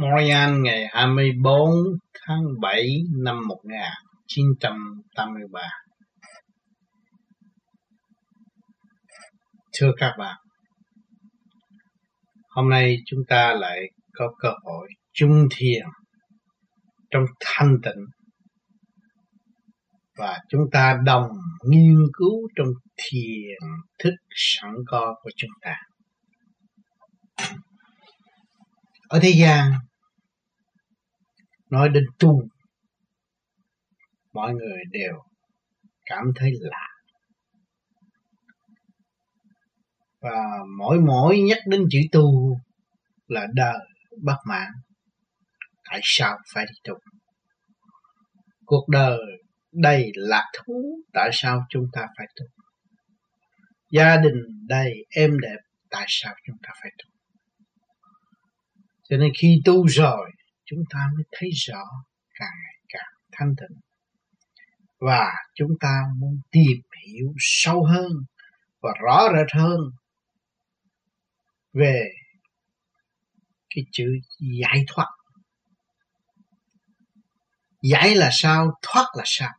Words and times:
Montreal 0.00 0.60
ngày 0.60 0.86
24 0.92 1.70
tháng 2.26 2.42
7 2.60 2.84
năm 3.24 3.48
1983. 3.48 5.60
Thưa 9.78 9.92
các 9.96 10.14
bạn, 10.18 10.36
hôm 12.48 12.68
nay 12.68 12.96
chúng 13.06 13.20
ta 13.28 13.54
lại 13.54 13.80
có 14.12 14.32
cơ 14.38 14.48
hội 14.62 14.88
chung 15.12 15.48
thiền 15.56 15.86
trong 17.10 17.24
thanh 17.40 17.76
tịnh 17.82 18.04
và 20.16 20.38
chúng 20.48 20.62
ta 20.72 21.00
đồng 21.04 21.28
nghiên 21.64 21.98
cứu 22.12 22.48
trong 22.56 22.68
thiền 22.96 23.58
thức 23.98 24.14
sẵn 24.34 24.74
có 24.86 25.14
của 25.22 25.30
chúng 25.36 25.50
ta. 25.62 25.76
Ở 29.08 29.18
thế 29.22 29.32
gian 29.36 29.72
nói 31.70 31.88
đến 31.88 32.04
tu, 32.18 32.42
mọi 34.32 34.54
người 34.54 34.78
đều 34.90 35.22
cảm 36.04 36.24
thấy 36.36 36.52
lạ. 36.60 36.86
Và 40.20 40.58
mỗi 40.78 41.00
mỗi 41.00 41.40
nhắc 41.40 41.58
đến 41.66 41.84
chữ 41.90 41.98
tu 42.12 42.56
là 43.26 43.46
đời 43.54 43.78
bất 44.22 44.36
mãn. 44.46 44.68
Tại 45.90 46.00
sao 46.02 46.38
phải 46.54 46.66
đi 46.66 46.74
tu? 46.84 46.94
Cuộc 48.64 48.88
đời 48.88 49.18
đầy 49.72 50.10
lạc 50.14 50.46
thú, 50.58 51.00
tại 51.12 51.30
sao 51.32 51.62
chúng 51.68 51.84
ta 51.92 52.06
phải 52.18 52.26
tu? 52.36 52.46
Gia 53.90 54.16
đình 54.16 54.66
đầy 54.68 54.94
êm 55.10 55.40
đẹp, 55.40 55.58
tại 55.90 56.04
sao 56.08 56.34
chúng 56.46 56.56
ta 56.62 56.70
phải 56.82 56.90
tu? 56.98 57.10
Cho 59.08 59.16
nên 59.16 59.32
khi 59.38 59.62
tu 59.64 59.86
rồi 59.88 60.30
chúng 60.70 60.84
ta 60.90 61.08
mới 61.14 61.24
thấy 61.32 61.50
rõ 61.52 61.82
càng 62.34 62.52
ngày 62.62 62.80
càng 62.88 63.12
thanh 63.32 63.54
tịnh. 63.56 63.80
Và 64.98 65.32
chúng 65.54 65.70
ta 65.80 66.02
muốn 66.16 66.40
tìm 66.50 66.80
hiểu 67.06 67.34
sâu 67.38 67.84
hơn 67.84 68.12
và 68.80 68.90
rõ 69.02 69.28
rệt 69.36 69.52
hơn 69.52 69.80
về 71.72 72.08
cái 73.74 73.84
chữ 73.92 74.18
giải 74.60 74.84
thoát. 74.86 75.08
Giải 77.82 78.14
là 78.14 78.28
sao, 78.32 78.78
thoát 78.82 79.06
là 79.16 79.22
sao? 79.26 79.50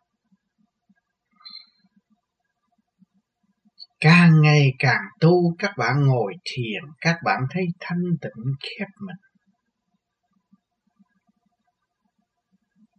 Càng 4.00 4.42
ngày 4.42 4.74
càng 4.80 5.02
tu, 5.20 5.56
các 5.60 5.72
bạn 5.78 6.06
ngồi 6.06 6.34
thiền, 6.46 6.84
các 7.02 7.18
bạn 7.24 7.42
thấy 7.50 7.66
thanh 7.80 8.04
tịnh 8.22 8.54
khép 8.60 8.88
mình. 9.00 9.31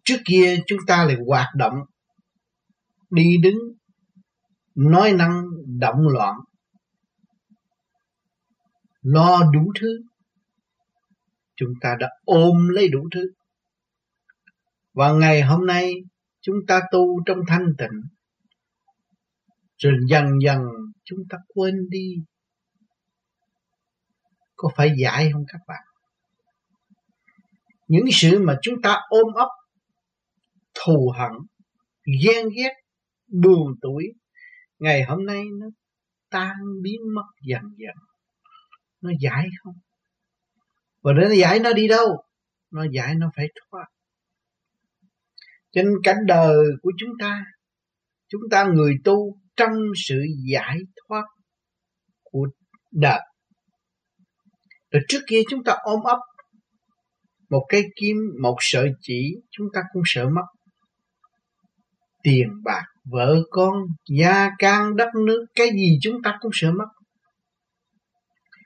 Trước 0.04 0.16
kia 0.24 0.56
chúng 0.66 0.78
ta 0.86 1.04
lại 1.04 1.16
hoạt 1.26 1.48
động, 1.56 1.74
đi 3.10 3.36
đứng, 3.42 3.58
nói 4.74 5.12
năng, 5.12 5.42
động 5.66 6.08
loạn, 6.08 6.34
lo 9.02 9.40
đủ 9.52 9.72
thứ. 9.80 10.02
Chúng 11.56 11.72
ta 11.80 11.96
đã 12.00 12.08
ôm 12.24 12.68
lấy 12.68 12.88
đủ 12.88 13.08
thứ. 13.14 13.32
Và 14.92 15.12
ngày 15.12 15.42
hôm 15.42 15.66
nay 15.66 15.92
chúng 16.40 16.56
ta 16.68 16.80
tu 16.92 17.22
trong 17.26 17.38
thanh 17.48 17.74
tịnh. 17.78 18.02
Rồi 19.78 19.92
dần 20.08 20.26
dần 20.42 20.60
chúng 21.04 21.18
ta 21.30 21.38
quên 21.48 21.88
đi. 21.90 22.14
Có 24.56 24.70
phải 24.76 24.92
giải 24.98 25.30
không 25.32 25.44
các 25.48 25.60
bạn? 25.66 25.82
Những 27.88 28.04
sự 28.12 28.38
mà 28.42 28.58
chúng 28.62 28.82
ta 28.82 29.00
ôm 29.08 29.32
ấp 29.34 29.48
thù 30.84 31.12
hận, 31.18 31.32
ghen 32.24 32.48
ghét, 32.56 32.72
buồn 33.28 33.74
tuổi. 33.80 34.04
Ngày 34.78 35.02
hôm 35.02 35.26
nay 35.26 35.42
nó 35.60 35.66
tan 36.30 36.56
biến 36.82 37.00
mất 37.14 37.26
dần 37.42 37.62
dần. 37.62 37.94
Nó 39.00 39.10
giải 39.20 39.46
không? 39.62 39.74
Và 41.02 41.12
để 41.12 41.28
nó 41.28 41.34
giải 41.34 41.60
nó 41.60 41.72
đi 41.72 41.88
đâu? 41.88 42.24
Nó 42.70 42.84
giải 42.92 43.14
nó 43.14 43.30
phải 43.36 43.46
thoát. 43.54 43.86
Trên 45.72 45.86
cảnh 46.04 46.16
đời 46.26 46.56
của 46.82 46.92
chúng 46.98 47.10
ta 47.20 47.44
chúng 48.28 48.42
ta 48.50 48.64
người 48.64 48.94
tu 49.04 49.38
trong 49.56 49.72
sự 49.96 50.24
giải 50.52 50.78
thoát 50.96 51.24
của 52.22 52.48
đời. 52.90 53.20
Rồi 54.90 55.02
trước 55.08 55.20
kia 55.26 55.40
chúng 55.50 55.64
ta 55.64 55.76
ôm 55.82 56.00
ấp 56.02 56.18
một 57.50 57.66
cây 57.68 57.84
kim 57.96 58.16
một 58.42 58.56
sợi 58.60 58.90
chỉ, 59.00 59.34
chúng 59.50 59.66
ta 59.74 59.80
cũng 59.92 60.02
sợ 60.06 60.28
mất 60.28 60.61
tiền 62.22 62.48
bạc, 62.64 62.84
vợ 63.04 63.42
con, 63.50 63.74
gia 64.08 64.50
can, 64.58 64.96
đất 64.96 65.08
nước, 65.26 65.46
cái 65.54 65.70
gì 65.70 65.98
chúng 66.02 66.22
ta 66.22 66.38
cũng 66.40 66.50
sợ 66.54 66.72
mất. 66.72 66.88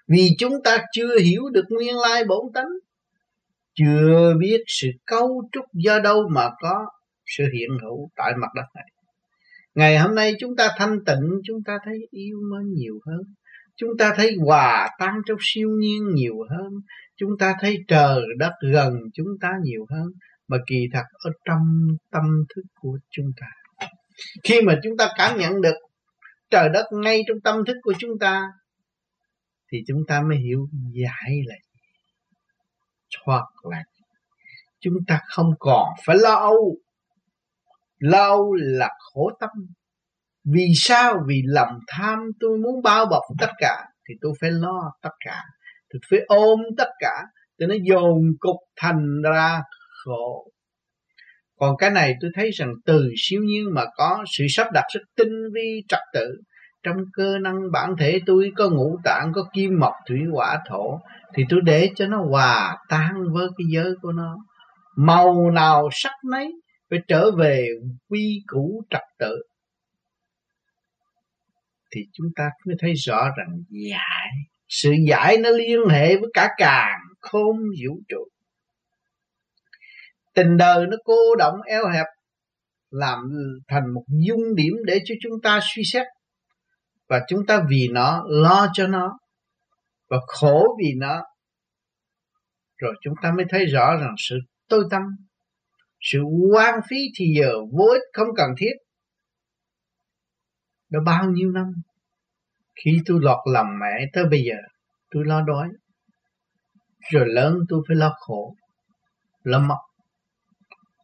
Vì 0.09 0.31
chúng 0.39 0.63
ta 0.65 0.85
chưa 0.93 1.19
hiểu 1.19 1.43
được 1.53 1.65
nguyên 1.69 1.97
lai 1.99 2.25
bổn 2.25 2.53
tánh, 2.55 2.69
chưa 3.75 4.35
biết 4.41 4.63
sự 4.67 4.89
cấu 5.07 5.49
trúc 5.53 5.65
do 5.73 5.99
đâu 5.99 6.29
mà 6.29 6.51
có 6.61 6.87
sự 7.27 7.45
hiện 7.53 7.71
hữu 7.83 8.11
tại 8.17 8.33
mặt 8.41 8.49
đất 8.55 8.67
này. 8.75 8.87
Ngày 9.75 9.99
hôm 9.99 10.15
nay 10.15 10.35
chúng 10.41 10.57
ta 10.57 10.69
thanh 10.79 11.05
tịnh, 11.05 11.41
chúng 11.45 11.63
ta 11.67 11.79
thấy 11.85 12.09
yêu 12.11 12.39
mến 12.53 12.73
nhiều 12.73 12.99
hơn. 13.07 13.21
Chúng 13.77 13.91
ta 13.99 14.13
thấy 14.17 14.37
hòa 14.45 14.89
tan 14.99 15.15
trong 15.27 15.39
siêu 15.41 15.69
nhiên 15.79 16.15
nhiều 16.15 16.37
hơn. 16.51 16.73
Chúng 17.17 17.31
ta 17.39 17.55
thấy 17.61 17.79
trời 17.89 18.23
đất 18.39 18.53
gần 18.73 18.93
chúng 19.15 19.29
ta 19.41 19.53
nhiều 19.63 19.87
hơn 19.91 20.13
mà 20.49 20.57
kỳ 20.67 20.89
thật 20.93 21.05
ở 21.25 21.31
trong 21.45 21.89
tâm 22.11 22.25
thức 22.55 22.63
của 22.81 22.99
chúng 23.11 23.27
ta. 23.41 23.47
Khi 24.45 24.61
mà 24.63 24.75
chúng 24.83 24.97
ta 24.97 25.09
cảm 25.17 25.39
nhận 25.39 25.61
được 25.61 25.75
trời 26.51 26.69
đất 26.69 26.87
ngay 26.93 27.23
trong 27.29 27.41
tâm 27.45 27.65
thức 27.67 27.77
của 27.83 27.93
chúng 27.99 28.19
ta, 28.21 28.43
thì 29.73 29.79
chúng 29.87 30.01
ta 30.09 30.21
mới 30.21 30.39
hiểu 30.39 30.69
giải 30.93 31.43
là 31.47 31.55
gì, 31.73 31.81
thoát 33.19 33.45
là 33.71 33.83
gì. 33.99 34.05
Chúng 34.81 34.95
ta 35.07 35.21
không 35.27 35.51
còn 35.59 35.89
phải 36.07 36.17
lo 36.21 36.35
âu. 36.35 36.77
Lo 37.99 38.23
âu 38.23 38.55
là 38.55 38.89
khổ 38.99 39.31
tâm. 39.41 39.51
Vì 40.45 40.67
sao? 40.77 41.19
Vì 41.27 41.43
lòng 41.45 41.79
tham 41.87 42.19
tôi 42.41 42.59
muốn 42.59 42.83
bao 42.83 43.07
bọc 43.07 43.23
tất 43.39 43.51
cả, 43.59 43.85
thì 44.09 44.15
tôi 44.21 44.33
phải 44.41 44.51
lo 44.51 44.93
tất 45.03 45.11
cả. 45.25 45.43
Tôi 45.93 46.01
phải 46.11 46.21
ôm 46.27 46.61
tất 46.79 46.89
cả 46.99 47.23
tôi 47.59 47.69
nó 47.69 47.75
dồn 47.83 48.19
cục 48.41 48.57
thành 48.77 49.23
ra 49.23 49.63
khổ. 50.07 50.51
Còn 51.59 51.77
cái 51.77 51.91
này 51.91 52.15
tôi 52.21 52.31
thấy 52.35 52.51
rằng 52.51 52.75
từ 52.85 53.11
siêu 53.17 53.41
nhiên 53.45 53.65
mà 53.75 53.85
có 53.97 54.25
sự 54.39 54.45
sắp 54.49 54.67
đặt 54.73 54.85
rất 54.95 55.01
tinh 55.17 55.33
vi, 55.55 55.83
trật 55.89 56.01
tự. 56.15 56.41
Trong 56.83 56.97
cơ 57.13 57.39
năng 57.39 57.73
bản 57.73 57.95
thể 57.99 58.21
tôi 58.27 58.53
có 58.57 58.71
ngũ 58.71 58.99
tạng, 59.05 59.33
có 59.35 59.49
kim, 59.53 59.81
mộc, 59.81 59.93
thủy, 60.09 60.19
hỏa, 60.33 60.59
thổ, 60.69 61.01
thì 61.35 61.45
tôi 61.49 61.61
để 61.65 61.91
cho 61.97 62.07
nó 62.07 62.25
hòa 62.31 62.77
tan 62.89 63.15
với 63.33 63.49
cái 63.59 63.67
giới 63.73 63.95
của 64.03 64.13
nó. 64.13 64.37
Màu 64.97 65.51
nào 65.51 65.89
sắc 65.93 66.13
nấy 66.31 66.53
phải 66.91 66.99
trở 67.09 67.31
về 67.31 67.69
quy 68.09 68.43
củ 68.47 68.83
trật 68.91 69.03
tự. 69.19 69.43
Thì 71.95 72.01
chúng 72.13 72.27
ta 72.37 72.45
mới 72.67 72.77
thấy 72.79 72.93
rõ 72.95 73.25
rằng 73.39 73.49
giải, 73.69 74.29
sự 74.69 74.93
giải 75.09 75.37
nó 75.39 75.51
liên 75.51 75.81
hệ 75.91 76.17
với 76.17 76.31
cả 76.35 76.49
càng 76.57 76.99
không 77.21 77.57
vũ 77.57 78.01
trụ 78.09 78.25
tình 80.37 80.57
đời 80.57 80.87
nó 80.87 80.97
cô 81.05 81.35
động 81.39 81.55
eo 81.67 81.89
hẹp, 81.89 82.07
làm 82.91 83.19
thành 83.69 83.95
một 83.95 84.05
dung 84.27 84.55
điểm 84.55 84.73
để 84.85 85.01
cho 85.05 85.15
chúng 85.23 85.33
ta 85.43 85.61
suy 85.63 85.83
xét. 85.85 86.07
Và 87.09 87.25
chúng 87.29 87.47
ta 87.47 87.65
vì 87.71 87.89
nó 87.91 88.23
lo 88.29 88.67
cho 88.73 88.87
nó, 88.87 89.19
và 90.11 90.17
khổ 90.27 90.77
vì 90.79 90.93
nó, 90.97 91.23
rồi 92.77 92.95
chúng 93.03 93.15
ta 93.23 93.33
mới 93.37 93.47
thấy 93.49 93.67
rõ 93.67 93.97
rằng 93.97 94.15
sự 94.19 94.37
tôi 94.69 94.85
tâm, 94.91 95.03
sự 96.01 96.19
quan 96.53 96.81
phí 96.91 96.97
thì 97.19 97.27
giờ 97.39 97.53
vô 97.73 97.85
ích 97.93 98.03
không 98.13 98.29
cần 98.37 98.51
thiết. 98.59 98.73
Đã 100.91 101.01
bao 101.07 101.31
nhiêu 101.31 101.51
năm, 101.51 101.73
khi 102.85 102.99
tôi 103.07 103.19
lọt 103.23 103.39
lòng 103.53 103.67
mẹ 103.81 104.07
tới 104.13 104.25
bây 104.31 104.41
giờ, 104.43 104.57
tôi 105.11 105.25
lo 105.27 105.43
đói. 105.43 105.69
Rồi 107.13 107.25
lớn 107.29 107.59
tôi 107.69 107.83
phải 107.89 107.97
lo 107.97 108.15
khổ, 108.19 108.57
lo 109.43 109.59
mất 109.59 109.86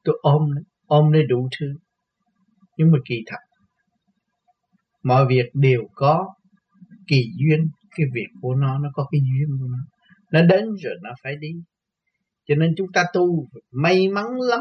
tôi 0.04 0.18
ôm 0.22 0.50
ôm 0.86 1.12
lấy 1.12 1.22
đủ 1.28 1.48
thứ, 1.60 1.66
nhưng 2.76 2.90
mà 2.90 2.98
kỳ 3.04 3.22
thật, 3.26 3.38
mọi 5.02 5.26
việc 5.26 5.50
đều 5.54 5.82
có 5.94 6.34
kỳ 7.06 7.30
duyên. 7.36 7.68
Cái 7.96 8.06
việc 8.14 8.26
của 8.40 8.54
nó 8.54 8.78
nó 8.78 8.90
có 8.94 9.08
cái 9.12 9.20
duyên 9.20 9.58
của 9.60 9.66
nó. 9.70 9.78
Nó 10.30 10.42
đến 10.42 10.64
rồi 10.82 10.94
nó 11.02 11.10
phải 11.22 11.36
đi. 11.36 11.52
Cho 12.46 12.54
nên 12.54 12.74
chúng 12.76 12.92
ta 12.92 13.04
tu 13.12 13.48
may 13.70 14.08
mắn 14.08 14.24
lắm. 14.40 14.60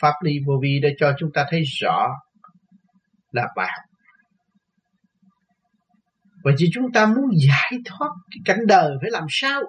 Pháp 0.00 0.12
lý 0.22 0.38
vô 0.46 0.58
vi 0.62 0.80
để 0.82 0.94
cho 0.98 1.14
chúng 1.18 1.32
ta 1.32 1.46
thấy 1.50 1.62
rõ 1.80 2.08
là 3.30 3.48
bài 3.56 3.68
học 3.76 3.88
và 6.44 6.52
chỉ 6.56 6.70
chúng 6.72 6.92
ta 6.92 7.06
muốn 7.06 7.30
giải 7.46 7.72
thoát 7.84 8.10
cái 8.30 8.38
cảnh 8.44 8.66
đời 8.66 8.96
phải 9.00 9.10
làm 9.10 9.26
sao? 9.28 9.62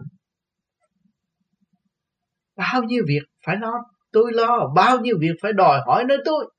Bao 2.56 2.84
nhiêu 2.84 3.04
việc 3.08 3.24
phải 3.46 3.58
lo 3.58 3.72
tôi 4.12 4.32
lo 4.34 4.72
bao 4.76 5.00
nhiêu 5.00 5.18
việc 5.20 5.34
phải 5.42 5.54
đòi 5.54 5.82
hỏi 5.86 6.04
nơi 6.08 6.18
tôi. 6.26 6.52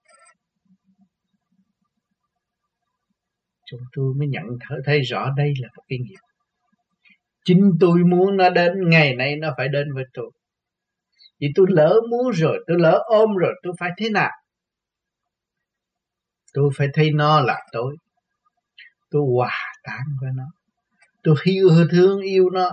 Chúng 3.67 3.81
tôi 3.97 4.15
mới 4.19 4.29
nhận 4.29 4.45
thấy 4.85 5.01
rõ 5.01 5.31
đây 5.37 5.53
là 5.61 5.69
một 5.77 5.83
cái 5.89 5.99
nghiệp. 5.99 6.19
Chính 7.45 7.71
tôi 7.81 7.99
muốn 7.99 8.37
nó 8.37 8.51
đến, 8.51 8.73
ngày 8.89 9.15
nay 9.15 9.37
nó 9.37 9.55
phải 9.57 9.69
đến 9.69 9.95
với 9.95 10.05
tôi. 10.15 10.31
Vì 11.41 11.49
tôi 11.55 11.67
lỡ 11.71 12.01
muốn 12.11 12.31
rồi, 12.31 12.65
tôi 12.67 12.79
lỡ 12.81 13.03
ôm 13.07 13.37
rồi, 13.37 13.53
tôi 13.63 13.73
phải 13.81 13.91
thế 13.97 14.11
nào? 14.11 14.31
Tôi 16.53 16.71
phải 16.77 16.89
thấy 16.95 17.11
nó 17.15 17.41
là 17.41 17.59
tôi. 17.73 17.97
Tôi 19.11 19.23
hòa 19.37 19.73
tan 19.83 20.01
với 20.21 20.31
nó. 20.35 20.45
Tôi 21.23 21.35
yêu 21.45 21.69
thương, 21.91 22.21
yêu 22.21 22.51
nó. 22.51 22.71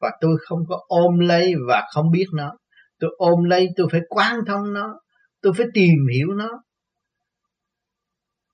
Và 0.00 0.10
tôi 0.20 0.36
không 0.40 0.58
có 0.68 0.80
ôm 0.88 1.18
lấy 1.18 1.54
và 1.68 1.82
không 1.94 2.10
biết 2.10 2.26
nó 2.34 2.56
tôi 2.98 3.14
ôm 3.18 3.44
lấy, 3.44 3.68
tôi 3.76 3.88
phải 3.92 4.00
quan 4.08 4.40
thông 4.46 4.72
nó, 4.72 5.00
tôi 5.40 5.52
phải 5.56 5.66
tìm 5.74 6.06
hiểu 6.14 6.28
nó. 6.28 6.62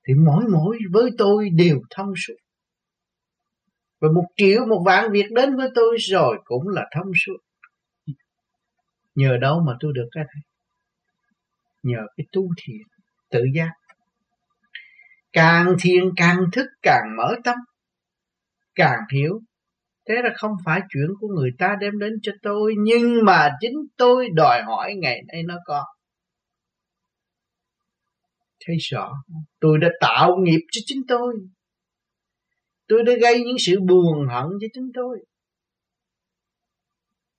Thì 0.08 0.14
mỗi 0.14 0.44
mỗi 0.52 0.78
với 0.92 1.10
tôi 1.18 1.48
đều 1.50 1.80
thông 1.90 2.12
suốt. 2.16 2.34
Và 4.00 4.08
một 4.14 4.24
triệu, 4.36 4.66
một 4.66 4.82
vạn 4.86 5.12
việc 5.12 5.26
đến 5.30 5.56
với 5.56 5.68
tôi 5.74 5.96
rồi 5.98 6.38
cũng 6.44 6.68
là 6.68 6.82
thông 6.96 7.12
suốt. 7.26 7.36
Nhờ 9.14 9.36
đâu 9.40 9.60
mà 9.66 9.72
tôi 9.80 9.92
được 9.94 10.08
cái 10.12 10.24
này? 10.24 10.42
Nhờ 11.82 12.06
cái 12.16 12.26
tu 12.32 12.42
thiền 12.62 12.82
tự 13.30 13.44
giác. 13.54 13.70
Càng 15.32 15.76
thiền 15.80 16.04
càng 16.16 16.38
thức, 16.52 16.66
càng 16.82 17.16
mở 17.16 17.34
tâm, 17.44 17.56
càng 18.74 19.00
hiểu 19.12 19.40
thế 20.08 20.14
là 20.22 20.30
không 20.36 20.52
phải 20.64 20.80
chuyện 20.88 21.08
của 21.20 21.28
người 21.28 21.50
ta 21.58 21.76
đem 21.80 21.98
đến 21.98 22.12
cho 22.22 22.32
tôi, 22.42 22.74
nhưng 22.78 23.24
mà 23.24 23.50
chính 23.60 23.74
tôi 23.96 24.28
đòi 24.34 24.62
hỏi 24.62 24.94
ngày 24.94 25.22
nay 25.32 25.42
nó 25.42 25.54
có. 25.66 25.84
Thấy 28.66 28.76
rõ 28.90 29.12
tôi 29.60 29.78
đã 29.78 29.88
tạo 30.00 30.36
nghiệp 30.42 30.60
cho 30.72 30.80
chính 30.86 31.02
tôi. 31.08 31.34
Tôi 32.88 33.02
đã 33.04 33.12
gây 33.20 33.40
những 33.40 33.56
sự 33.58 33.80
buồn 33.80 34.28
hận 34.28 34.44
cho 34.60 34.66
chính 34.72 34.90
tôi. 34.94 35.18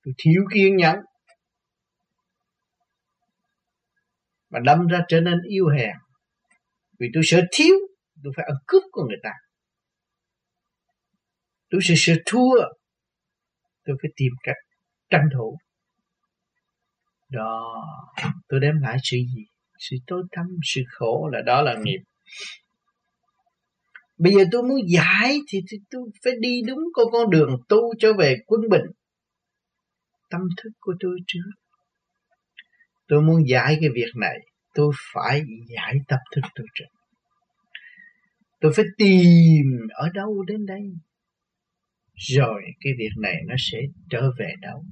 Tôi 0.04 0.14
thiếu 0.18 0.44
kiên 0.54 0.76
nhẫn. 0.78 0.96
Mà 4.50 4.60
đâm 4.60 4.88
ra 4.88 5.00
trở 5.08 5.22
nên 5.22 5.42
yêu 5.50 5.68
hèn. 5.78 5.96
Vì 7.00 7.08
tôi 7.14 7.24
sợ 7.26 7.42
thiếu, 7.52 7.76
tôi 8.24 8.34
phải 8.36 8.46
ăn 8.46 8.56
cướp 8.68 8.84
của 8.92 9.04
người 9.04 9.20
ta 9.24 9.30
tôi 11.74 11.82
sẽ 11.84 11.94
sợ 11.98 12.14
thua. 12.26 12.56
Tôi 13.86 13.96
phải 14.02 14.12
tìm 14.16 14.32
cách 14.44 14.56
tranh 15.10 15.26
thủ. 15.34 15.58
Đó 17.30 17.86
tôi 18.48 18.60
đem 18.60 18.82
lại 18.82 18.98
sự 19.04 19.18
gì? 19.18 19.46
Sự 19.78 19.96
tối 20.08 20.24
tăm 20.32 20.46
sự 20.64 20.82
khổ 20.92 21.30
là 21.34 21.42
đó 21.42 21.62
là 21.62 21.76
nghiệp. 21.84 22.00
Bây 24.18 24.34
giờ 24.34 24.44
tôi 24.52 24.64
muốn 24.64 24.78
giải 24.88 25.40
thì, 25.48 25.60
thì 25.72 25.78
tôi 25.90 26.02
phải 26.24 26.34
đi 26.40 26.62
đúng 26.68 26.80
con 26.94 27.06
con 27.12 27.30
đường 27.30 27.58
tu 27.70 27.94
trở 28.00 28.14
về 28.14 28.38
quân 28.46 28.62
bình. 28.70 28.86
Tâm 30.30 30.42
thức 30.64 30.70
của 30.80 30.94
tôi 31.00 31.18
trước. 31.28 31.52
Tôi 33.08 33.22
muốn 33.22 33.48
giải 33.48 33.78
cái 33.82 33.90
việc 33.94 34.12
này. 34.16 34.38
Tôi 34.74 34.92
phải 35.14 35.42
giải 35.76 35.96
tâm 36.08 36.20
thức 36.36 36.42
tôi 36.56 36.68
trước. 36.74 36.86
Tôi 38.62 38.74
phải 38.76 38.86
tìm 38.98 39.88
ở 39.94 40.10
đâu 40.14 40.44
đến 40.48 40.66
đây? 40.66 40.82
Rồi 42.24 42.62
cái 42.80 42.94
việc 42.98 43.12
này 43.22 43.36
nó 43.48 43.56
sẽ 43.72 43.78
trở 44.10 44.32
về 44.40 44.54
đâu? 44.62 44.84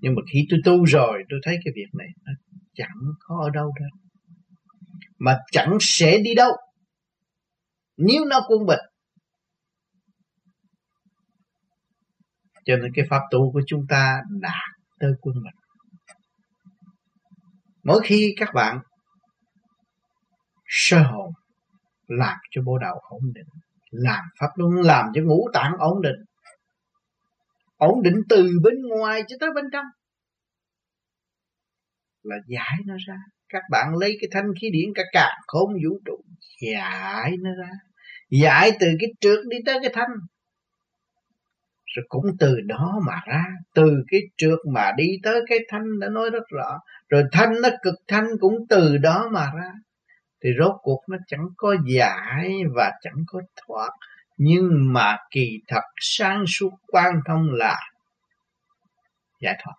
Nhưng 0.00 0.14
mà 0.14 0.22
khi 0.32 0.46
tôi 0.50 0.60
tu 0.64 0.84
rồi, 0.84 1.22
tôi 1.28 1.40
thấy 1.42 1.58
cái 1.64 1.72
việc 1.76 1.98
này 1.98 2.08
nó 2.24 2.32
chẳng 2.74 2.96
có 3.20 3.40
ở 3.44 3.50
đâu 3.50 3.72
đâu. 3.80 3.90
Mà 5.18 5.38
chẳng 5.52 5.76
sẽ 5.80 6.18
đi 6.18 6.34
đâu. 6.34 6.50
Nếu 7.96 8.24
nó 8.24 8.40
quân 8.48 8.66
bình. 8.66 8.80
Cho 12.64 12.76
nên 12.76 12.92
cái 12.94 13.04
pháp 13.10 13.20
tu 13.30 13.52
của 13.52 13.62
chúng 13.66 13.86
ta 13.88 14.20
đạt 14.40 14.78
tới 14.98 15.12
quân 15.20 15.34
bình. 15.34 15.54
Mỗi 17.84 18.00
khi 18.04 18.34
các 18.36 18.48
bạn 18.54 18.78
sơ 20.68 21.02
hồn, 21.02 21.32
làm 22.06 22.36
cho 22.50 22.62
bộ 22.62 22.78
đầu 22.78 22.94
ổn 23.10 23.22
định 23.34 23.46
làm 23.90 24.24
pháp 24.40 24.48
luân 24.56 24.86
làm 24.86 25.06
cho 25.14 25.22
ngũ 25.24 25.48
tạng 25.52 25.72
ổn 25.78 26.02
định. 26.02 26.24
Ổn 27.76 28.02
định 28.02 28.22
từ 28.28 28.50
bên 28.62 28.74
ngoài 28.88 29.22
cho 29.28 29.36
tới 29.40 29.50
bên 29.54 29.64
trong. 29.72 29.84
Là 32.22 32.36
giải 32.46 32.78
nó 32.86 32.94
ra. 33.08 33.16
Các 33.48 33.62
bạn 33.70 33.94
lấy 34.00 34.16
cái 34.20 34.28
thanh 34.32 34.52
khí 34.60 34.70
điển 34.72 34.94
cả 34.94 35.02
cả 35.12 35.30
không 35.46 35.68
vũ 35.68 36.00
trụ, 36.04 36.24
giải 36.60 37.36
nó 37.40 37.50
ra. 37.60 37.70
Giải 38.30 38.70
từ 38.80 38.86
cái 39.00 39.08
trượt 39.20 39.38
đi 39.48 39.56
tới 39.66 39.78
cái 39.82 39.90
thanh. 39.94 40.10
Rồi 41.96 42.06
cũng 42.08 42.24
từ 42.38 42.60
đó 42.60 43.00
mà 43.06 43.20
ra. 43.26 43.44
Từ 43.74 44.04
cái 44.08 44.20
trượt 44.36 44.58
mà 44.72 44.92
đi 44.96 45.06
tới 45.22 45.40
cái 45.48 45.58
thanh 45.68 46.00
đã 46.00 46.08
nói 46.08 46.30
rất 46.30 46.42
rõ. 46.48 46.78
Rồi 47.08 47.24
thanh 47.32 47.52
nó 47.62 47.68
cực 47.82 47.94
thanh 48.08 48.26
cũng 48.40 48.54
từ 48.68 48.96
đó 48.98 49.28
mà 49.32 49.50
ra 49.56 49.72
thì 50.42 50.50
rốt 50.58 50.72
cuộc 50.82 51.00
nó 51.08 51.16
chẳng 51.26 51.46
có 51.56 51.76
giải 51.86 52.54
và 52.74 52.92
chẳng 53.00 53.24
có 53.26 53.40
thoát. 53.56 53.90
Nhưng 54.36 54.92
mà 54.92 55.16
kỳ 55.30 55.60
thật 55.68 55.82
sáng 56.00 56.44
suốt 56.46 56.70
quan 56.86 57.20
thông 57.26 57.50
là 57.52 57.80
giải 59.40 59.56
thoát. 59.64 59.74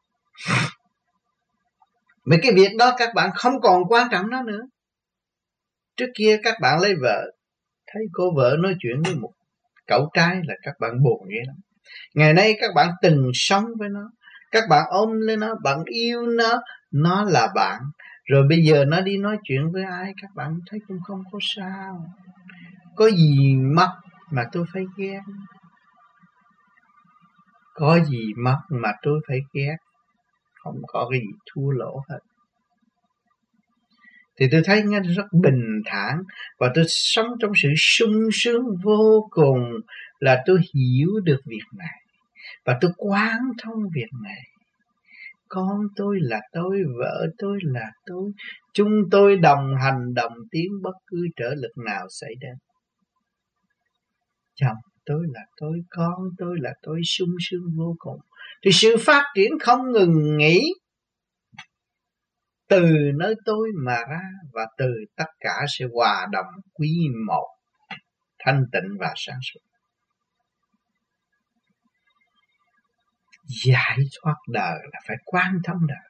Mấy 2.26 2.40
cái 2.44 2.52
việc 2.56 2.70
đó 2.78 2.94
các 2.98 3.10
bạn 3.16 3.30
không 3.36 3.62
còn 3.62 3.84
quan 3.90 4.08
trọng 4.12 4.30
nó 4.30 4.44
nữa. 4.44 4.62
Trước 5.98 6.10
kia 6.16 6.40
các 6.44 6.56
bạn 6.62 6.80
lấy 6.82 6.96
vợ, 7.02 7.32
thấy 7.88 8.04
cô 8.12 8.32
vợ 8.36 8.56
nói 8.60 8.76
chuyện 8.80 9.02
với 9.02 9.16
một 9.16 9.32
cậu 9.88 10.10
trai 10.14 10.36
là 10.48 10.54
các 10.62 10.74
bạn 10.80 11.04
buồn 11.04 11.28
ghê 11.30 11.40
lắm. 11.48 11.56
Ngày 12.14 12.34
nay 12.34 12.58
các 12.62 12.72
bạn 12.76 12.90
từng 13.02 13.32
sống 13.34 13.66
với 13.80 13.90
nó, 13.90 14.12
các 14.52 14.64
bạn 14.70 14.84
ôm 14.90 15.10
lên 15.20 15.40
nó, 15.40 15.56
bạn 15.64 15.84
yêu 15.86 16.22
nó 16.22 16.62
nó 16.92 17.24
là 17.24 17.48
bạn 17.56 17.82
rồi 18.30 18.48
bây 18.50 18.62
giờ 18.62 18.86
nó 18.86 19.02
đi 19.02 19.18
nói 19.18 19.38
chuyện 19.44 19.72
với 19.72 19.84
ai? 19.84 20.14
Các 20.22 20.32
bạn 20.36 20.60
thấy 20.70 20.80
cũng 20.88 20.98
không 21.04 21.24
có 21.32 21.40
sao. 21.42 22.06
Có 22.96 23.10
gì 23.10 23.56
mất 23.76 23.92
mà 24.32 24.44
tôi 24.52 24.66
phải 24.74 24.84
ghét? 24.98 25.22
Có 27.74 28.00
gì 28.00 28.34
mất 28.38 28.60
mà 28.70 28.92
tôi 29.02 29.22
phải 29.28 29.40
ghét? 29.54 29.76
Không 30.54 30.82
có 30.88 31.08
cái 31.12 31.20
gì 31.20 31.32
thua 31.52 31.72
lỗ 31.72 32.02
hết. 32.10 32.20
Thì 34.38 34.48
tôi 34.52 34.62
thấy 34.66 34.84
nó 34.84 35.00
rất 35.00 35.26
bình 35.42 35.82
thản 35.86 36.24
và 36.60 36.72
tôi 36.76 36.86
sống 36.88 37.28
trong 37.40 37.52
sự 37.56 37.70
sung 37.78 38.30
sướng 38.34 38.64
vô 38.84 39.28
cùng 39.30 39.60
là 40.20 40.44
tôi 40.46 40.60
hiểu 40.76 41.10
được 41.24 41.40
việc 41.46 41.66
này 41.78 42.02
và 42.66 42.78
tôi 42.82 42.92
quán 42.98 43.38
thông 43.64 43.84
việc 43.96 44.10
này 44.24 44.44
con 45.50 45.80
tôi 45.96 46.18
là 46.22 46.42
tôi, 46.52 46.78
vợ 47.00 47.28
tôi 47.38 47.58
là 47.64 47.92
tôi. 48.06 48.32
Chúng 48.74 48.92
tôi 49.12 49.38
đồng 49.38 49.76
hành, 49.82 50.14
đồng 50.14 50.34
tiến 50.52 50.68
bất 50.84 50.96
cứ 51.08 51.18
trở 51.36 51.50
lực 51.58 51.72
nào 51.86 52.06
xảy 52.10 52.32
đến. 52.40 52.56
Chồng 54.56 54.78
tôi 55.06 55.26
là 55.34 55.42
tôi, 55.58 55.80
con 55.90 56.30
tôi 56.38 56.58
là 56.60 56.74
tôi, 56.82 57.02
sung 57.04 57.36
sướng 57.40 57.64
vô 57.78 57.96
cùng. 58.00 58.20
Thì 58.66 58.72
sự 58.72 58.96
phát 59.00 59.24
triển 59.36 59.52
không 59.60 59.92
ngừng 59.92 60.38
nghỉ 60.38 60.62
từ 62.70 62.86
nơi 63.16 63.36
tôi 63.46 63.70
mà 63.86 63.98
ra 64.10 64.22
và 64.54 64.68
từ 64.78 64.92
tất 65.16 65.30
cả 65.40 65.66
sẽ 65.68 65.86
hòa 65.94 66.28
đồng 66.32 66.46
quý 66.74 66.98
một, 67.28 67.48
thanh 68.40 68.66
tịnh 68.72 68.98
và 69.00 69.14
sáng 69.16 69.40
suốt. 69.42 69.69
Giải 73.66 73.98
thoát 74.22 74.36
đời 74.54 74.80
là 74.94 75.00
phải 75.08 75.18
quan 75.26 75.58
thông 75.66 75.88
đời 75.88 76.10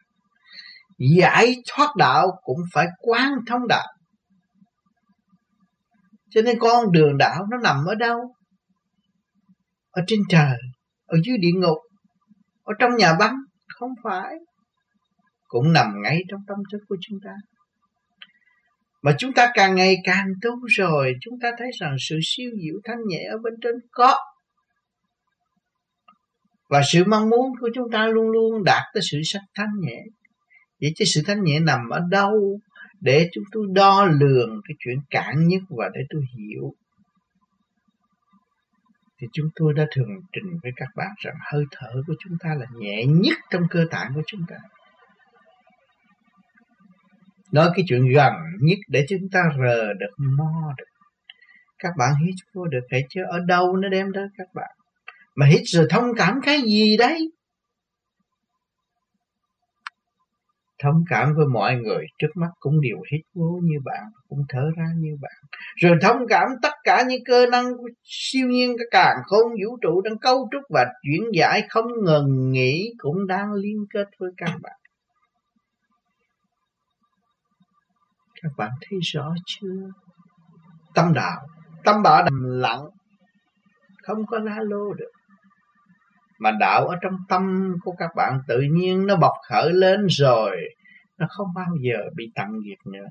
giải 1.00 1.56
thoát 1.68 1.96
đạo 1.98 2.40
cũng 2.44 2.58
phải 2.74 2.88
quan 3.00 3.32
thông 3.48 3.68
đạo. 3.68 3.88
Cho 6.30 6.42
nên 6.42 6.60
con 6.60 6.92
đường 6.92 7.18
đạo 7.18 7.46
nó 7.52 7.58
nằm 7.64 7.86
ở 7.86 7.96
đâu? 7.96 8.36
Ở 9.92 10.02
trên 10.08 10.20
trời, 10.30 10.58
ở 11.06 11.18
dưới 11.26 11.38
địa 11.38 11.52
ngục, 11.56 11.78
ở 12.64 12.74
trong 12.80 12.96
nhà 12.96 13.14
băng. 13.20 13.36
Không 13.68 13.92
phải. 14.04 14.36
Cũng 15.48 15.74
nằm 15.74 15.94
ngay 16.04 16.22
trong 16.30 16.40
tâm 16.48 16.58
thức 16.72 16.80
của 16.88 16.98
chúng 17.02 17.20
ta. 17.26 17.32
Mà 19.02 19.16
chúng 19.18 19.34
ta 19.34 19.52
càng 19.54 19.76
ngày 19.76 19.96
càng 20.04 20.28
tu 20.42 20.52
rồi, 20.68 21.14
chúng 21.22 21.40
ta 21.42 21.52
thấy 21.58 21.68
rằng 21.80 21.96
sự 22.10 22.20
siêu 22.22 22.52
diệu 22.64 22.76
thanh 22.84 22.98
nhẹ 23.08 23.24
ở 23.32 23.38
bên 23.44 23.54
trên 23.62 23.76
có 23.92 24.16
và 26.70 26.82
sự 26.92 27.04
mong 27.08 27.30
muốn 27.30 27.52
của 27.60 27.70
chúng 27.76 27.92
ta 27.92 28.08
luôn 28.08 28.30
luôn 28.30 28.64
đạt 28.64 28.84
tới 28.94 29.02
sự 29.12 29.18
sắc 29.24 29.42
thanh 29.56 29.72
nhẹ. 29.80 30.04
Vậy 30.82 30.92
chứ 30.96 31.06
sự 31.06 31.22
thanh 31.26 31.44
nhẹ 31.44 31.60
nằm 31.60 31.90
ở 31.90 32.00
đâu 32.10 32.60
để 33.02 33.30
chúng 33.34 33.44
tôi 33.52 33.66
đo 33.74 34.06
lường 34.06 34.62
cái 34.68 34.76
chuyện 34.80 34.98
cản 35.10 35.48
nhất 35.48 35.62
và 35.70 35.90
để 35.94 36.02
tôi 36.10 36.22
hiểu? 36.38 36.74
Thì 39.22 39.28
chúng 39.34 39.50
tôi 39.56 39.74
đã 39.74 39.86
thường 39.96 40.08
trình 40.32 40.60
với 40.64 40.72
các 40.76 40.90
bạn 40.96 41.10
rằng 41.18 41.36
hơi 41.52 41.64
thở 41.72 41.92
của 42.08 42.14
chúng 42.20 42.38
ta 42.40 42.50
là 42.60 42.66
nhẹ 42.76 43.06
nhất 43.06 43.38
trong 43.50 43.64
cơ 43.70 43.86
tạng 43.92 44.12
của 44.16 44.22
chúng 44.28 44.42
ta. 44.50 44.56
Nói 47.52 47.70
cái 47.76 47.86
chuyện 47.88 48.08
gần 48.16 48.34
nhất 48.60 48.78
để 48.88 49.06
chúng 49.10 49.30
ta 49.32 49.44
rờ 49.58 49.94
được, 49.94 50.14
mo 50.18 50.74
được. 50.78 50.86
Các 51.80 51.94
bạn 51.98 52.14
hít 52.26 52.36
vô 52.54 52.68
được 52.68 52.88
hay 52.92 53.04
chứ 53.10 53.22
ở 53.30 53.40
đâu 53.48 53.78
nó 53.78 53.90
đem 53.90 54.08
tới 54.14 54.28
các 54.38 54.48
bạn? 54.54 54.79
Mà 55.36 55.46
hít 55.46 55.62
rồi 55.66 55.88
thông 55.90 56.06
cảm 56.18 56.40
cái 56.44 56.62
gì 56.62 56.98
đấy? 56.98 57.32
Thông 60.84 61.04
cảm 61.10 61.34
với 61.36 61.46
mọi 61.46 61.76
người 61.76 62.06
trước 62.20 62.28
mắt 62.36 62.48
cũng 62.60 62.82
đều 62.82 62.98
hít 63.12 63.22
vô 63.34 63.60
như 63.64 63.78
bạn, 63.86 64.04
cũng 64.30 64.40
thở 64.50 64.70
ra 64.78 64.86
như 64.98 65.18
bạn. 65.22 65.32
Rồi 65.76 65.98
thông 66.02 66.18
cảm 66.30 66.48
tất 66.62 66.74
cả 66.84 67.04
những 67.08 67.24
cơ 67.26 67.46
năng 67.46 67.66
của 67.78 67.90
siêu 68.04 68.48
nhiên 68.48 68.76
cái 68.78 68.88
càng 68.92 69.16
không 69.26 69.52
vũ 69.52 69.78
trụ 69.82 70.02
đang 70.02 70.18
cấu 70.18 70.50
trúc 70.52 70.62
và 70.70 70.86
chuyển 71.04 71.22
giải 71.34 71.64
không 71.70 71.86
ngừng 72.06 72.52
nghỉ 72.52 72.94
cũng 72.98 73.28
đang 73.28 73.54
liên 73.54 73.86
kết 73.94 74.08
với 74.20 74.32
các 74.38 74.52
bạn. 74.62 74.80
Các 78.42 78.52
bạn 78.58 78.70
thấy 78.82 79.00
rõ 79.02 79.34
chưa? 79.46 79.90
Tâm 80.96 81.14
đạo 81.14 81.42
tâm 81.84 82.04
đạo 82.04 82.24
đầm 82.24 82.44
lặng, 82.44 82.90
không 84.04 84.26
có 84.26 84.40
la 84.40 84.60
lô 84.62 84.94
được 84.94 85.12
mà 86.40 86.52
đạo 86.60 86.88
ở 86.88 86.96
trong 87.02 87.14
tâm 87.30 87.74
của 87.84 87.92
các 87.98 88.10
bạn 88.16 88.40
tự 88.48 88.62
nhiên 88.72 89.06
nó 89.06 89.16
bộc 89.16 89.34
khởi 89.50 89.74
lên 89.74 90.06
rồi, 90.10 90.58
nó 91.18 91.28
không 91.30 91.48
bao 91.56 91.70
giờ 91.82 91.98
bị 92.16 92.32
tận 92.36 92.48
diệt 92.70 92.92
nữa. 92.94 93.08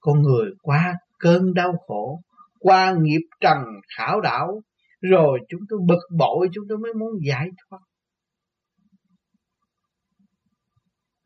Con 0.00 0.22
người 0.22 0.50
qua 0.62 0.94
cơn 1.18 1.54
đau 1.54 1.72
khổ, 1.86 2.20
qua 2.60 2.94
nghiệp 2.98 3.22
trần 3.40 3.58
khảo 3.96 4.20
đảo, 4.20 4.60
rồi 5.00 5.38
chúng 5.48 5.60
tôi 5.68 5.78
bực 5.86 6.16
bội, 6.18 6.48
chúng 6.54 6.64
tôi 6.68 6.78
mới 6.78 6.94
muốn 6.94 7.10
giải 7.26 7.48
thoát. 7.68 7.78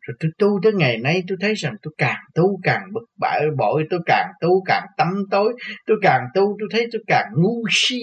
Rồi 0.01 0.17
tôi 0.21 0.31
tu 0.39 0.61
tới 0.63 0.73
ngày 0.73 0.99
nay, 0.99 1.23
tôi 1.29 1.39
thấy 1.41 1.55
rằng 1.55 1.75
tôi 1.83 1.95
càng 1.99 2.21
tu 2.35 2.61
càng 2.63 2.83
bực 2.93 3.07
bội 3.21 3.41
bội 3.59 3.85
tôi 3.91 4.01
càng 4.07 4.31
tu 4.41 4.63
càng 4.67 4.87
tâm 4.97 5.09
tối, 5.31 5.55
tôi 5.87 5.97
càng 6.03 6.23
tu, 6.35 6.57
tôi 6.61 6.69
thấy 6.73 6.87
tôi 6.93 7.03
càng 7.07 7.27
ngu 7.37 7.63
si 7.71 7.99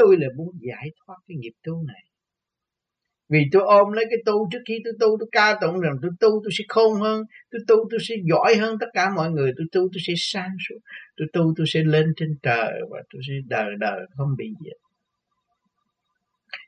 tôi 0.00 0.16
là 0.20 0.26
muốn 0.36 0.48
giải 0.60 0.88
thoát 0.98 1.16
cái 1.28 1.36
nghiệp 1.36 1.52
tu 1.62 1.82
này. 1.86 2.02
Vì 3.28 3.42
tôi 3.52 3.62
ôm 3.62 3.92
lấy 3.92 4.04
cái 4.10 4.18
tu 4.26 4.48
trước 4.52 4.58
khi 4.68 4.78
tôi 4.84 4.92
tu, 5.00 5.16
tôi 5.20 5.28
ca 5.32 5.58
tụng 5.60 5.80
rằng 5.80 5.96
tôi 6.02 6.10
tu 6.20 6.28
tôi 6.28 6.50
sẽ 6.58 6.64
khôn 6.68 7.00
hơn, 7.00 7.22
tôi 7.50 7.60
tu 7.68 7.76
tôi 7.90 8.00
sẽ 8.08 8.14
giỏi 8.30 8.56
hơn 8.56 8.76
tất 8.80 8.86
cả 8.92 9.10
mọi 9.16 9.30
người, 9.30 9.52
tôi 9.56 9.66
tu 9.72 9.80
tôi 9.80 10.00
sẽ 10.06 10.12
sang 10.16 10.50
suốt, 10.68 10.78
tôi 11.16 11.28
tu 11.32 11.54
tôi 11.56 11.66
sẽ 11.66 11.80
lên 11.84 12.06
trên 12.16 12.28
trời 12.42 12.72
và 12.90 12.98
tôi 13.12 13.22
sẽ 13.28 13.34
đời 13.48 13.70
đời 13.78 14.00
không 14.16 14.34
bị 14.38 14.52
diệt. 14.64 14.76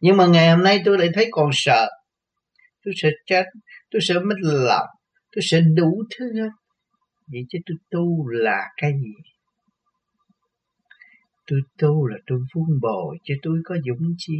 Nhưng 0.00 0.16
mà 0.16 0.26
ngày 0.26 0.50
hôm 0.50 0.62
nay 0.62 0.82
tôi 0.84 0.98
lại 0.98 1.08
thấy 1.14 1.28
còn 1.30 1.50
sợ. 1.52 1.88
Tôi 2.84 2.94
sợ 2.96 3.08
chết, 3.26 3.44
tôi 3.90 4.00
sợ 4.02 4.20
mất 4.20 4.36
lòng, 4.42 4.86
tôi 5.32 5.42
sợ 5.42 5.60
đủ 5.76 6.02
thứ 6.18 6.32
hết. 6.34 6.50
Vậy 7.26 7.42
chứ 7.48 7.58
tôi 7.66 7.76
tu 7.90 8.28
là 8.28 8.60
cái 8.76 8.92
gì? 8.92 9.31
Tôi 11.52 11.60
tu 11.78 12.06
là 12.06 12.16
tôi 12.26 12.38
vun 12.54 12.80
bồi 12.80 13.18
chứ 13.24 13.34
tôi 13.42 13.58
có 13.64 13.76
dũng 13.86 14.14
chi. 14.18 14.38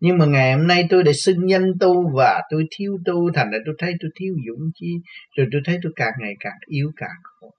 Nhưng 0.00 0.18
mà 0.18 0.26
ngày 0.26 0.54
hôm 0.54 0.66
nay 0.66 0.86
tôi 0.90 1.02
để 1.02 1.12
xưng 1.12 1.50
danh 1.50 1.72
tu 1.80 2.10
và 2.16 2.42
tôi 2.50 2.66
thiếu 2.70 2.98
tu, 3.04 3.32
thành 3.34 3.50
ra 3.50 3.58
tôi 3.66 3.74
thấy 3.78 3.94
tôi 4.00 4.10
thiếu 4.14 4.34
dũng 4.48 4.70
chi. 4.74 4.94
Rồi 5.36 5.46
tôi 5.52 5.60
thấy 5.64 5.78
tôi 5.82 5.92
càng 5.96 6.12
ngày 6.20 6.34
càng 6.40 6.58
yếu 6.66 6.92
càng 6.96 7.16
khổ. 7.22 7.54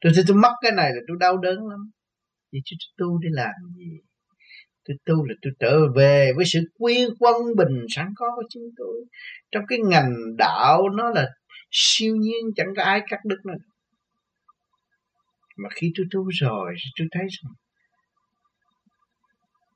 Tôi 0.00 0.12
thấy 0.14 0.24
tôi 0.28 0.36
mất 0.36 0.52
cái 0.62 0.72
này 0.72 0.90
là 0.94 1.00
tôi 1.08 1.16
đau 1.20 1.38
đớn 1.38 1.68
lắm. 1.68 1.90
Vậy 2.52 2.60
chứ 2.64 2.76
tôi 2.80 3.06
tu 3.08 3.18
để 3.18 3.28
làm 3.32 3.54
gì? 3.76 3.90
Tôi 4.88 4.96
tu 5.04 5.24
là 5.24 5.34
tôi 5.42 5.52
trở 5.58 5.92
về 5.96 6.32
với 6.36 6.44
sự 6.44 6.60
quy 6.78 7.06
quân 7.18 7.36
bình 7.56 7.86
sẵn 7.88 8.12
có 8.16 8.26
của 8.36 8.44
chúng 8.50 8.70
tôi. 8.76 9.04
Trong 9.50 9.64
cái 9.68 9.78
ngành 9.78 10.36
đạo 10.38 10.88
nó 10.88 11.10
là 11.10 11.28
siêu 11.70 12.16
nhiên, 12.16 12.44
chẳng 12.56 12.74
có 12.76 12.82
ai 12.82 13.00
cắt 13.08 13.18
đứt 13.24 13.38
nó 13.44 13.54
mà 15.56 15.68
khi 15.74 15.92
tôi 15.96 16.06
tu 16.10 16.28
rồi 16.28 16.74
tôi 16.98 17.08
thấy 17.10 17.26
rằng 17.30 17.52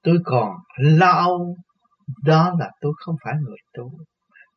tôi 0.02 0.18
còn 0.24 0.56
lo 0.76 1.10
âu 1.10 1.56
đó 2.24 2.54
là 2.58 2.70
tôi 2.80 2.92
không 2.96 3.16
phải 3.24 3.34
người 3.40 3.56
tu. 3.72 3.90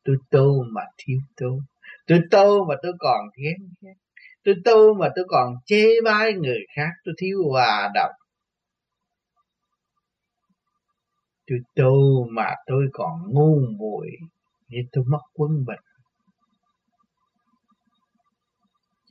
Tôi 0.04 0.16
tu 0.30 0.64
mà 0.72 0.82
thiếu 0.98 1.18
tu. 1.36 1.60
Tôi 2.06 2.20
tu 2.30 2.64
mà 2.68 2.74
tôi 2.82 2.92
còn 2.98 3.20
ghen 3.36 3.68
ghét. 3.82 3.94
Tôi 4.44 4.54
tu 4.64 4.94
mà 4.94 5.08
tôi 5.16 5.24
còn 5.28 5.54
chê 5.66 5.86
bai 6.04 6.32
người 6.32 6.60
khác. 6.76 6.90
Tôi 7.04 7.14
thiếu 7.18 7.38
hòa 7.50 7.90
đồng. 7.94 8.12
Tôi 11.46 11.58
tu 11.74 12.26
mà 12.30 12.54
tôi 12.66 12.86
còn 12.92 13.22
ngu 13.28 13.60
muội 13.78 14.10
vì 14.68 14.78
tôi 14.92 15.04
mất 15.08 15.20
quân 15.34 15.64
bình. 15.66 15.80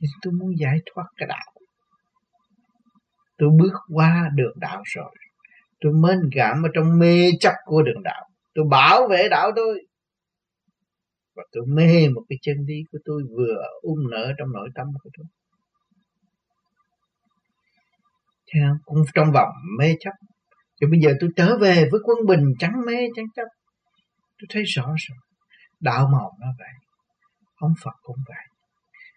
Nhưng 0.00 0.10
tôi 0.22 0.32
muốn 0.32 0.58
giải 0.58 0.78
thoát 0.86 1.04
cái 1.16 1.28
đạo. 1.28 1.52
Tôi 3.38 3.50
bước 3.58 3.72
qua 3.94 4.30
được 4.34 4.52
đạo 4.56 4.82
rồi 4.84 5.14
tôi 5.84 5.92
mến 5.92 6.18
cảm 6.32 6.62
ở 6.62 6.68
trong 6.74 6.98
mê 6.98 7.30
chấp 7.40 7.52
của 7.64 7.82
đường 7.82 8.02
đạo. 8.02 8.28
Tôi 8.54 8.64
bảo 8.70 9.08
vệ 9.08 9.28
đạo 9.28 9.50
tôi. 9.56 9.86
Và 11.36 11.42
tôi 11.52 11.64
mê 11.66 12.08
một 12.14 12.22
cái 12.28 12.38
chân 12.42 12.56
lý 12.66 12.74
của 12.92 12.98
tôi 13.04 13.22
vừa 13.36 13.54
ung 13.82 14.10
nở 14.10 14.32
trong 14.38 14.52
nội 14.52 14.68
tâm 14.74 14.86
của 15.02 15.10
tôi. 15.16 15.26
Theo, 18.54 18.76
cũng 18.84 18.98
trong 19.14 19.32
vòng 19.32 19.48
mê 19.78 19.94
chấp. 20.00 20.10
Thì 20.80 20.86
bây 20.90 21.00
giờ 21.00 21.14
tôi 21.20 21.30
trở 21.36 21.58
về 21.58 21.88
với 21.92 22.00
quân 22.04 22.18
bình 22.26 22.44
trắng 22.58 22.72
mê 22.86 23.06
trắng 23.16 23.26
chấp. 23.36 23.46
Tôi 24.38 24.46
thấy 24.50 24.62
rõ 24.62 24.86
rồi. 24.86 25.18
Đạo 25.80 26.08
màu 26.12 26.32
nó 26.40 26.46
vậy. 26.58 26.72
Ông 27.54 27.72
phật 27.84 27.94
cũng 28.02 28.16
vậy. 28.28 28.44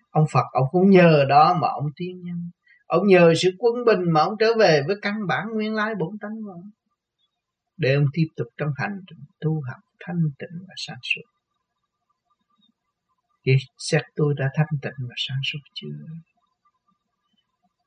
Ông 0.10 0.26
phật 0.32 0.46
ông 0.52 0.66
cũng 0.72 0.90
nhờ 0.90 1.26
đó 1.30 1.58
mà 1.62 1.68
ông 1.68 1.86
tiến 1.96 2.22
nhân 2.24 2.50
ông 2.88 3.08
nhờ 3.08 3.34
sự 3.42 3.50
quân 3.60 3.86
bình 3.86 4.12
mà 4.14 4.22
ông 4.22 4.34
trở 4.40 4.54
về 4.60 4.84
với 4.88 4.96
căn 5.02 5.16
bản 5.28 5.48
nguyên 5.54 5.74
lai 5.74 5.96
bổn 6.00 6.18
tánh 6.22 6.32
của 6.46 6.52
ông 6.52 6.70
để 7.78 7.94
ông 7.94 8.06
tiếp 8.14 8.28
tục 8.36 8.48
trong 8.58 8.70
hành 8.76 9.00
trình 9.10 9.20
tu 9.40 9.62
học 9.70 9.80
thanh 10.00 10.22
tịnh 10.40 10.66
và 10.68 10.74
sáng 10.78 11.00
suốt 11.04 11.22
Vậy 13.46 13.56
xét 13.78 14.02
tôi 14.16 14.34
đã 14.38 14.46
thanh 14.56 14.80
tịnh 14.82 15.08
và 15.10 15.16
sáng 15.18 15.38
suốt 15.44 15.60
chưa 15.74 15.88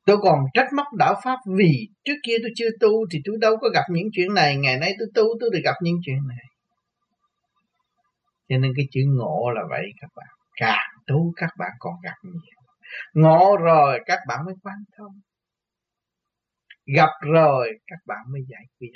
Tôi 0.07 0.19
còn 0.23 0.38
trách 0.54 0.66
móc 0.76 0.87
đạo 0.99 1.14
Pháp 1.25 1.38
vì 1.59 1.88
trước 2.04 2.14
kia 2.23 2.35
tôi 2.42 2.50
chưa 2.57 2.69
tu 2.80 2.90
thì 3.11 3.19
tôi 3.25 3.37
đâu 3.40 3.57
có 3.61 3.69
gặp 3.75 3.85
những 3.90 4.09
chuyện 4.12 4.35
này. 4.35 4.57
Ngày 4.57 4.78
nay 4.78 4.95
tôi 4.99 5.09
tu, 5.14 5.25
tôi 5.40 5.50
được 5.52 5.61
gặp 5.64 5.75
những 5.83 5.97
chuyện 6.04 6.19
này. 6.28 6.45
Cho 8.49 8.59
nên 8.59 8.73
cái 8.76 8.87
chữ 8.90 9.00
ngộ 9.07 9.50
là 9.54 9.62
vậy, 9.71 9.87
các 10.00 10.11
bạn. 10.16 10.26
Càng 10.57 10.88
tu, 11.07 11.33
các 11.37 11.50
bạn 11.59 11.71
còn 11.78 11.95
gặp 12.02 12.14
nhiều. 12.23 12.61
Ngộ 13.15 13.57
rồi 13.57 14.01
các 14.07 14.19
bạn 14.29 14.39
mới 14.45 14.55
quan 14.63 14.77
thông. 14.99 15.21
Gặp 16.97 17.11
rồi 17.21 17.69
các 17.87 17.99
bạn 18.07 18.19
mới 18.33 18.41
giải 18.49 18.65
quyết. 18.79 18.93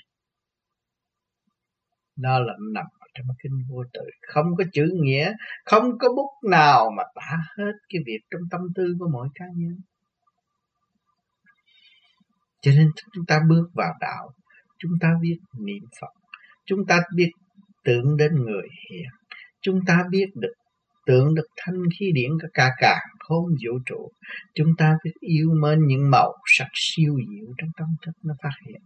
Đó 2.16 2.38
là 2.38 2.52
nằm 2.74 2.84
ở 2.98 3.06
trong 3.14 3.26
kinh 3.42 3.64
vô 3.68 3.82
tự. 3.92 4.02
Không 4.28 4.46
có 4.58 4.64
chữ 4.72 4.90
nghĩa, 4.94 5.32
không 5.64 5.98
có 5.98 6.08
bút 6.16 6.50
nào 6.50 6.90
mà 6.96 7.02
tả 7.14 7.36
hết 7.58 7.72
cái 7.88 8.00
việc 8.06 8.18
trong 8.30 8.40
tâm 8.50 8.60
tư 8.74 8.94
của 8.98 9.08
mỗi 9.12 9.28
cá 9.34 9.44
nhân. 9.56 9.76
Cho 12.60 12.70
nên 12.76 12.90
chúng 13.12 13.24
ta 13.26 13.40
bước 13.48 13.68
vào 13.74 13.94
đạo, 14.00 14.30
chúng 14.78 14.92
ta 15.00 15.08
biết 15.20 15.38
niệm 15.60 15.82
Phật, 16.00 16.12
chúng 16.64 16.86
ta 16.88 17.00
biết 17.14 17.30
tưởng 17.84 18.16
đến 18.16 18.32
người 18.34 18.68
hiền, 18.90 19.08
chúng 19.60 19.80
ta 19.86 20.04
biết 20.10 20.26
được 20.34 20.52
tưởng 21.06 21.34
được 21.34 21.46
thanh 21.56 21.82
khí 21.98 22.12
điển 22.14 22.30
cả 22.40 22.48
cả 22.54 22.70
cả 22.78 23.00
khôn 23.18 23.44
vũ 23.64 23.78
trụ. 23.86 24.10
Chúng 24.54 24.68
ta 24.78 24.96
phải 25.02 25.12
yêu 25.20 25.50
mến 25.60 25.86
những 25.86 26.10
màu 26.10 26.34
sắc 26.46 26.68
siêu 26.74 27.16
diệu 27.30 27.54
trong 27.58 27.70
tâm 27.76 27.88
thức 28.06 28.12
nó 28.22 28.34
phát 28.42 28.52
hiện. 28.66 28.80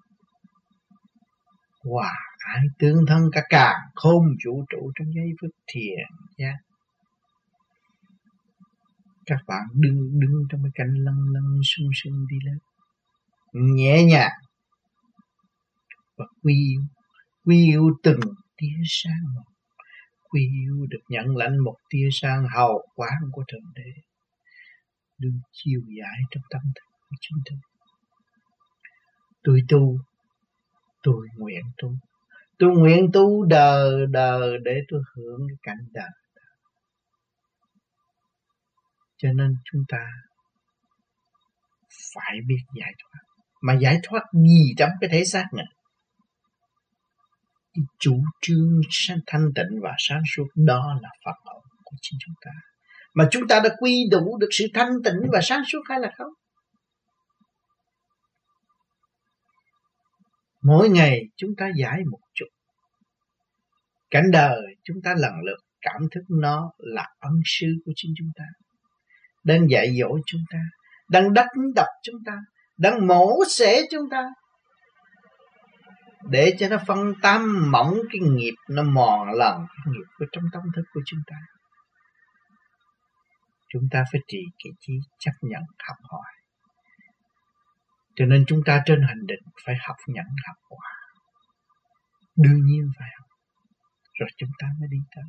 Hòa 1.84 2.12
wow, 2.12 2.54
ai 2.54 2.64
tương 2.78 3.06
thân 3.06 3.22
cả 3.32 3.42
cả 3.48 3.74
khôn 3.94 4.24
vũ 4.46 4.64
trụ 4.68 4.92
trong 4.98 5.14
giây 5.14 5.32
phút 5.40 5.50
thiền 5.66 6.06
giác. 6.38 6.56
Các 9.26 9.40
bạn 9.46 9.62
đứng 9.74 10.20
đứng 10.20 10.42
trong 10.50 10.62
cái 10.62 10.70
cảnh 10.74 10.94
lân 10.94 11.16
lân 11.32 11.60
sung 11.64 11.88
sung 11.94 12.26
đi 12.30 12.36
lên. 12.44 12.58
Nhẹ 13.74 14.04
nhàng 14.04 14.32
và 16.16 16.24
quy 16.42 16.54
yêu 16.54 16.82
quy 17.44 17.64
yêu 17.66 17.90
từng 18.02 18.20
tia 18.56 18.82
sáng 18.84 19.34
một 19.34 19.47
quy 20.28 20.40
yêu 20.40 20.86
được 20.90 21.02
nhận 21.08 21.36
lãnh 21.36 21.58
một 21.64 21.76
tia 21.90 22.08
sáng 22.12 22.46
hào 22.54 22.82
quang 22.94 23.22
của 23.32 23.44
thượng 23.52 23.72
đế. 23.74 24.02
Đừng 25.18 25.40
chiều 25.52 25.80
giải 25.98 26.18
trong 26.30 26.42
tâm 26.50 26.62
thức 26.74 26.86
của 27.08 27.16
chính 27.20 27.38
tôi 27.44 27.58
tôi 29.42 29.60
tu, 29.68 29.98
tôi 31.02 31.26
nguyện 31.36 31.62
tu. 31.82 31.94
Tôi 32.58 32.70
nguyện 32.70 33.10
tu 33.12 33.44
đời 33.44 34.06
đời 34.10 34.58
để 34.64 34.80
tôi 34.88 35.00
hưởng 35.14 35.40
cái 35.48 35.56
cảnh 35.62 35.86
đời 35.92 36.10
cho 39.18 39.28
nên 39.32 39.54
chúng 39.64 39.82
ta 39.88 40.06
phải 42.14 42.36
biết 42.46 42.62
giải 42.80 42.92
thoát. 42.98 43.20
Mà 43.62 43.74
giải 43.74 43.98
thoát 44.02 44.22
gì 44.32 44.74
trong 44.78 44.90
cái 45.00 45.10
thể 45.12 45.24
xác 45.24 45.44
này? 45.56 45.66
Cái 47.78 47.86
chủ 47.98 48.22
trương 48.40 48.80
thanh 49.26 49.48
tịnh 49.54 49.80
và 49.82 49.94
sáng 49.98 50.22
suốt, 50.36 50.46
đó 50.54 50.98
là 51.02 51.08
Phật 51.24 51.36
hậu 51.46 51.62
của 51.84 51.96
chính 52.00 52.18
chúng 52.26 52.34
ta. 52.44 52.50
Mà 53.14 53.28
chúng 53.30 53.48
ta 53.48 53.60
đã 53.60 53.70
quy 53.80 54.04
đủ 54.10 54.38
được 54.38 54.48
sự 54.50 54.66
thanh 54.74 54.92
tịnh 55.04 55.20
và 55.32 55.40
sáng 55.42 55.62
suốt 55.72 55.80
hay 55.88 56.00
là 56.00 56.10
không? 56.18 56.32
Mỗi 60.62 60.88
ngày 60.88 61.22
chúng 61.36 61.50
ta 61.56 61.70
giải 61.76 62.00
một 62.10 62.18
chút. 62.34 62.46
Cảnh 64.10 64.30
đời 64.32 64.60
chúng 64.84 64.96
ta 65.04 65.14
lần 65.18 65.32
lượt 65.44 65.58
cảm 65.80 66.02
thức 66.14 66.22
nó 66.28 66.72
là 66.78 67.06
ân 67.18 67.32
sư 67.44 67.66
của 67.84 67.92
chính 67.96 68.12
chúng 68.18 68.30
ta. 68.36 68.44
Đang 69.44 69.70
dạy 69.70 69.96
dỗ 70.00 70.18
chúng 70.26 70.40
ta, 70.50 70.58
đang 71.08 71.32
đắp 71.34 71.46
đập 71.74 71.86
chúng 72.02 72.16
ta, 72.26 72.32
đang 72.76 73.06
mổ 73.06 73.44
xẻ 73.48 73.82
chúng 73.90 74.10
ta 74.10 74.28
để 76.30 76.56
cho 76.58 76.68
nó 76.68 76.76
phân 76.86 77.12
tâm 77.22 77.70
mỏng 77.70 77.94
cái 78.12 78.30
nghiệp 78.30 78.54
nó 78.68 78.82
mòn 78.82 79.28
lần 79.32 79.56
cái 79.56 79.92
nghiệp 79.92 80.06
của 80.18 80.24
trong 80.32 80.44
tâm 80.52 80.62
thức 80.76 80.82
của 80.94 81.00
chúng 81.06 81.20
ta. 81.26 81.36
Chúng 83.72 83.82
ta 83.90 84.04
phải 84.12 84.20
trì 84.28 84.38
cái 84.64 84.72
trí 84.80 84.92
chấp 85.18 85.32
nhận, 85.42 85.62
học 85.88 85.96
hỏi. 86.02 86.32
Cho 88.16 88.24
nên 88.24 88.44
chúng 88.46 88.60
ta 88.66 88.82
trên 88.86 89.02
hành 89.02 89.26
định 89.26 89.42
phải 89.66 89.74
học 89.86 89.96
nhận, 90.06 90.26
học 90.46 90.56
hòa. 90.70 90.92
Đương 92.36 92.64
nhiên 92.64 92.90
phải 92.98 93.08
học. 93.18 93.28
Rồi 94.20 94.28
chúng 94.36 94.50
ta 94.58 94.66
mới 94.80 94.88
đi 94.90 94.98
tới. 95.16 95.24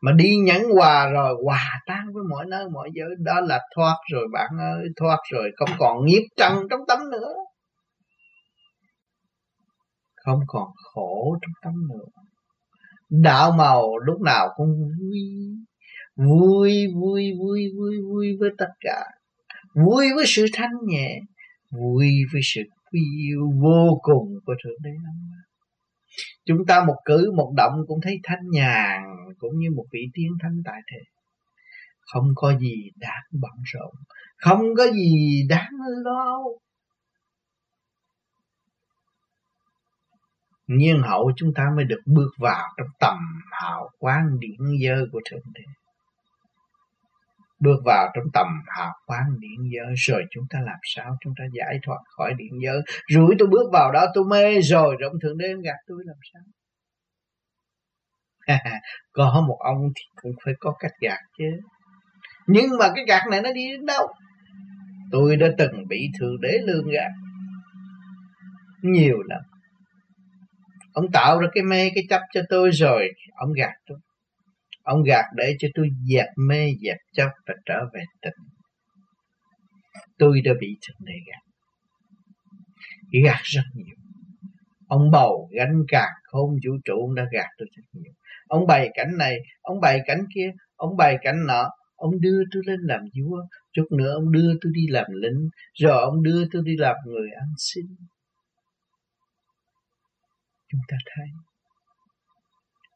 Mà 0.00 0.12
đi 0.12 0.36
nhẫn 0.36 0.62
hòa 0.74 1.08
rồi, 1.10 1.34
hòa 1.44 1.80
tan 1.86 2.04
với 2.14 2.22
mọi 2.30 2.46
nơi, 2.48 2.64
mọi 2.74 2.90
giới. 2.94 3.08
Đó 3.18 3.40
là 3.40 3.60
thoát 3.76 3.96
rồi 4.12 4.26
bạn 4.32 4.50
ơi, 4.58 4.88
thoát 5.00 5.18
rồi 5.32 5.50
không 5.56 5.70
còn 5.78 6.04
nghiệp 6.04 6.22
trần 6.36 6.54
trong 6.70 6.80
tâm 6.88 6.98
nữa 7.10 7.34
không 10.26 10.40
còn 10.46 10.68
khổ 10.76 11.38
trong 11.42 11.52
tâm 11.62 11.88
nữa. 11.88 12.22
Đạo 13.08 13.52
màu 13.52 13.98
lúc 13.98 14.20
nào 14.20 14.48
cũng 14.56 14.68
vui 14.98 15.20
vui 16.16 16.86
vui 16.94 17.32
vui 17.38 17.72
vui 17.78 17.96
vui 18.10 18.36
với 18.40 18.50
tất 18.58 18.70
cả. 18.80 19.04
Vui 19.74 20.06
với 20.14 20.24
sự 20.26 20.46
thanh 20.52 20.74
nhẹ, 20.86 21.20
vui 21.70 22.10
với 22.32 22.40
sự 22.44 22.62
quý 22.92 23.00
yêu 23.20 23.52
vô 23.62 23.98
cùng 24.02 24.28
của 24.46 24.54
thượng 24.64 24.82
đế 24.82 24.90
chúng 26.44 26.66
ta 26.66 26.84
một 26.84 26.96
cử, 27.04 27.32
một 27.36 27.52
động 27.56 27.72
cũng 27.86 28.00
thấy 28.02 28.20
thanh 28.22 28.50
nhàn 28.50 29.02
cũng 29.38 29.58
như 29.58 29.68
một 29.76 29.84
vị 29.92 30.00
tiên 30.14 30.30
thanh 30.42 30.62
tại 30.64 30.80
thế. 30.92 30.98
Không 32.00 32.28
có 32.34 32.58
gì 32.58 32.90
đáng 32.96 33.24
bận 33.32 33.52
rộn, 33.72 33.94
không 34.36 34.74
có 34.76 34.86
gì 34.92 35.42
đáng 35.48 35.72
lo 36.04 36.42
nhiên 40.66 41.02
hậu 41.02 41.32
chúng 41.36 41.54
ta 41.54 41.70
mới 41.76 41.84
được 41.84 42.00
bước 42.06 42.30
vào 42.38 42.64
trong 42.76 42.88
tầm 43.00 43.16
hào 43.52 43.90
quang 43.98 44.40
điển 44.40 44.60
dơ 44.82 45.06
của 45.12 45.20
thượng 45.30 45.52
đế. 45.54 45.60
Bước 47.60 47.80
vào 47.84 48.08
trong 48.14 48.24
tầm 48.32 48.46
hào 48.66 48.92
quang 49.06 49.40
điện 49.40 49.70
giới, 49.74 49.94
rồi 49.96 50.24
chúng 50.30 50.44
ta 50.50 50.58
làm 50.60 50.78
sao? 50.94 51.16
Chúng 51.20 51.32
ta 51.38 51.44
giải 51.52 51.78
thoát 51.82 51.98
khỏi 52.16 52.34
điện 52.38 52.52
giới. 52.64 52.80
Rủi 53.14 53.34
tôi 53.38 53.48
bước 53.48 53.70
vào 53.72 53.92
đó, 53.92 54.06
tôi 54.14 54.24
mê 54.24 54.60
rồi 54.60 54.96
rồi 55.00 55.10
ông 55.10 55.20
thượng 55.22 55.38
đế 55.38 55.54
gạt 55.64 55.76
tôi, 55.86 55.98
làm 56.06 56.16
sao? 56.32 56.42
Có 59.12 59.44
một 59.48 59.58
ông 59.60 59.78
thì 59.94 60.02
cũng 60.22 60.32
phải 60.44 60.54
có 60.60 60.74
cách 60.78 60.92
gạt 61.00 61.20
chứ. 61.38 61.44
Nhưng 62.46 62.70
mà 62.78 62.86
cái 62.94 63.04
gạt 63.08 63.22
này 63.30 63.42
nó 63.42 63.52
đi 63.52 63.72
đến 63.72 63.86
đâu? 63.86 64.06
Tôi 65.12 65.36
đã 65.36 65.46
từng 65.58 65.88
bị 65.88 66.08
thượng 66.20 66.40
đế 66.40 66.58
lương 66.66 66.88
gạt 66.90 67.10
nhiều 68.82 69.22
lắm 69.22 69.40
ông 70.96 71.06
tạo 71.12 71.40
ra 71.40 71.48
cái 71.54 71.62
mê, 71.62 71.90
cái 71.94 72.04
chấp 72.08 72.20
cho 72.32 72.40
tôi 72.48 72.70
rồi. 72.70 73.08
Ông 73.34 73.52
gạt 73.52 73.72
tôi. 73.86 73.98
Ông 74.82 75.02
gạt 75.02 75.24
để 75.36 75.56
cho 75.58 75.68
tôi 75.74 75.88
dẹp 76.10 76.26
mê, 76.48 76.72
dẹp 76.80 76.96
chấp 77.12 77.28
và 77.46 77.54
trở 77.66 77.80
về 77.94 78.00
tịnh 78.22 78.46
tôi 80.18 80.40
đã 80.44 80.52
bị 80.60 80.68
thượng 80.88 81.06
đế 81.06 81.12
gạt. 81.26 81.42
Gạt 83.24 83.40
rất 83.42 83.62
nhiều. 83.74 83.96
Ông 84.88 85.10
bầu 85.10 85.50
gánh 85.56 85.82
gạt 85.92 86.10
không 86.22 86.50
vũ 86.50 86.72
trụ, 86.84 86.94
ông 87.00 87.14
đã 87.14 87.24
gạt 87.32 87.48
tôi 87.58 87.68
rất 87.76 87.82
nhiều. 87.92 88.12
Ông 88.48 88.66
bày 88.66 88.90
cảnh 88.94 89.16
này, 89.18 89.36
ông 89.62 89.80
bày 89.80 90.00
cảnh 90.06 90.20
kia, 90.34 90.50
ông 90.76 90.96
bày 90.96 91.16
cảnh 91.22 91.46
nọ. 91.46 91.70
Ông 91.96 92.20
đưa 92.20 92.42
tôi 92.52 92.62
lên 92.66 92.80
làm 92.82 93.00
vua. 93.00 93.42
Chút 93.72 93.86
nữa 93.90 94.12
ông 94.14 94.32
đưa 94.32 94.52
tôi 94.60 94.72
đi 94.74 94.86
làm 94.88 95.06
lính. 95.12 95.48
Rồi 95.74 96.02
ông 96.02 96.22
đưa 96.22 96.44
tôi 96.52 96.62
đi 96.66 96.76
làm 96.76 96.96
người 97.06 97.28
ăn 97.40 97.48
xin 97.58 97.84
chúng 100.68 100.80
ta 100.88 100.96
thấy. 101.14 101.26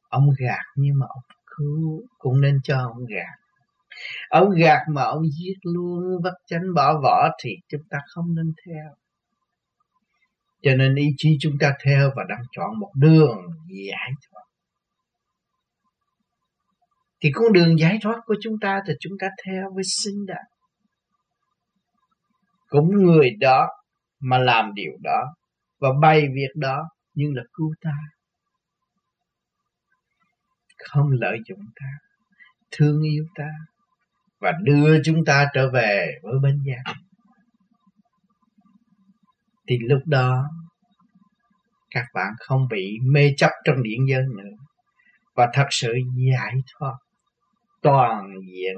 Ông 0.09 0.30
gạt 0.38 0.64
nhưng 0.76 0.98
mà 0.98 1.06
ông 1.09 1.22
cứu, 1.46 2.02
cũng 2.18 2.40
nên 2.40 2.61
cho 2.62 2.78
ông 2.78 3.04
gạt. 3.06 3.38
Ông 4.30 4.50
gạt 4.50 4.80
mà 4.88 5.02
ông 5.02 5.22
giết 5.22 5.54
luôn, 5.62 6.22
vắt 6.22 6.33
chánh 6.46 6.74
bỏ 6.74 7.00
vỏ 7.02 7.28
thì 7.42 7.50
chúng 7.68 7.83
ta 7.90 7.98
không 8.09 8.35
nên 8.35 8.52
theo. 8.66 8.94
Cho 10.62 10.74
nên 10.74 10.94
ý 10.94 11.06
chí 11.16 11.37
chúng 11.40 11.59
ta 11.61 11.74
theo 11.85 12.11
và 12.16 12.22
đang 12.28 12.42
chọn 12.52 12.78
một 12.78 12.90
đường 12.94 13.38
giải 13.68 14.11
thoát. 14.30 14.42
Thì 17.20 17.30
con 17.35 17.52
đường 17.52 17.78
giải 17.78 17.98
thoát 18.02 18.20
của 18.26 18.35
chúng 18.40 18.54
ta 18.61 18.80
thì 18.87 18.92
chúng 19.00 19.12
ta 19.20 19.28
theo 19.46 19.70
với 19.74 19.85
sinh 19.85 20.26
đạt 20.26 20.46
cũng 22.70 22.88
người 22.96 23.30
đó 23.40 23.68
mà 24.20 24.38
làm 24.38 24.74
điều 24.74 24.92
đó 25.02 25.35
và 25.78 25.88
bày 26.02 26.20
việc 26.35 26.50
đó 26.54 26.88
nhưng 27.14 27.35
là 27.35 27.42
cứu 27.53 27.75
ta. 27.81 27.94
Không 30.79 31.11
lợi 31.11 31.38
dụng 31.49 31.64
ta, 31.81 31.87
thương 32.70 33.03
yêu 33.03 33.27
ta 33.35 33.49
và 34.40 34.53
đưa 34.62 35.03
chúng 35.05 35.25
ta 35.25 35.46
trở 35.55 35.70
về 35.70 36.18
với 36.23 36.38
bên 36.42 36.62
gia. 36.66 36.92
Thì 39.68 39.79
lúc 39.79 40.03
đó, 40.07 40.51
các 41.90 42.05
bạn 42.14 42.33
không 42.38 42.68
bị 42.70 42.99
mê 43.03 43.31
chấp 43.37 43.51
trong 43.64 43.83
điện 43.83 44.09
dân 44.09 44.25
nữa 44.37 44.57
và 45.35 45.51
thật 45.53 45.66
sự 45.70 45.94
giải 46.33 46.55
thoát 46.73 46.94
toàn 47.83 48.31
diện 48.46 48.77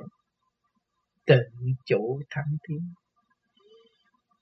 tự 1.26 1.40
chủ 1.84 2.20
thắng 2.30 2.56
tiến 2.68 2.92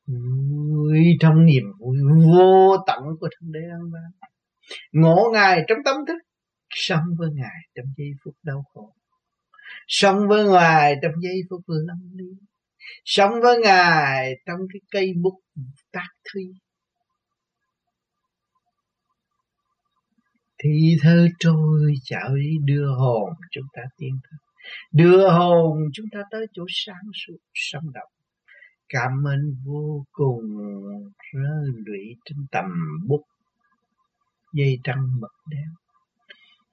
vui 0.07 1.17
trong 1.21 1.45
niềm 1.45 1.65
vui 1.79 1.99
vô 2.27 2.77
tận 2.87 3.03
của 3.21 3.29
thượng 3.29 3.53
đế 3.53 3.61
an 3.61 3.91
ban 3.93 4.31
ngộ 4.93 5.31
ngài 5.33 5.65
trong 5.69 5.79
tâm 5.85 5.97
thức, 6.09 6.19
sống 6.71 7.05
với 7.19 7.29
ngài 7.35 7.61
trong 7.75 7.87
giây 7.97 8.11
phút 8.25 8.35
đau 8.43 8.65
khổ. 8.75 8.95
Sống 9.87 10.29
với 10.29 10.45
ngài 10.45 10.95
trong 11.03 11.13
giây 11.23 11.41
phút 11.51 11.61
lâm 11.67 11.99
ly 12.15 12.37
sống 13.05 13.33
với 13.43 13.59
ngài 13.59 14.35
trong 14.47 14.59
cái 14.73 14.81
cây 14.91 15.13
bút 15.23 15.41
tác 15.93 16.09
thi. 16.35 16.41
Thì 20.65 20.97
thơ 21.03 21.29
trôi 21.39 21.95
chảo 22.05 22.37
đi 22.37 22.57
đưa 22.65 22.87
hồn 22.87 23.31
chúng 23.51 23.67
ta 23.73 23.83
tiến 23.97 24.19
tới. 24.23 24.39
Đưa 24.93 25.31
hồn 25.31 25.79
chúng 25.93 26.07
ta 26.13 26.21
tới 26.31 26.47
chỗ 26.53 26.65
sáng 26.69 27.11
suốt, 27.15 27.37
sống 27.55 27.93
động 27.95 28.20
cảm 28.93 29.25
ơn 29.25 29.55
vô 29.65 30.05
cùng 30.13 30.43
rơi 31.33 31.73
lụy 31.87 32.17
trên 32.25 32.47
tầm 32.53 32.65
bút, 33.07 33.23
dây 34.53 34.79
trăng 34.85 35.21
mật 35.21 35.33
đen. 35.49 35.75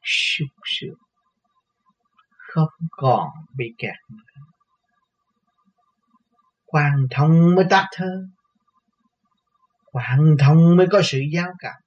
Sung 0.03 0.57
sướng 0.65 0.97
không 2.37 2.69
còn 2.91 3.29
bị 3.55 3.65
kẹt 3.77 3.95
nữa. 4.09 4.41
Quan 6.65 7.07
thông 7.11 7.55
mới 7.55 7.65
tắt 7.69 7.87
thơ. 7.91 8.27
Quan 9.85 10.35
thông 10.39 10.75
mới 10.75 10.87
có 10.91 11.01
sự 11.03 11.19
giao 11.33 11.53
cảm. 11.59 11.81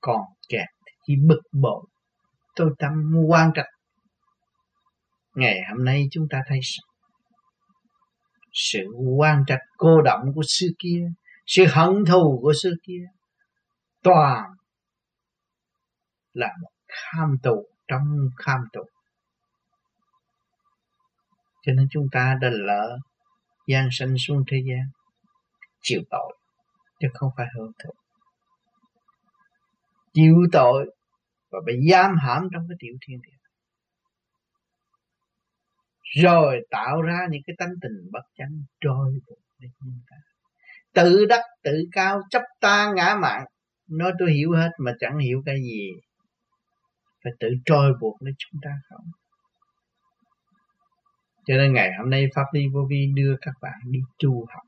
Còn 0.00 0.20
kẹt 0.48 0.66
thì 0.86 0.92
chỉ 1.06 1.16
bực 1.28 1.40
bội. 1.52 1.86
Tôi 2.54 2.70
tâm 2.78 3.14
quan 3.28 3.50
trọng 3.54 3.66
ngày 5.34 5.58
hôm 5.70 5.84
nay 5.84 6.08
chúng 6.10 6.26
ta 6.30 6.42
thấy 6.48 6.60
sự 8.56 8.78
quan 9.18 9.44
trạch 9.46 9.60
cô 9.76 10.02
động 10.02 10.32
của 10.34 10.42
xưa 10.46 10.68
kia, 10.78 11.12
sự 11.46 11.64
hận 11.70 12.04
thù 12.06 12.38
của 12.42 12.52
xưa 12.62 12.72
kia, 12.82 13.04
toàn 14.02 14.50
là 16.32 16.52
một 16.62 16.70
kham 16.88 17.36
tù, 17.42 17.66
trong 17.88 18.30
kham 18.36 18.60
tù. 18.72 18.80
Cho 21.62 21.72
nên 21.72 21.88
chúng 21.90 22.08
ta 22.12 22.38
đã 22.40 22.50
lỡ 22.52 22.98
gian 23.66 23.88
sanh 23.92 24.14
xuống 24.18 24.44
thế 24.50 24.56
gian, 24.68 24.88
chịu 25.82 26.00
tội, 26.10 26.36
chứ 27.00 27.08
không 27.14 27.30
phải 27.36 27.46
hưởng 27.56 27.72
thụ. 27.84 27.90
Chịu 30.12 30.36
tội 30.52 30.94
và 31.50 31.58
bị 31.66 31.74
giam 31.90 32.16
hãm 32.22 32.48
trong 32.52 32.66
cái 32.68 32.76
tiểu 32.78 32.94
thiên 33.06 33.20
địa 33.22 33.35
rồi 36.22 36.60
tạo 36.70 37.02
ra 37.02 37.18
những 37.30 37.42
cái 37.46 37.56
tánh 37.58 37.72
tình 37.82 38.10
bất 38.12 38.22
chánh 38.38 38.62
trôi 38.80 39.18
để 39.58 39.68
nhìn 39.80 39.94
ta. 40.10 40.16
Tự 40.94 41.26
đắc, 41.26 41.42
tự 41.62 41.84
cao, 41.92 42.20
chấp 42.30 42.42
ta 42.60 42.92
ngã 42.96 43.16
mạng 43.20 43.44
nói 43.90 44.12
tôi 44.18 44.32
hiểu 44.32 44.52
hết 44.52 44.70
mà 44.78 44.92
chẳng 45.00 45.18
hiểu 45.18 45.42
cái 45.46 45.56
gì. 45.62 45.90
Phải 47.24 47.32
tự 47.40 47.48
trôi 47.64 47.92
buộc 48.00 48.22
nó 48.22 48.30
chúng 48.38 48.60
ta 48.64 48.70
không? 48.88 49.06
Cho 51.46 51.54
nên 51.54 51.72
ngày 51.72 51.90
hôm 51.98 52.10
nay 52.10 52.26
pháp 52.34 52.44
lý 52.52 52.66
vô 52.74 52.86
vi 52.90 53.06
đưa 53.14 53.36
các 53.40 53.54
bạn 53.62 53.78
đi 53.90 54.00
tu 54.22 54.46
học. 54.54 54.62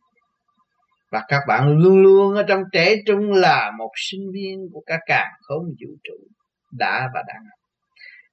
Và 1.10 1.24
các 1.28 1.40
bạn 1.48 1.78
luôn 1.78 2.02
luôn 2.02 2.34
ở 2.34 2.42
trong 2.48 2.62
trẻ 2.72 2.94
trung 3.06 3.32
là 3.32 3.72
một 3.78 3.90
sinh 3.96 4.30
viên 4.32 4.68
của 4.72 4.82
các 4.86 5.00
càng 5.06 5.30
không 5.40 5.64
vũ 5.64 5.96
trụ 6.04 6.28
đã 6.72 7.08
và 7.14 7.22
đang 7.28 7.42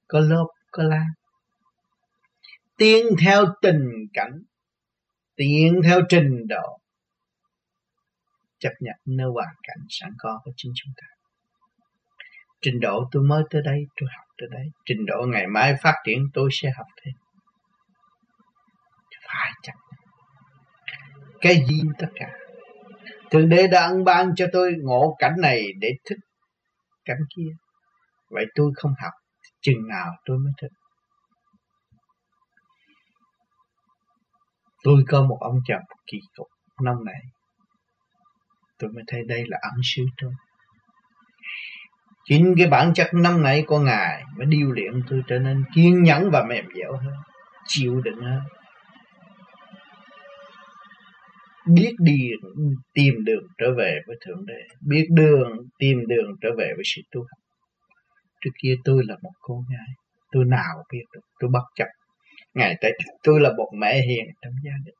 có 0.08 0.20
lớp, 0.20 0.46
có 0.70 0.82
lan 0.82 1.06
tiến 2.76 3.06
theo 3.24 3.44
tình 3.62 4.06
cảnh, 4.12 4.42
tiến 5.36 5.80
theo 5.84 6.00
trình 6.08 6.46
độ. 6.48 6.80
Chấp 8.58 8.72
nhận 8.80 8.96
nơi 9.06 9.30
hoàn 9.34 9.54
cảnh 9.62 9.84
sẵn 9.88 10.10
có 10.18 10.40
của 10.44 10.50
chính 10.56 10.72
chúng 10.74 10.92
ta. 10.96 11.06
Trình 12.60 12.80
độ 12.80 13.08
tôi 13.12 13.22
mới 13.22 13.42
tới 13.50 13.62
đây, 13.64 13.86
tôi 14.00 14.08
học 14.16 14.26
tới 14.38 14.48
đây. 14.52 14.66
Trình 14.84 15.06
độ 15.06 15.26
ngày 15.26 15.46
mai 15.46 15.74
phát 15.82 15.94
triển, 16.04 16.28
tôi 16.34 16.48
sẽ 16.52 16.70
học 16.76 16.86
thêm. 17.02 17.14
Phải 19.28 19.50
chấp 19.62 19.72
cái 21.40 21.64
gì 21.68 21.80
tất 21.98 22.08
cả? 22.14 22.30
Thượng 23.30 23.48
đế 23.48 23.66
đã 23.66 23.80
ân 23.80 24.04
ban 24.04 24.34
cho 24.36 24.46
tôi 24.52 24.74
ngộ 24.82 25.16
cảnh 25.18 25.34
này 25.38 25.62
để 25.80 25.88
thích 26.04 26.18
cảnh 27.04 27.20
kia. 27.36 27.50
Vậy 28.30 28.44
tôi 28.54 28.72
không 28.76 28.92
học, 29.02 29.12
chừng 29.60 29.88
nào 29.88 30.12
tôi 30.24 30.38
mới 30.38 30.52
thích? 30.62 30.70
Tôi 34.86 35.04
có 35.08 35.22
một 35.22 35.38
ông 35.40 35.60
chồng 35.68 35.82
kỳ 36.06 36.18
cục 36.36 36.46
năm 36.82 37.04
nay, 37.04 37.20
tôi 38.78 38.90
mới 38.90 39.04
thấy 39.06 39.22
đây 39.28 39.44
là 39.48 39.58
ẩn 39.62 39.80
sứ 39.82 40.02
tôi. 40.22 40.32
Chính 42.24 42.54
cái 42.58 42.66
bản 42.66 42.94
chất 42.94 43.06
năm 43.14 43.42
nay 43.42 43.64
của 43.66 43.78
ngài 43.78 44.24
mới 44.36 44.46
điêu 44.46 44.72
luyện 44.72 45.02
tôi 45.10 45.22
trở 45.26 45.38
nên 45.38 45.64
kiên 45.74 46.02
nhẫn 46.02 46.30
và 46.30 46.44
mềm 46.48 46.64
dẻo 46.74 46.92
hơn 46.92 47.14
chịu 47.66 48.00
đựng 48.00 48.20
hơn. 48.20 48.40
Biết 51.66 51.92
đi 51.98 52.30
tìm 52.94 53.14
đường 53.24 53.46
trở 53.58 53.74
về 53.78 54.00
với 54.06 54.16
thượng 54.26 54.46
đế 54.46 54.62
biết 54.80 55.06
đường 55.10 55.48
tìm 55.78 56.06
đường 56.08 56.36
trở 56.40 56.48
về 56.58 56.72
với 56.76 56.84
sự 56.84 57.02
tu 57.10 57.20
học 57.20 57.38
trước 58.40 58.50
kia 58.62 58.74
tôi 58.84 59.02
là 59.06 59.16
một 59.22 59.32
cô 59.40 59.64
gái 59.70 59.94
tôi 60.32 60.44
nào 60.44 60.84
biết 60.92 61.04
được 61.14 61.20
tôi 61.38 61.50
bất 61.50 61.64
chấp 61.74 61.86
ngày 62.56 62.76
tới 62.80 62.92
tôi 63.22 63.40
là 63.40 63.50
một 63.56 63.70
mẹ 63.74 64.02
hiền 64.06 64.24
trong 64.42 64.52
gia 64.64 64.72
đình. 64.84 64.94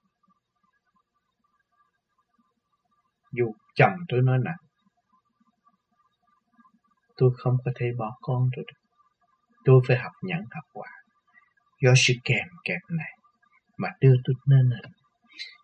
Dù 3.32 3.54
chồng 3.74 3.92
tôi 4.08 4.22
nói 4.22 4.38
nặng, 4.44 4.56
tôi 7.16 7.30
không 7.36 7.56
có 7.64 7.70
thể 7.74 7.86
bỏ 7.98 8.16
con 8.20 8.48
tôi 8.56 8.64
được. 8.68 8.80
Tôi 9.64 9.80
phải 9.88 9.96
học 9.96 10.12
nhẫn, 10.22 10.40
học 10.50 10.64
quả. 10.72 10.88
Do 11.82 11.92
sự 11.96 12.14
kèm 12.24 12.46
kẹp 12.64 12.80
này 12.90 13.12
mà 13.76 13.88
đưa 14.00 14.14
tôi 14.24 14.34
nơi 14.46 14.62
này. 14.70 14.90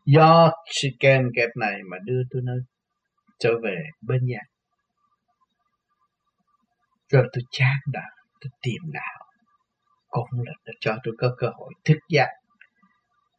Do 0.04 0.50
sự 0.70 0.88
kèm 1.00 1.22
kẹp 1.36 1.48
này 1.56 1.80
mà 1.90 1.96
đưa 2.04 2.22
tôi 2.30 2.42
nơi 2.44 2.58
trở 3.38 3.50
về 3.62 3.76
bên 4.00 4.26
nhà 4.26 4.40
rồi 7.12 7.28
tôi 7.32 7.42
chán 7.50 7.76
đã 7.92 8.02
tôi 8.40 8.50
tìm 8.62 8.82
đạo 8.92 9.31
cũng 10.12 10.28
là 10.46 10.52
để 10.64 10.72
cho 10.80 10.96
tôi 11.04 11.14
có 11.18 11.34
cơ 11.38 11.46
hội 11.58 11.72
thức 11.84 11.98
giác 12.08 12.28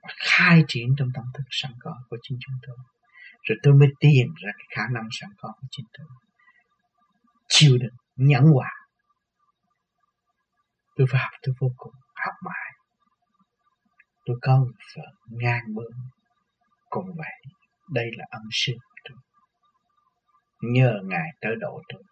và 0.01 0.09
khai 0.17 0.63
triển 0.67 0.87
trong 0.97 1.09
tâm 1.15 1.25
thức 1.33 1.43
sẵn 1.49 1.71
có 1.79 1.93
của 2.09 2.17
chính 2.21 2.37
chúng 2.41 2.55
tôi. 2.67 2.77
Rồi 3.43 3.57
tôi 3.63 3.73
mới 3.73 3.89
tìm 3.99 4.27
ra 4.43 4.51
cái 4.57 4.67
khả 4.75 4.83
năng 4.93 5.07
sẵn 5.11 5.29
có 5.37 5.53
của 5.61 5.67
chính 5.71 5.85
tôi. 5.97 6.07
Chịu 7.47 7.77
đựng 7.81 7.95
nhẫn 8.15 8.43
hòa. 8.43 8.71
Tôi 10.95 11.07
phải 11.11 11.21
học 11.21 11.31
tôi 11.41 11.55
vô 11.59 11.67
cùng 11.77 11.93
học 12.25 12.33
mãi. 12.45 12.71
Tôi 14.25 14.37
có 14.41 14.57
một 14.57 14.71
vợ 14.95 15.03
ngang 15.29 15.63
bướng. 15.75 15.97
Cũng 16.89 17.05
vậy, 17.17 17.53
đây 17.89 18.05
là 18.17 18.25
ân 18.29 18.43
sư 18.51 18.73
của 18.73 19.09
tôi. 19.09 19.17
Nhờ 20.71 20.93
ngài 21.03 21.29
tới 21.41 21.51
độ 21.59 21.81
tôi 21.93 22.03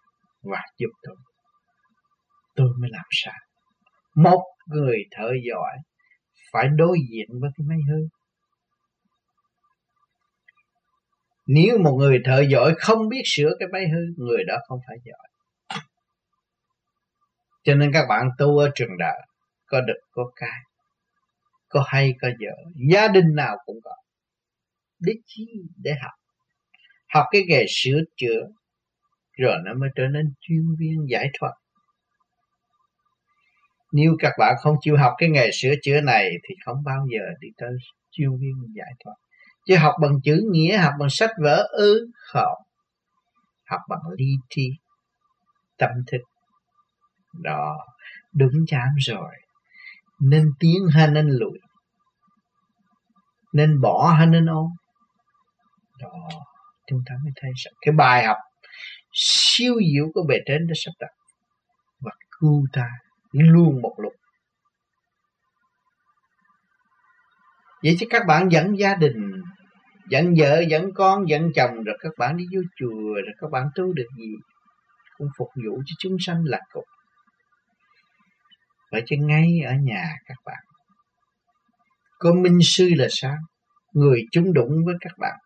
và 0.43 0.61
giúp 0.77 0.89
tôi 1.03 1.15
tôi 2.55 2.69
mới 2.79 2.89
làm 2.93 3.05
sao 3.11 3.33
một 4.23 4.43
người 4.65 4.97
thợ 5.11 5.31
giỏi 5.49 5.77
phải 6.51 6.67
đối 6.75 6.97
diện 7.11 7.27
với 7.41 7.49
cái 7.57 7.65
máy 7.69 7.77
hư. 7.89 8.07
Nếu 11.47 11.77
một 11.77 11.95
người 11.99 12.21
thợ 12.25 12.43
giỏi 12.49 12.73
không 12.77 13.09
biết 13.09 13.21
sửa 13.25 13.49
cái 13.59 13.67
máy 13.71 13.87
hư, 13.89 14.25
người 14.25 14.43
đó 14.47 14.55
không 14.67 14.79
phải 14.87 14.97
giỏi. 15.03 15.27
Cho 17.63 17.75
nên 17.75 17.91
các 17.93 18.05
bạn 18.09 18.29
tu 18.37 18.57
ở 18.57 18.69
trường 18.75 18.97
đời 18.99 19.21
có 19.65 19.81
được 19.81 19.99
có 20.11 20.31
cái, 20.35 20.59
có 21.69 21.83
hay, 21.87 22.13
có 22.21 22.27
dở. 22.39 22.71
Gia 22.91 23.07
đình 23.07 23.35
nào 23.35 23.55
cũng 23.65 23.79
có. 23.83 23.95
Để 24.99 25.13
chi 25.25 25.47
để 25.77 25.91
học. 26.01 26.11
Học 27.13 27.25
cái 27.31 27.41
nghề 27.47 27.65
sửa 27.69 28.01
chữa, 28.15 28.47
rồi 29.37 29.55
nó 29.65 29.73
mới 29.73 29.89
trở 29.95 30.03
nên 30.07 30.33
chuyên 30.39 30.75
viên 30.79 31.05
giải 31.09 31.29
thoát 31.39 31.53
nếu 33.91 34.15
các 34.19 34.33
bạn 34.39 34.55
không 34.61 34.75
chịu 34.81 34.97
học 34.97 35.13
cái 35.17 35.29
nghề 35.29 35.49
sửa 35.53 35.73
chữa 35.81 36.01
này 36.01 36.29
thì 36.49 36.55
không 36.65 36.83
bao 36.85 37.05
giờ 37.13 37.25
đi 37.39 37.47
tới 37.57 37.69
chiêu 38.11 38.31
viên 38.39 38.53
giải 38.75 38.91
thoát 39.03 39.15
chứ 39.65 39.77
học 39.77 39.95
bằng 40.01 40.21
chữ 40.23 40.41
nghĩa, 40.51 40.77
học 40.77 40.93
bằng 40.99 41.09
sách 41.09 41.31
vở, 41.43 41.67
ư 41.71 42.07
không 42.13 42.57
học 43.65 43.81
bằng 43.89 44.01
ly 44.17 44.29
thi 44.49 44.69
tâm 45.77 45.89
thức. 46.11 46.21
Đó, 47.33 47.77
đúng 48.33 48.65
chám 48.67 48.89
rồi. 48.99 49.33
Nên 50.19 50.51
tiến 50.59 50.87
hay 50.93 51.07
nên 51.07 51.27
lùi? 51.29 51.59
Nên 53.53 53.81
bỏ 53.81 54.13
hay 54.17 54.27
nên 54.27 54.45
ôm? 54.45 54.69
Đó, 55.99 56.29
chúng 56.87 56.99
ta 57.05 57.15
mới 57.23 57.31
thấy 57.41 57.51
rằng 57.55 57.73
cái 57.81 57.93
bài 57.97 58.25
học 58.25 58.37
siêu 59.13 59.75
diệu 59.93 60.05
của 60.13 60.23
bề 60.27 60.35
trên 60.45 60.67
đã 60.67 60.73
sắp 60.75 60.91
đặt 60.99 61.11
và 61.99 62.11
cứu 62.39 62.65
ta 62.73 62.89
luôn 63.31 63.81
một 63.81 63.93
lúc. 63.97 64.13
Vậy 67.83 67.95
chứ 67.99 68.05
các 68.09 68.23
bạn 68.27 68.49
dẫn 68.51 68.79
gia 68.79 68.95
đình, 68.95 69.31
dẫn 70.09 70.33
vợ, 70.37 70.63
dẫn 70.69 70.93
con, 70.95 71.29
dẫn 71.29 71.51
chồng, 71.55 71.83
rồi 71.83 71.97
các 71.99 72.11
bạn 72.17 72.37
đi 72.37 72.43
vô 72.55 72.61
chùa, 72.79 73.13
rồi 73.13 73.33
các 73.41 73.51
bạn 73.51 73.67
tu 73.75 73.93
được 73.93 74.07
gì? 74.17 74.33
Cũng 75.17 75.27
phục 75.37 75.47
vụ 75.65 75.81
cho 75.85 75.93
chúng 75.99 76.17
sanh 76.19 76.43
là 76.45 76.59
cục. 76.73 76.83
Vậy 78.91 79.03
chứ 79.05 79.15
ngay 79.19 79.47
ở 79.65 79.73
nhà 79.83 80.15
các 80.25 80.37
bạn, 80.45 80.63
có 82.19 82.33
minh 82.33 82.59
sư 82.63 82.89
là 82.97 83.07
sao? 83.09 83.35
Người 83.93 84.21
chung 84.31 84.53
đụng 84.53 84.71
với 84.85 84.95
các 85.01 85.13
bạn, 85.17 85.39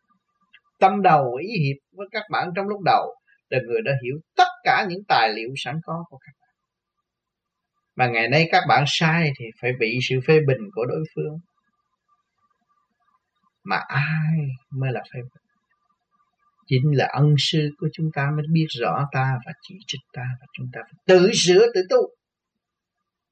tâm 0.79 1.01
đầu 1.01 1.35
ý 1.35 1.47
hiệp 1.47 1.77
với 1.97 2.07
các 2.11 2.23
bạn 2.31 2.49
trong 2.55 2.67
lúc 2.67 2.81
đầu, 2.85 3.15
là 3.49 3.59
người 3.67 3.81
đã 3.85 3.91
hiểu 4.03 4.15
tất 4.35 4.47
cả 4.63 4.85
những 4.89 5.03
tài 5.07 5.33
liệu 5.33 5.49
sẵn 5.55 5.79
có 5.83 6.03
của 6.09 6.17
các 6.17 6.31
bạn 6.39 6.44
mà 7.95 8.08
ngày 8.08 8.27
nay 8.29 8.47
các 8.51 8.63
bạn 8.67 8.84
sai 8.88 9.31
thì 9.39 9.45
phải 9.62 9.71
bị 9.79 9.99
sự 10.10 10.19
phê 10.27 10.39
bình 10.47 10.69
của 10.73 10.86
đối 10.86 11.03
phương. 11.15 11.39
Mà 13.63 13.77
ai 13.88 14.38
mới 14.69 14.91
là 14.91 15.01
phê 15.13 15.19
bình? 15.21 15.43
Chính 16.67 16.97
là 16.97 17.08
ân 17.13 17.36
sư 17.38 17.69
của 17.77 17.88
chúng 17.93 18.12
ta 18.13 18.31
mới 18.36 18.45
biết 18.51 18.67
rõ 18.79 19.05
ta 19.12 19.39
và 19.45 19.51
chỉ 19.62 19.75
trích 19.88 20.01
ta 20.13 20.23
và 20.39 20.47
chúng 20.53 20.67
ta 20.73 20.81
phải 20.84 20.93
tự 21.05 21.31
sửa 21.34 21.67
tự 21.73 21.81
tu 21.89 21.97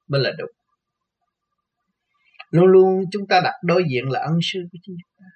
mới 0.08 0.20
là 0.20 0.30
đúng. 0.38 0.50
Luôn 2.50 2.66
luôn 2.66 3.04
chúng 3.12 3.26
ta 3.26 3.40
đặt 3.44 3.54
đối 3.62 3.84
diện 3.90 4.10
là 4.10 4.20
ân 4.20 4.38
sư 4.42 4.60
của 4.72 4.78
chính 4.82 4.96
chúng 5.02 5.14
ta. 5.18 5.26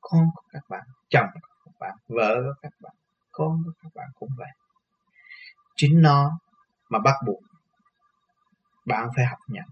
Con 0.00 0.24
của 0.34 0.42
các 0.52 0.62
bạn, 0.68 0.82
chồng 1.10 1.26
của 1.34 1.48
các 1.64 1.72
bạn, 1.80 1.96
vợ 2.08 2.34
của 2.34 2.54
các 2.62 2.72
bạn, 2.80 2.92
con 3.32 3.62
của 3.64 3.72
các 3.82 3.92
bạn 3.94 4.08
cũng 4.14 4.28
vậy. 4.38 4.50
Chính 5.76 6.02
nó 6.02 6.30
mà 6.88 6.98
bắt 6.98 7.14
buộc 7.26 7.51
bạn 8.86 9.08
phải 9.16 9.24
học 9.26 9.38
nhận 9.48 9.64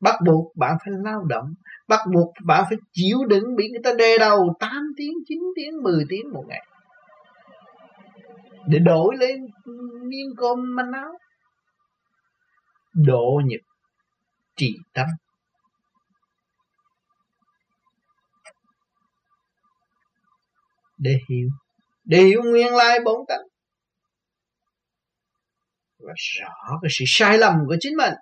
bắt 0.00 0.14
buộc 0.26 0.56
bạn 0.56 0.76
phải 0.84 0.94
lao 1.04 1.24
động, 1.24 1.54
bắt 1.88 2.00
buộc 2.12 2.32
bạn 2.44 2.64
phải 2.68 2.78
chịu 2.92 3.18
đựng 3.28 3.56
bị 3.56 3.68
người 3.68 3.80
ta 3.84 3.92
đè 3.98 4.18
đầu 4.18 4.56
8 4.60 4.92
tiếng 4.96 5.14
9 5.26 5.38
tiếng 5.56 5.82
10 5.82 6.04
tiếng 6.08 6.32
một 6.32 6.44
ngày. 6.48 6.66
Để 8.66 8.78
đổi 8.78 9.16
lên 9.16 9.46
miếng 10.02 10.34
cơm 10.36 10.76
manh 10.76 10.92
áo. 10.92 11.18
Độ 12.92 13.40
nhịp 13.44 13.60
trì 14.56 14.74
tâm. 14.94 15.06
Để 20.98 21.18
hiểu. 21.28 21.48
Để 22.04 22.22
hiểu 22.22 22.42
nguyên 22.42 22.74
lai 22.74 22.98
bổn 23.04 23.20
tánh. 23.28 23.40
Và 25.98 26.12
rõ 26.16 26.78
cái 26.82 26.88
sự 26.92 27.04
sai 27.06 27.38
lầm 27.38 27.54
của 27.66 27.76
chính 27.80 27.96
mình 27.96 28.14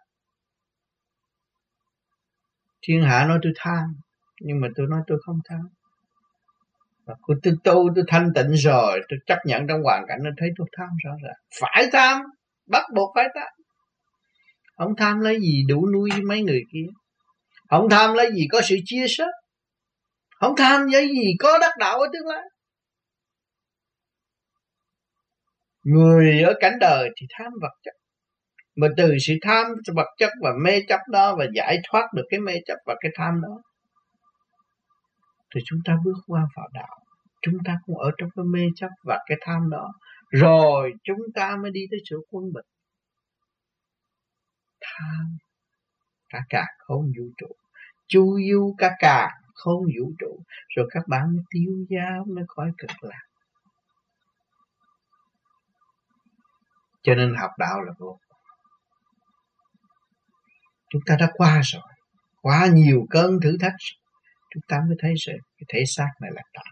thiên 2.88 3.02
hạ 3.02 3.26
nói 3.28 3.38
tôi 3.42 3.52
tham, 3.56 3.84
nhưng 4.40 4.60
mà 4.60 4.68
tôi 4.76 4.86
nói 4.90 5.00
tôi 5.06 5.18
không 5.26 5.40
tham. 5.44 5.68
Và 7.06 7.14
tôi 7.28 7.54
tu 7.64 7.88
tôi 7.94 8.04
thanh 8.08 8.32
tịnh 8.34 8.52
rồi, 8.52 9.00
tôi 9.08 9.18
chấp 9.26 9.38
nhận 9.44 9.66
trong 9.68 9.82
hoàn 9.82 10.04
cảnh 10.08 10.18
nó 10.22 10.30
thấy 10.38 10.48
tôi 10.56 10.66
tham 10.76 10.88
rõ 11.04 11.10
ràng. 11.24 11.36
Phải 11.60 11.88
tham, 11.92 12.22
bắt 12.66 12.84
buộc 12.94 13.12
phải 13.14 13.28
tham. 13.34 13.48
Không 14.76 14.96
tham 14.96 15.20
lấy 15.20 15.40
gì 15.40 15.62
đủ 15.68 15.86
nuôi 15.92 16.10
mấy 16.28 16.42
người 16.42 16.62
kia. 16.72 16.86
Không 17.70 17.88
tham 17.90 18.14
lấy 18.14 18.32
gì 18.32 18.46
có 18.50 18.60
sự 18.64 18.76
chia 18.84 19.06
sẻ. 19.08 19.24
Không 20.40 20.54
tham 20.56 20.86
lấy 20.92 21.08
gì 21.08 21.32
có 21.38 21.58
đắc 21.58 21.72
đạo 21.78 21.98
ở 21.98 22.06
tương 22.12 22.26
lai. 22.26 22.42
Người 25.84 26.42
ở 26.42 26.54
cảnh 26.60 26.78
đời 26.80 27.08
thì 27.16 27.26
tham 27.30 27.52
vật 27.62 27.72
chất 27.82 27.94
mà 28.76 28.88
từ 28.96 29.14
sự 29.26 29.34
tham 29.42 29.66
vật 29.94 30.06
chất 30.18 30.30
và 30.42 30.50
mê 30.64 30.80
chấp 30.88 31.00
đó 31.10 31.34
và 31.38 31.46
giải 31.54 31.78
thoát 31.88 32.08
được 32.14 32.24
cái 32.30 32.40
mê 32.40 32.52
chấp 32.66 32.76
và 32.86 32.94
cái 33.00 33.12
tham 33.14 33.40
đó, 33.42 33.62
thì 35.54 35.60
chúng 35.64 35.80
ta 35.84 35.96
bước 36.04 36.16
qua 36.26 36.42
vào 36.56 36.68
đạo. 36.72 36.98
Chúng 37.42 37.54
ta 37.64 37.76
cũng 37.86 37.98
ở 37.98 38.10
trong 38.18 38.28
cái 38.36 38.44
mê 38.44 38.60
chấp 38.76 38.88
và 39.04 39.18
cái 39.26 39.38
tham 39.40 39.70
đó. 39.70 39.92
Rồi 40.30 40.92
chúng 41.04 41.18
ta 41.34 41.56
mới 41.62 41.70
đi 41.70 41.80
tới 41.90 42.00
sự 42.10 42.16
quân 42.30 42.44
bình. 42.52 42.64
Tham, 44.80 45.36
cả 46.28 46.40
cả 46.48 46.66
không 46.78 47.02
vũ 47.18 47.24
trụ. 47.36 47.46
Chu 48.08 48.38
du 48.50 48.74
cả 48.78 48.96
cả 48.98 49.30
không 49.54 49.82
vũ 49.98 50.12
trụ. 50.18 50.42
Rồi 50.76 50.88
các 50.90 51.02
bạn 51.08 51.22
mới 51.32 51.44
tiêu 51.50 51.72
dao, 51.90 52.24
mới 52.24 52.44
khỏi 52.48 52.70
cực 52.78 52.90
lạc. 53.00 53.22
Cho 57.02 57.14
nên 57.14 57.34
học 57.34 57.50
đạo 57.58 57.80
là 57.80 57.92
vô 57.98 58.18
chúng 60.90 61.02
ta 61.06 61.16
đã 61.20 61.30
qua 61.34 61.60
rồi. 61.64 61.82
Qua 62.42 62.66
nhiều 62.66 63.06
cơn 63.10 63.40
thử 63.42 63.56
thách 63.60 63.74
chúng 64.50 64.62
ta 64.68 64.76
mới 64.88 64.96
thấy 65.00 65.12
sự, 65.26 65.32
cái 65.32 65.66
thể 65.68 65.84
xác 65.86 66.08
này 66.20 66.30
là 66.34 66.42
tạm. 66.52 66.64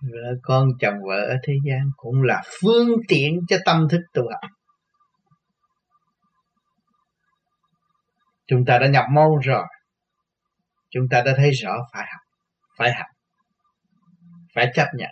Vợ 0.00 0.34
con 0.42 0.68
chồng 0.80 0.94
vợ 1.08 1.20
ở 1.20 1.36
thế 1.46 1.54
gian 1.66 1.90
cũng 1.96 2.22
là 2.22 2.42
phương 2.60 2.88
tiện 3.08 3.40
cho 3.48 3.56
tâm 3.64 3.86
thức 3.90 4.00
tu 4.14 4.22
học. 4.22 4.50
Chúng 8.46 8.64
ta 8.64 8.78
đã 8.78 8.86
nhập 8.88 9.04
môn 9.12 9.30
rồi. 9.42 9.64
Chúng 10.90 11.08
ta 11.10 11.22
đã 11.22 11.32
thấy 11.36 11.50
rõ 11.50 11.76
phải 11.92 12.06
học 12.12 12.28
phải 12.78 12.94
học, 12.94 13.06
phải 14.54 14.70
chấp 14.74 14.86
nhận. 14.94 15.10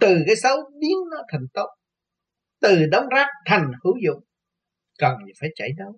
Từ 0.00 0.18
cái 0.26 0.36
xấu 0.36 0.56
biến 0.80 0.96
nó 1.10 1.22
thành 1.32 1.46
tốt. 1.54 1.68
Từ 2.60 2.86
đóng 2.90 3.04
rác 3.16 3.26
thành 3.46 3.70
hữu 3.84 3.94
dụng 4.04 4.24
cần 4.98 5.16
gì 5.26 5.32
phải 5.40 5.50
chạy 5.54 5.68
đâu. 5.76 5.96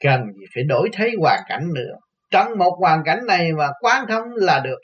Cần 0.00 0.20
gì 0.38 0.44
phải 0.54 0.64
đổi 0.64 0.88
thấy 0.92 1.14
hoàn 1.20 1.40
cảnh 1.48 1.68
nữa. 1.74 1.94
Trong 2.30 2.58
một 2.58 2.76
hoàn 2.80 3.02
cảnh 3.04 3.18
này 3.26 3.52
mà 3.52 3.68
quán 3.80 4.04
thông 4.08 4.28
là 4.34 4.60
được. 4.64 4.78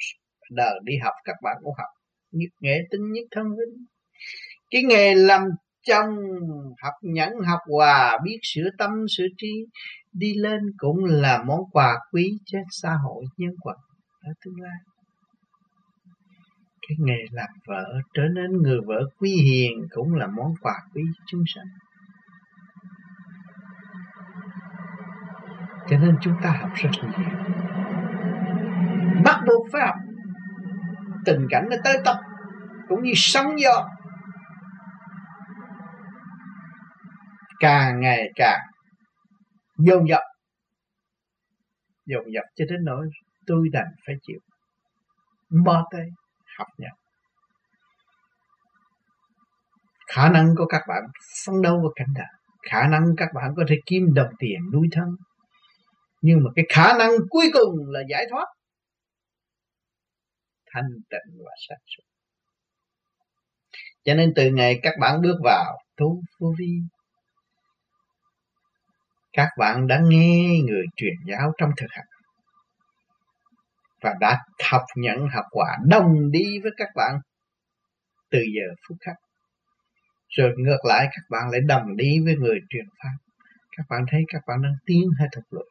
Đời 0.51 0.81
đi 0.85 0.95
học, 1.05 1.15
các 1.25 1.37
bạn 1.43 1.57
cũng 1.63 1.75
học. 1.79 1.89
Nhất 2.31 2.51
nghệ 2.61 2.79
tinh, 2.91 3.13
nhất 3.13 3.25
thân 3.31 3.45
vinh 3.45 3.87
cái 4.73 4.83
nghề 4.83 5.15
làm 5.15 5.43
trong 5.87 6.07
học 6.83 6.95
nhẫn, 7.03 7.33
học 7.47 7.61
hòa 7.71 8.19
biết 8.25 8.39
sửa 8.43 8.69
tâm, 8.79 8.91
sửa 9.17 9.27
trí, 9.39 9.53
đi 10.13 10.35
lên 10.35 10.61
cũng 10.77 11.05
là 11.05 11.43
món 11.47 11.61
quà 11.73 11.99
quý 12.13 12.39
cho 12.45 12.59
xã 12.71 12.91
hội 13.05 13.25
nhân 13.37 13.51
vật 13.65 13.77
ở 14.21 14.33
tương 14.45 14.61
lai 14.61 14.79
cái 16.99 17.07
nghề 17.07 17.25
làm 17.31 17.49
vợ 17.67 18.01
trở 18.15 18.23
nên 18.23 18.63
người 18.63 18.81
vợ 18.87 19.01
quý 19.19 19.31
hiền 19.31 19.87
cũng 19.91 20.15
là 20.15 20.27
món 20.27 20.55
quà 20.61 20.75
quý 20.95 21.03
chúng 21.27 21.43
sanh. 21.55 21.67
Cho 25.89 25.99
nên 25.99 26.17
chúng 26.21 26.35
ta 26.43 26.51
học 26.61 26.71
rất 26.75 26.91
nhiều. 27.03 27.29
Bắt 29.25 29.41
buộc 29.47 29.67
phải 29.73 29.87
học. 29.87 29.97
Tình 31.25 31.47
cảnh 31.51 31.67
nó 31.71 31.77
tới 31.85 31.97
tập 32.05 32.17
cũng 32.89 33.03
như 33.03 33.13
sóng 33.15 33.61
gió. 33.61 33.89
Càng 37.61 38.01
ngày 38.01 38.31
càng 38.35 38.61
dồn 39.79 40.09
dập. 40.09 40.23
Dồn 42.07 42.25
dập 42.35 42.45
cho 42.57 42.65
đến 42.69 42.85
nỗi 42.85 43.09
tôi 43.47 43.69
đành 43.73 43.89
phải 44.07 44.15
chịu. 44.23 44.39
Bỏ 45.65 45.87
tay 45.93 46.09
học 46.59 46.67
nhận 46.79 46.93
khả 50.07 50.29
năng 50.29 50.55
của 50.57 50.67
các 50.67 50.83
bạn 50.89 51.03
phấn 51.47 51.63
đấu 51.63 51.81
và 51.85 51.89
cảnh 51.97 52.15
đời 52.15 52.43
khả 52.63 52.89
năng 52.89 53.05
các 53.17 53.29
bạn 53.35 53.55
có 53.57 53.65
thể 53.69 53.77
kiếm 53.87 54.15
đồng 54.15 54.31
tiền 54.39 54.61
nuôi 54.73 54.89
thân. 54.93 55.09
Nhưng 56.21 56.39
mà 56.45 56.51
cái 56.57 56.65
khả 56.69 56.99
năng 56.99 57.11
cuối 57.31 57.51
cùng 57.53 57.75
là 57.89 58.01
giải 58.09 58.27
thoát. 58.31 58.47
Thanh 60.67 60.85
tịnh 61.11 61.45
và 61.45 61.53
sáng 61.69 61.79
suốt. 61.87 62.03
Cho 64.05 64.15
nên 64.15 64.33
từ 64.37 64.51
ngày 64.51 64.81
các 64.83 64.95
bạn 65.01 65.23
bước 65.23 65.39
vào 65.45 65.79
tu 65.97 66.23
vô 66.39 66.55
vi, 66.59 66.79
các 69.33 69.49
bạn 69.59 69.87
đã 69.87 70.01
nghe 70.05 70.59
người 70.65 70.85
truyền 70.97 71.15
giáo 71.29 71.53
trong 71.59 71.71
thực 71.77 71.87
hành 71.91 72.12
và 74.03 74.15
đã 74.21 74.39
học 74.71 74.83
nhận 74.97 75.19
học 75.35 75.45
quả 75.51 75.79
đồng 75.87 76.31
đi 76.31 76.59
với 76.63 76.73
các 76.77 76.89
bạn 76.97 77.15
từ 78.31 78.39
giờ 78.39 78.75
phút 78.89 78.99
khắc. 79.01 79.17
Rồi 80.29 80.53
ngược 80.59 80.85
lại, 80.85 81.09
các 81.11 81.23
bạn 81.31 81.43
lại 81.51 81.61
đồng 81.61 81.97
đi 81.97 82.21
với 82.25 82.37
người 82.37 82.59
truyền 82.71 82.87
pháp. 83.03 83.17
Các 83.77 83.87
bạn 83.89 84.05
thấy 84.11 84.21
các 84.33 84.43
bạn 84.47 84.63
đang 84.63 84.75
tiến 84.87 85.03
hay 85.19 85.29
thụt 85.35 85.45
lùi 85.51 85.65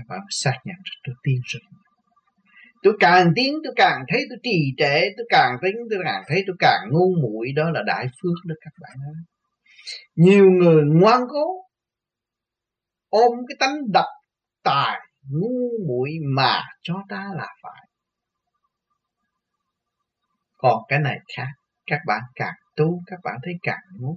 các 0.00 0.14
bạn 0.14 0.20
xác 0.30 0.58
nhận 0.64 0.76
rằng 0.76 1.00
tôi 1.04 1.14
tiến 1.22 1.40
rồi 1.44 1.60
tôi 2.82 2.96
càng 3.00 3.32
tiến 3.36 3.54
tôi 3.64 3.72
càng 3.76 4.04
thấy 4.08 4.26
tôi 4.28 4.38
trì 4.42 4.72
trệ, 4.76 5.00
tôi 5.16 5.26
càng 5.28 5.56
tiến 5.62 5.74
tôi 5.90 6.00
càng 6.04 6.22
thấy 6.28 6.44
tôi 6.46 6.56
càng 6.58 6.80
ngu 6.90 7.14
muội. 7.22 7.52
Đó 7.56 7.70
là 7.70 7.82
đại 7.86 8.06
phước 8.22 8.46
đó 8.46 8.54
các 8.60 8.72
bạn 8.80 8.96
ơi. 9.06 9.22
Nhiều 10.16 10.50
người 10.50 10.84
ngoan 10.84 11.20
cố 11.28 11.64
ôm 13.08 13.32
cái 13.48 13.56
tánh 13.60 13.76
độc 13.92 14.06
tài 14.62 15.00
ngu 15.30 15.70
muội 15.86 16.10
mà 16.34 16.62
cho 16.82 16.94
ta 17.08 17.30
là 17.34 17.46
phải. 17.62 17.88
Còn 20.58 20.82
cái 20.88 20.98
này 20.98 21.18
khác, 21.36 21.48
các 21.86 22.00
bạn 22.06 22.22
càng 22.34 22.54
tu, 22.76 23.02
các 23.06 23.20
bạn 23.24 23.38
thấy 23.42 23.54
càng 23.62 23.80
ngu. 23.98 24.16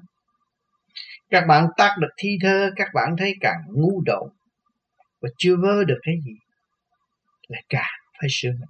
Các 1.30 1.45
bạn 1.47 1.67
tác 1.78 1.95
được 1.99 2.10
thi 2.17 2.38
thơ, 2.41 2.71
các 2.76 2.88
bạn 2.93 3.15
thấy 3.17 3.34
càng 3.41 3.62
ngu 3.67 4.02
độn 4.06 4.30
và 5.21 5.30
chưa 5.38 5.56
vơ 5.56 5.84
được 5.84 5.99
cái 6.04 6.15
gì 6.26 6.36
là 7.47 7.60
càng 7.69 7.99
phải 8.21 8.30
sửa 8.32 8.49
mình. 8.49 8.69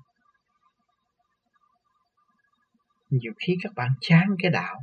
Nhiều 3.10 3.34
khi 3.46 3.58
các 3.64 3.72
bạn 3.76 3.92
chán 4.02 4.36
cái 4.42 4.52
đạo, 4.52 4.76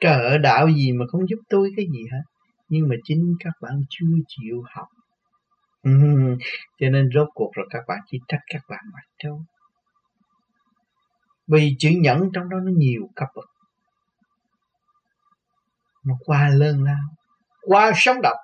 cỡ 0.00 0.38
đạo 0.38 0.68
gì 0.68 0.92
mà 0.92 1.04
không 1.08 1.28
giúp 1.28 1.38
tôi 1.48 1.70
cái 1.76 1.86
gì 1.92 2.02
hết. 2.12 2.22
Nhưng 2.68 2.88
mà 2.88 2.94
chính 3.04 3.34
các 3.44 3.52
bạn 3.60 3.82
chưa 3.90 4.16
chịu 4.28 4.62
học 4.74 4.88
cho 6.78 6.88
nên 6.90 7.10
rốt 7.14 7.28
cuộc 7.34 7.50
rồi 7.54 7.66
các 7.70 7.82
bạn 7.88 7.98
chỉ 8.06 8.18
trách 8.28 8.40
các 8.46 8.62
bạn 8.68 8.84
mà 8.92 9.00
thôi. 9.24 9.40
Vì 11.46 11.76
chữ 11.78 11.90
nhẫn 12.00 12.30
trong 12.34 12.48
đó 12.48 12.56
nó 12.62 12.72
nhiều 12.76 13.10
cấp 13.16 13.28
bậc. 13.34 13.44
Nó 16.04 16.14
qua 16.24 16.48
lơn 16.48 16.84
lao 16.84 17.16
qua 17.60 17.92
sống 17.94 18.16
động. 18.22 18.38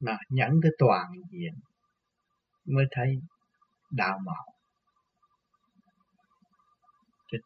Mà 0.00 0.16
nhẫn 0.28 0.60
tới 0.62 0.72
toàn 0.78 1.12
diện 1.30 1.54
mới 2.64 2.84
thấy 2.90 3.20
đạo 3.90 4.18
mạo. 4.24 4.44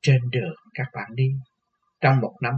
Trên 0.03 0.31
đường 0.31 0.55
các 0.75 0.89
bạn 0.93 1.11
đi, 1.15 1.35
trong 2.01 2.21
một 2.21 2.37
năm 2.41 2.55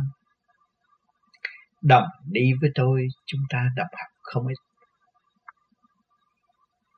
đồng 1.82 2.08
đi 2.24 2.52
với 2.61 2.70
tôi, 2.74 3.08
chúng 3.26 3.40
ta 3.50 3.68
đọc 3.76 3.88
học 3.92 4.11
không 4.22 4.46
ít 4.46 4.71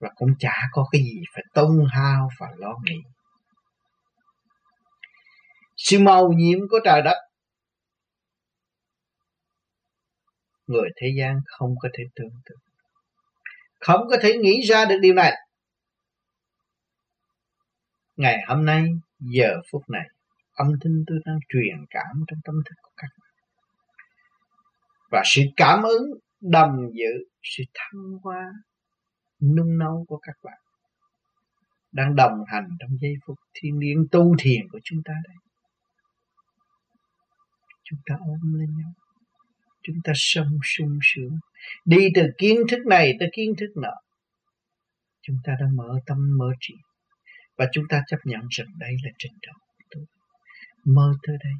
và 0.04 0.10
cũng 0.16 0.34
chả 0.38 0.68
có 0.72 0.88
cái 0.92 1.02
gì 1.02 1.22
phải 1.34 1.44
tông 1.54 1.86
hao 1.90 2.28
và 2.38 2.46
lo 2.56 2.74
nghĩ. 2.84 2.96
Sự 5.76 5.98
màu 5.98 6.32
nhiệm 6.32 6.58
của 6.70 6.78
trời 6.84 7.02
đất. 7.02 7.16
Người 10.66 10.88
thế 10.96 11.06
gian 11.18 11.40
không 11.46 11.74
có 11.80 11.88
thể 11.98 12.04
tưởng 12.14 12.40
tượng. 12.44 12.58
Không 13.80 14.00
có 14.10 14.16
thể 14.22 14.32
nghĩ 14.36 14.60
ra 14.60 14.84
được 14.84 14.98
điều 15.00 15.14
này. 15.14 15.32
Ngày 18.16 18.44
hôm 18.48 18.64
nay, 18.64 18.86
giờ 19.18 19.54
phút 19.72 19.82
này, 19.88 20.08
âm 20.52 20.68
thanh 20.84 21.04
tôi 21.06 21.18
đang 21.24 21.38
truyền 21.48 21.86
cảm 21.90 22.24
trong 22.28 22.38
tâm 22.44 22.54
thức 22.64 22.74
của 22.82 22.92
các 22.96 23.08
bạn. 23.18 23.28
Và 25.10 25.22
sự 25.24 25.42
cảm 25.56 25.82
ứng 25.82 26.04
đầm 26.40 26.68
dự, 26.92 27.24
sự 27.42 27.62
thăng 27.74 28.18
hoa 28.22 28.52
nung 29.44 29.78
nấu 29.78 30.04
của 30.08 30.18
các 30.22 30.36
bạn, 30.42 30.58
đang 31.92 32.16
đồng 32.16 32.44
hành 32.46 32.68
trong 32.78 32.90
giây 33.00 33.14
phút 33.26 33.38
thiên 33.54 33.78
liêng 33.78 34.06
tu 34.10 34.34
thiền 34.38 34.68
của 34.68 34.80
chúng 34.84 35.02
ta 35.04 35.14
đây. 35.28 35.36
Chúng 37.84 37.98
ta 38.06 38.14
ôm 38.20 38.54
lên 38.58 38.68
nhau, 38.76 38.92
chúng 39.82 39.96
ta 40.04 40.12
sống 40.16 40.58
sung 40.62 40.98
sướng. 41.02 41.38
Đi 41.84 42.08
từ 42.14 42.22
kiến 42.38 42.58
thức 42.70 42.86
này 42.86 43.16
tới 43.20 43.28
kiến 43.32 43.54
thức 43.58 43.72
nọ, 43.76 43.94
chúng 45.22 45.36
ta 45.44 45.52
đã 45.60 45.66
mở 45.74 46.00
tâm 46.06 46.18
mở 46.38 46.52
trí. 46.60 46.74
Và 47.56 47.66
chúng 47.72 47.84
ta 47.88 48.02
chấp 48.06 48.16
nhận 48.24 48.40
rằng 48.50 48.66
đây 48.78 48.96
là 49.04 49.10
trình 49.18 49.32
độ 49.46 49.52
của 49.52 49.84
tôi. 49.90 50.04
Mơ 50.84 51.12
tới 51.22 51.36
đây, 51.44 51.52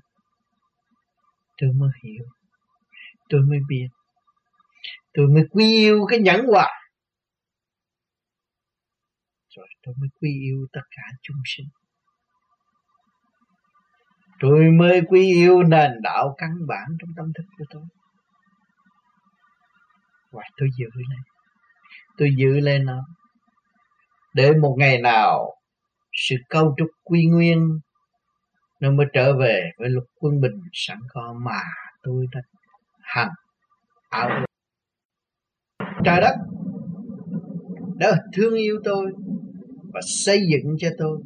tôi 1.58 1.72
mới 1.72 1.90
hiểu, 2.02 2.24
tôi 3.28 3.40
mới 3.40 3.58
biết, 3.68 3.88
tôi 5.12 5.26
mới 5.26 5.44
quý 5.50 5.64
yêu 5.64 6.06
cái 6.08 6.18
nhẫn 6.18 6.46
hòa 6.46 6.83
rồi 9.56 9.68
tôi 9.82 9.94
mới 9.98 10.08
quy 10.20 10.40
yêu 10.40 10.66
tất 10.72 10.82
cả 10.96 11.02
chúng 11.22 11.36
sinh. 11.44 11.66
Tôi 14.40 14.64
mới 14.70 15.02
quy 15.08 15.26
yêu 15.26 15.62
nền 15.62 15.90
đạo 16.02 16.34
căn 16.38 16.50
bản 16.68 16.88
trong 17.00 17.10
tâm 17.16 17.32
thức 17.34 17.44
của 17.58 17.64
tôi. 17.70 17.82
Và 20.30 20.42
tôi 20.56 20.68
giữ 20.78 20.88
lên 20.94 21.20
tôi 22.16 22.28
giữ 22.36 22.60
lên 22.60 22.84
nó. 22.84 23.04
Để 24.34 24.52
một 24.52 24.76
ngày 24.78 25.00
nào 25.00 25.56
sự 26.12 26.36
câu 26.48 26.74
trúc 26.78 26.88
quy 27.04 27.26
nguyên 27.26 27.80
nó 28.80 28.90
mới 28.90 29.06
trở 29.12 29.36
về 29.38 29.70
với 29.78 29.88
lục 29.88 30.04
quân 30.18 30.40
bình 30.40 30.60
sẵn 30.72 30.98
có 31.08 31.34
mà 31.42 31.60
tôi 32.02 32.26
đã 32.32 32.40
hành. 33.00 33.32
Ảo 34.08 34.44
trời 36.04 36.20
đất! 36.20 36.34
Đã 37.96 38.12
thương 38.32 38.54
yêu 38.54 38.80
tôi 38.84 39.12
và 39.94 40.00
xây 40.02 40.40
dựng 40.52 40.74
cho 40.78 40.88
tôi. 40.98 41.22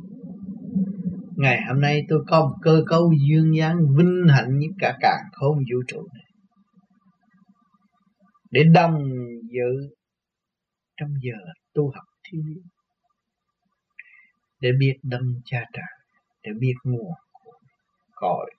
Ngày 1.37 1.61
hôm 1.69 1.81
nay 1.81 2.03
tôi 2.09 2.25
có 2.27 2.41
một 2.41 2.57
cơ 2.63 2.83
cấu 2.87 3.13
dương 3.29 3.57
dáng 3.57 3.77
vinh 3.97 4.27
hạnh 4.29 4.59
như 4.59 4.67
cả 4.79 4.97
cả 5.01 5.17
không 5.33 5.57
vũ 5.57 5.83
trụ 5.89 6.09
này. 6.15 6.25
Để 8.51 8.65
đồng 8.75 8.99
dự 9.53 9.89
trong 10.97 11.11
giờ 11.23 11.53
tu 11.75 11.93
học 11.95 12.05
thiên 12.25 12.43
liêng 12.47 12.67
để 14.61 14.71
biết 14.79 14.95
đâm 15.03 15.41
cha 15.45 15.65
trả, 15.73 15.83
để 16.43 16.51
biết 16.61 16.75
nguồn 16.85 17.13
cội 18.15 18.51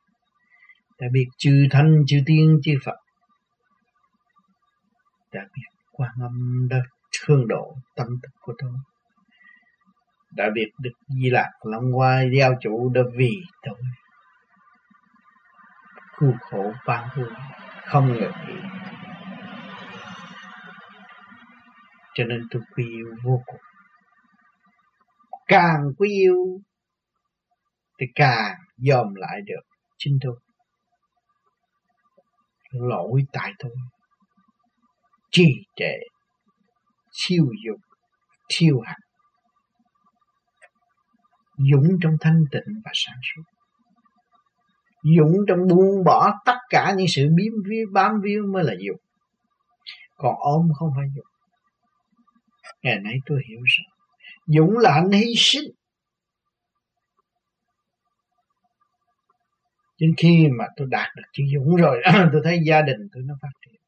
để 1.00 1.08
biết 1.12 1.26
chư 1.38 1.67
thanh 1.72 2.04
chư 2.08 2.17
tiên, 2.26 2.60
chư 2.63 2.72
phật. 2.86 2.95
Đã 5.34 5.41
biết 5.56 5.80
quan 5.91 6.12
âm 6.22 6.67
đã 6.69 6.78
thương 7.22 7.48
độ 7.48 7.76
tâm 7.95 8.08
thức 8.08 8.32
của 8.41 8.54
tôi 8.58 8.72
đã 10.32 10.50
biết 10.54 10.72
được 10.80 10.94
di 11.08 11.30
lạc 11.30 11.52
long 11.63 11.92
hoa 11.92 12.24
giao 12.38 12.54
chủ 12.62 12.92
đã 12.94 13.02
vì 13.15 13.32
tôi 13.62 13.76
khu 16.18 16.34
khổ 16.42 16.74
ban 16.86 17.10
vui, 17.15 17.30
không 17.86 18.08
ngờ 18.08 18.32
nghĩ 18.48 18.60
cho 22.20 22.26
nên 22.26 22.48
tôi 22.52 22.62
quý 22.76 22.84
yêu 22.89 23.15
vô 23.24 23.44
cùng. 23.46 23.62
Càng 25.48 25.94
quý 25.98 26.10
yêu 26.10 26.62
thì 28.00 28.06
càng 28.15 28.56
dòm 28.78 29.15
lại 29.15 29.42
được 29.46 29.62
chính 29.98 30.18
tôi. 30.22 30.39
Lỗi 32.72 33.22
tại 33.32 33.52
tôi. 33.60 33.72
Trì 35.32 35.54
trệ 35.76 35.94
siêu 37.12 37.46
dục 37.65 37.80
thiêu 38.50 38.80
hạnh 38.80 39.09
dũng 41.72 41.98
trong 42.02 42.13
thanh 42.22 42.43
tịnh 42.52 42.82
và 42.86 42.91
sáng 42.93 43.19
suốt. 43.24 43.43
Dũng 45.17 45.34
trong 45.48 45.60
buông 45.69 46.04
bỏ 46.06 46.34
tất 46.45 46.58
cả 46.69 46.93
những 46.98 47.08
sự 47.10 47.28
biếm 47.36 47.54
víu, 47.69 47.88
bám 47.93 48.12
víu 48.24 48.43
mới 48.54 48.63
là 48.63 48.74
dũng. 48.88 49.02
Còn 50.17 50.36
ôm 50.39 50.67
không 50.76 50.89
phải 50.95 51.06
dũng. 51.15 51.26
Ngày 52.84 53.00
nay 53.04 53.15
tôi 53.26 53.41
hiểu 53.50 53.60
rồi 53.60 54.00
dũng 54.50 54.78
là 54.78 54.91
anh 54.93 55.12
hy 55.12 55.34
sinh. 55.38 55.72
Đến 60.00 60.13
khi 60.17 60.48
mà 60.58 60.65
tôi 60.76 60.88
đạt 60.91 61.08
được 61.15 61.24
chữ 61.34 61.43
dũng 61.54 61.76
rồi, 61.76 62.02
tôi 62.32 62.41
thấy 62.43 62.60
gia 62.67 62.82
đình 62.82 62.98
tôi 63.13 63.24
nó 63.26 63.34
phát 63.41 63.50
triển. 63.65 63.82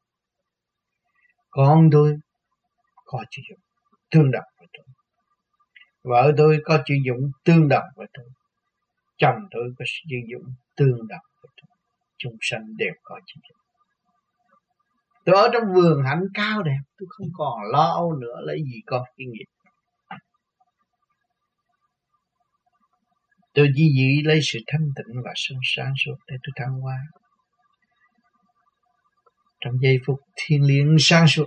Con 1.50 1.88
tôi 1.92 2.16
có 3.04 3.24
chữ 3.30 3.42
dũng, 3.50 3.60
thương 4.10 4.30
đồng 4.30 4.44
với 4.58 4.68
tôi 4.72 4.86
vợ 6.02 6.32
tôi 6.36 6.58
có 6.64 6.82
chữ 6.86 6.94
dũng 7.08 7.30
tương 7.44 7.68
đồng 7.68 7.84
với 7.96 8.06
tôi. 8.14 8.26
Chồng 9.16 9.36
tôi 9.50 9.74
có 9.78 9.84
chữ 10.08 10.16
dũng 10.32 10.54
tương 10.76 11.08
đồng 11.08 11.26
với 11.42 11.50
tôi. 11.56 11.76
Chúng 12.18 12.36
sanh 12.40 12.76
đều 12.76 12.92
có 13.02 13.20
chữ 13.26 13.40
dũng 13.48 13.62
tôi 15.24 15.36
ở 15.36 15.48
trong 15.52 15.62
vườn 15.74 16.02
hạnh 16.04 16.24
cao 16.34 16.62
đẹp, 16.62 16.80
tôi 16.98 17.06
không 17.10 17.28
còn 17.32 17.62
lo 17.72 17.84
âu 17.84 18.12
nữa, 18.12 18.36
lấy 18.40 18.58
gì 18.64 18.80
có 18.86 19.04
cái 19.16 19.26
nghiệp. 19.26 19.44
Tôi 23.54 23.68
di 23.74 23.88
dị 23.96 24.22
lấy 24.24 24.40
sự 24.42 24.58
thanh 24.66 24.88
tịnh 24.96 25.22
và 25.24 25.32
sự 25.36 25.54
sáng 25.62 25.92
suốt 26.04 26.16
để 26.26 26.36
tôi 26.42 26.52
thăng 26.56 26.80
hoa. 26.80 26.98
Trong 29.60 29.74
giây 29.82 29.98
phút 30.06 30.20
thiên 30.36 30.62
liêng 30.62 30.96
sáng 30.98 31.28
suốt, 31.28 31.46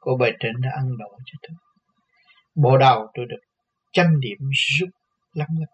cô 0.00 0.16
bài 0.16 0.32
trên 0.40 0.52
đã 0.60 0.70
ăn 0.76 0.98
đổ 0.98 1.18
cho 1.24 1.38
tôi 1.42 1.69
bộ 2.54 2.78
đầu 2.78 3.10
tôi 3.14 3.26
được 3.26 3.40
chánh 3.92 4.20
điểm 4.20 4.38
rút 4.78 4.88
lắm 5.32 5.48
lắm 5.58 5.68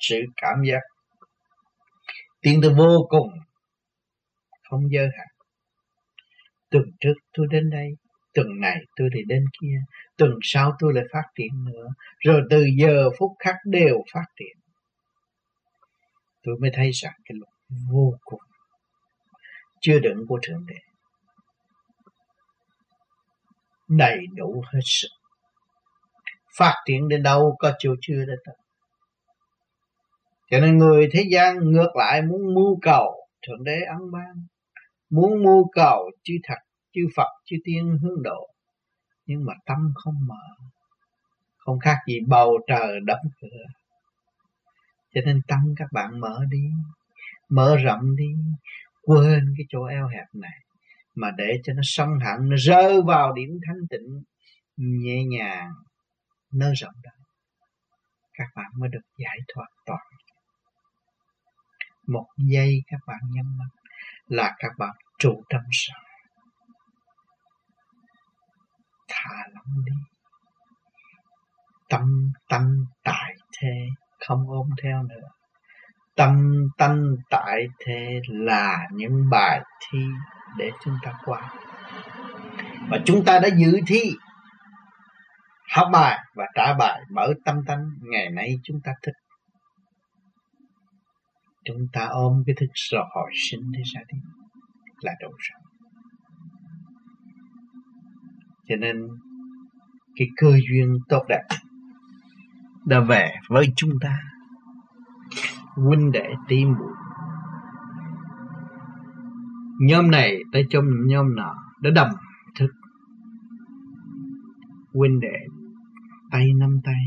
sự 0.00 0.20
cảm 0.36 0.56
giác. 0.64 0.80
Tiến 2.40 2.60
tới 2.62 2.70
vô 2.76 3.06
cùng 3.10 3.28
không 4.62 4.90
giới 4.90 5.08
hạn 5.18 5.28
tuần 6.70 6.84
trước 7.00 7.14
tôi 7.32 7.46
đến 7.50 7.70
đây, 7.70 7.88
tuần 8.34 8.46
này 8.60 8.76
tôi 8.96 9.08
thì 9.14 9.20
đến 9.26 9.44
kia, 9.60 9.76
tuần 10.16 10.30
sau 10.42 10.76
tôi 10.78 10.94
lại 10.94 11.04
phát 11.12 11.24
triển 11.34 11.64
nữa. 11.64 11.88
Rồi 12.18 12.42
từ 12.50 12.66
giờ 12.78 13.10
phút 13.18 13.30
khác 13.38 13.54
đều 13.64 13.96
phát 14.14 14.24
triển. 14.36 14.56
Tôi 16.42 16.56
mới 16.60 16.70
thấy 16.74 16.90
rằng 16.92 17.12
cái 17.24 17.36
luật 17.38 17.52
vô 17.92 18.14
cùng 18.24 18.40
chưa 19.80 19.98
đựng 19.98 20.26
của 20.28 20.38
thượng 20.42 20.66
đế 20.66 20.89
đầy 23.90 24.26
đủ 24.34 24.62
hết 24.72 24.80
sức. 24.84 25.08
Phát 26.58 26.74
triển 26.86 27.08
đến 27.08 27.22
đâu 27.22 27.56
có 27.58 27.72
chỗ 27.78 27.94
chưa 28.00 28.24
đến 28.24 28.38
đâu. 28.46 28.56
Cho 30.50 30.60
nên 30.60 30.78
người 30.78 31.08
thế 31.12 31.24
gian 31.30 31.70
ngược 31.70 31.96
lại 31.96 32.22
muốn 32.22 32.54
mưu 32.54 32.78
cầu, 32.82 33.26
thượng 33.46 33.64
đế 33.64 33.80
ân 33.80 34.10
ban, 34.12 34.46
muốn 35.10 35.42
mưu 35.42 35.70
cầu 35.72 36.10
chư 36.22 36.34
thật, 36.42 36.58
chư 36.92 37.00
phật, 37.16 37.28
chư 37.44 37.56
tiên 37.64 37.98
hướng 38.02 38.22
độ, 38.22 38.48
nhưng 39.26 39.44
mà 39.44 39.52
tâm 39.66 39.92
không 39.94 40.14
mở, 40.26 40.66
không 41.58 41.78
khác 41.78 41.96
gì 42.06 42.20
bầu 42.26 42.58
trời 42.66 43.00
đóng 43.04 43.30
cửa. 43.40 43.64
Cho 45.14 45.20
nên 45.24 45.40
tâm 45.48 45.74
các 45.76 45.88
bạn 45.92 46.20
mở 46.20 46.44
đi, 46.50 46.70
mở 47.48 47.76
rộng 47.76 48.16
đi, 48.16 48.34
quên 49.02 49.54
cái 49.58 49.66
chỗ 49.68 49.84
eo 49.84 50.08
hẹp 50.08 50.26
này 50.32 50.58
mà 51.20 51.30
để 51.36 51.60
cho 51.64 51.72
nó 51.72 51.82
song 51.84 52.08
hẳn 52.24 52.48
nó 52.48 52.56
rơi 52.56 53.02
vào 53.06 53.32
điểm 53.32 53.48
thanh 53.66 53.86
tịnh, 53.90 54.22
nhẹ 54.76 55.24
nhàng 55.24 55.70
nơi 56.52 56.72
rộng 56.74 56.94
đó 57.02 57.10
các 58.32 58.48
bạn 58.56 58.70
mới 58.78 58.88
được 58.88 59.06
giải 59.18 59.38
thoát 59.54 59.66
toàn 59.86 60.00
một 62.08 62.26
giây 62.36 62.82
các 62.86 63.00
bạn 63.06 63.20
nhắm 63.30 63.58
mắt 63.58 63.68
là 64.26 64.54
các 64.58 64.72
bạn 64.78 64.94
trụ 65.18 65.42
tâm 65.50 65.62
sở 65.72 65.94
thả 69.08 69.34
lỏng 69.54 69.84
đi. 69.84 69.92
Tâm 71.88 72.32
tâm 72.48 72.62
tại 73.04 73.34
thế, 73.60 73.86
không 74.28 74.48
ôm 74.48 74.68
theo 74.82 75.02
nữa. 75.02 75.28
Tâm 76.16 76.64
tâm 76.78 77.16
tại 77.30 77.66
thế 77.78 78.20
là 78.28 78.88
những 78.92 79.30
bài 79.30 79.60
thi 79.80 79.98
để 80.58 80.70
chúng 80.84 80.94
ta 81.02 81.12
qua. 81.24 81.52
Và 82.90 82.98
chúng 83.04 83.24
ta 83.24 83.38
đã 83.38 83.48
dự 83.56 83.80
thi, 83.86 84.12
học 85.74 85.88
bài 85.92 86.18
và 86.34 86.44
trả 86.54 86.74
bài 86.78 87.00
mở 87.10 87.32
tâm 87.44 87.64
tánh. 87.66 87.90
Ngày 88.00 88.30
nay 88.30 88.58
chúng 88.62 88.80
ta 88.84 88.92
thích 89.02 89.14
chúng 91.64 91.86
ta 91.92 92.06
ôm 92.10 92.42
cái 92.46 92.54
thức 92.60 92.70
rồi 92.74 93.04
hồi 93.14 93.30
sinh 93.34 93.60
để 93.72 93.80
ra 93.94 94.00
đi 94.12 94.18
là 95.00 95.12
đủ 95.20 95.28
rồi. 95.38 95.60
Cho 98.68 98.76
nên 98.76 99.08
cái 100.16 100.28
cơ 100.36 100.50
duyên 100.70 100.98
tốt 101.08 101.22
đẹp 101.28 101.42
đã 102.84 103.00
về 103.00 103.34
với 103.48 103.72
chúng 103.76 103.90
ta. 104.00 104.18
Huynh 105.74 106.12
đệ 106.12 106.26
tim 106.48 106.72
muội 106.72 106.94
nhóm 109.80 110.10
này 110.10 110.42
tới 110.52 110.66
chôm 110.70 110.84
nhóm 111.06 111.34
nọ, 111.34 111.54
đã 111.80 111.90
đồng 111.90 112.10
thức. 112.54 112.70
Huynh 114.92 115.20
đệ, 115.20 115.38
tay 116.30 116.46
nắm 116.58 116.80
tay, 116.84 117.02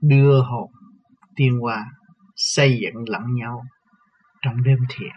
đưa 0.00 0.42
hồn 0.42 0.70
tiên 1.36 1.58
qua 1.60 1.84
xây 2.36 2.78
dựng 2.82 3.08
lẫn 3.08 3.22
nhau 3.34 3.64
trong 4.42 4.62
đêm 4.62 4.78
thiền. 4.88 5.12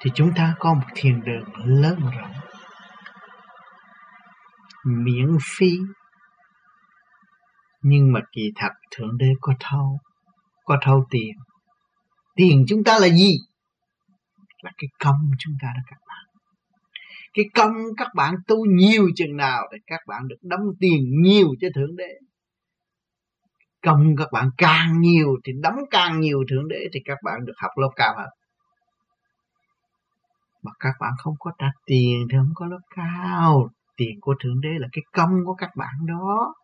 Thì 0.00 0.10
chúng 0.14 0.32
ta 0.36 0.54
có 0.58 0.74
một 0.74 0.86
thiền 0.94 1.20
đường 1.20 1.44
lớn 1.64 2.00
rộng, 2.00 2.32
miễn 4.84 5.36
phí, 5.42 5.78
nhưng 7.82 8.12
mà 8.12 8.20
kỳ 8.32 8.52
thật 8.56 8.72
thượng 8.90 9.18
đế 9.18 9.28
có 9.40 9.54
thâu 9.60 9.98
có 10.64 10.78
thâu 10.82 11.06
tiền. 11.10 11.32
Tiền 12.36 12.64
chúng 12.68 12.84
ta 12.84 12.98
là 12.98 13.08
gì? 13.08 13.38
Là 14.64 14.70
cái 14.78 14.88
công 15.04 15.30
chúng 15.38 15.54
ta 15.62 15.68
đó 15.74 15.80
các 15.90 15.98
bạn 16.08 16.24
cái 17.34 17.44
công 17.54 17.72
các 17.96 18.08
bạn 18.14 18.34
tu 18.46 18.56
nhiều 18.64 19.08
chừng 19.16 19.36
nào 19.36 19.62
thì 19.72 19.78
các 19.86 20.00
bạn 20.06 20.28
được 20.28 20.36
đóng 20.42 20.60
tiền 20.80 21.22
nhiều 21.22 21.48
cho 21.60 21.68
thượng 21.74 21.96
đế. 21.96 22.18
Công 23.82 24.16
các 24.18 24.28
bạn 24.32 24.50
càng 24.58 25.00
nhiều 25.00 25.36
thì 25.44 25.52
đóng 25.62 25.76
càng 25.90 26.20
nhiều 26.20 26.44
thượng 26.50 26.68
đế 26.68 26.88
thì 26.92 27.00
các 27.04 27.18
bạn 27.24 27.44
được 27.44 27.52
học 27.56 27.70
lớp 27.76 27.90
cao 27.96 28.14
hơn. 28.16 28.28
Mà 30.62 30.70
các 30.80 30.94
bạn 31.00 31.12
không 31.18 31.34
có 31.38 31.50
trả 31.58 31.66
tiền 31.86 32.26
thì 32.30 32.38
không 32.38 32.52
có 32.54 32.66
lớp 32.66 32.80
cao. 32.96 33.68
Tiền 33.96 34.18
của 34.20 34.34
thượng 34.44 34.60
đế 34.60 34.68
là 34.78 34.88
cái 34.92 35.02
công 35.12 35.44
của 35.44 35.54
các 35.54 35.70
bạn 35.76 35.94
đó. 36.06 36.54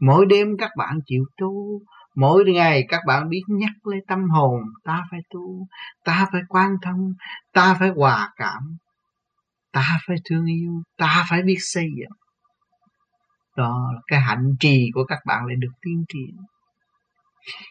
Mỗi 0.00 0.26
đêm 0.26 0.56
các 0.58 0.70
bạn 0.76 0.98
chịu 1.06 1.24
tu 1.36 1.80
mỗi 2.16 2.44
ngày 2.44 2.84
các 2.88 3.00
bạn 3.06 3.28
biết 3.28 3.42
nhắc 3.48 3.72
lấy 3.82 4.00
tâm 4.08 4.30
hồn, 4.30 4.60
ta 4.84 5.04
phải 5.10 5.20
tu, 5.30 5.66
ta 6.04 6.26
phải 6.32 6.40
quan 6.48 6.70
thông, 6.82 7.12
ta 7.52 7.76
phải 7.78 7.90
hòa 7.96 8.32
cảm, 8.36 8.76
ta 9.72 9.98
phải 10.06 10.16
thương 10.24 10.44
yêu, 10.44 10.82
ta 10.96 11.24
phải 11.30 11.42
biết 11.42 11.58
xây 11.58 11.86
dựng. 11.98 12.18
Đó 13.56 13.90
là 13.94 14.00
cái 14.06 14.20
hạnh 14.20 14.54
trì 14.60 14.90
của 14.94 15.04
các 15.04 15.18
bạn 15.26 15.46
lại 15.46 15.56
được 15.58 15.72
tiến 15.82 16.04
triển 16.08 16.36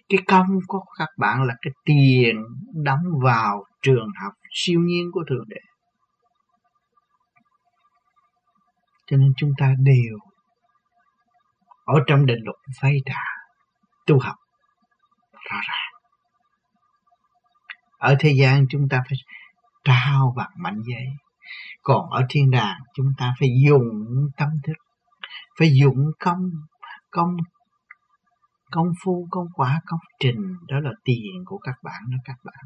cái 0.10 0.20
công 0.28 0.60
của 0.68 0.84
các 0.98 1.10
bạn 1.18 1.44
là 1.44 1.56
cái 1.62 1.74
tiền 1.86 2.36
đóng 2.84 3.04
vào 3.24 3.66
trường 3.82 4.08
học 4.24 4.34
siêu 4.52 4.80
nhiên 4.80 5.10
của 5.12 5.24
thượng 5.30 5.50
đế. 5.50 5.62
Cho 9.08 9.18
nên 9.18 9.34
chúng 9.38 9.52
ta 9.58 9.74
đều 9.80 10.18
ở 11.86 11.96
trong 12.08 12.26
định 12.26 12.40
luật 12.44 12.58
vay 12.82 12.98
trả 13.06 13.39
tu 14.10 14.20
học. 14.20 14.36
Rõ 15.50 15.58
ràng. 15.68 16.02
Ở 17.98 18.16
thế 18.20 18.34
gian 18.40 18.66
chúng 18.70 18.88
ta 18.90 19.02
phải 19.10 19.18
trao 19.84 20.34
bằng 20.38 20.52
mạnh 20.58 20.82
giấy. 20.86 21.06
Còn 21.84 22.10
ở 22.10 22.26
thiên 22.30 22.52
đàng 22.52 22.80
chúng 22.94 23.14
ta 23.18 23.34
phải 23.40 23.50
dùng 23.66 23.84
tâm 24.38 24.50
thức, 24.64 24.74
phải 25.60 25.70
dụng 25.82 26.12
công 26.20 26.50
công 27.12 27.38
công 28.72 28.88
phu, 29.04 29.28
công 29.32 29.48
quả, 29.54 29.82
công 29.86 30.00
trình. 30.20 30.56
Đó 30.68 30.80
là 30.80 30.92
tiền 31.04 31.44
của 31.46 31.58
các 31.58 31.76
bạn 31.84 32.02
đó 32.12 32.18
các 32.26 32.38
bạn 32.44 32.64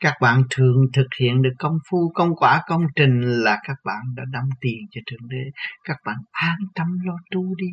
các 0.00 0.14
bạn 0.20 0.42
thường 0.50 0.76
thực 0.92 1.06
hiện 1.20 1.42
được 1.42 1.52
công 1.58 1.78
phu, 1.90 2.12
công 2.14 2.36
quả, 2.36 2.62
công 2.66 2.82
trình 2.96 3.20
là 3.20 3.58
các 3.62 3.76
bạn 3.84 4.00
đã 4.16 4.22
đóng 4.32 4.48
tiền 4.60 4.78
cho 4.90 5.00
thượng 5.10 5.28
đế. 5.28 5.50
Các 5.84 5.96
bạn 6.04 6.16
an 6.30 6.58
tâm 6.74 6.86
lo 7.04 7.14
tu 7.30 7.54
đi. 7.56 7.72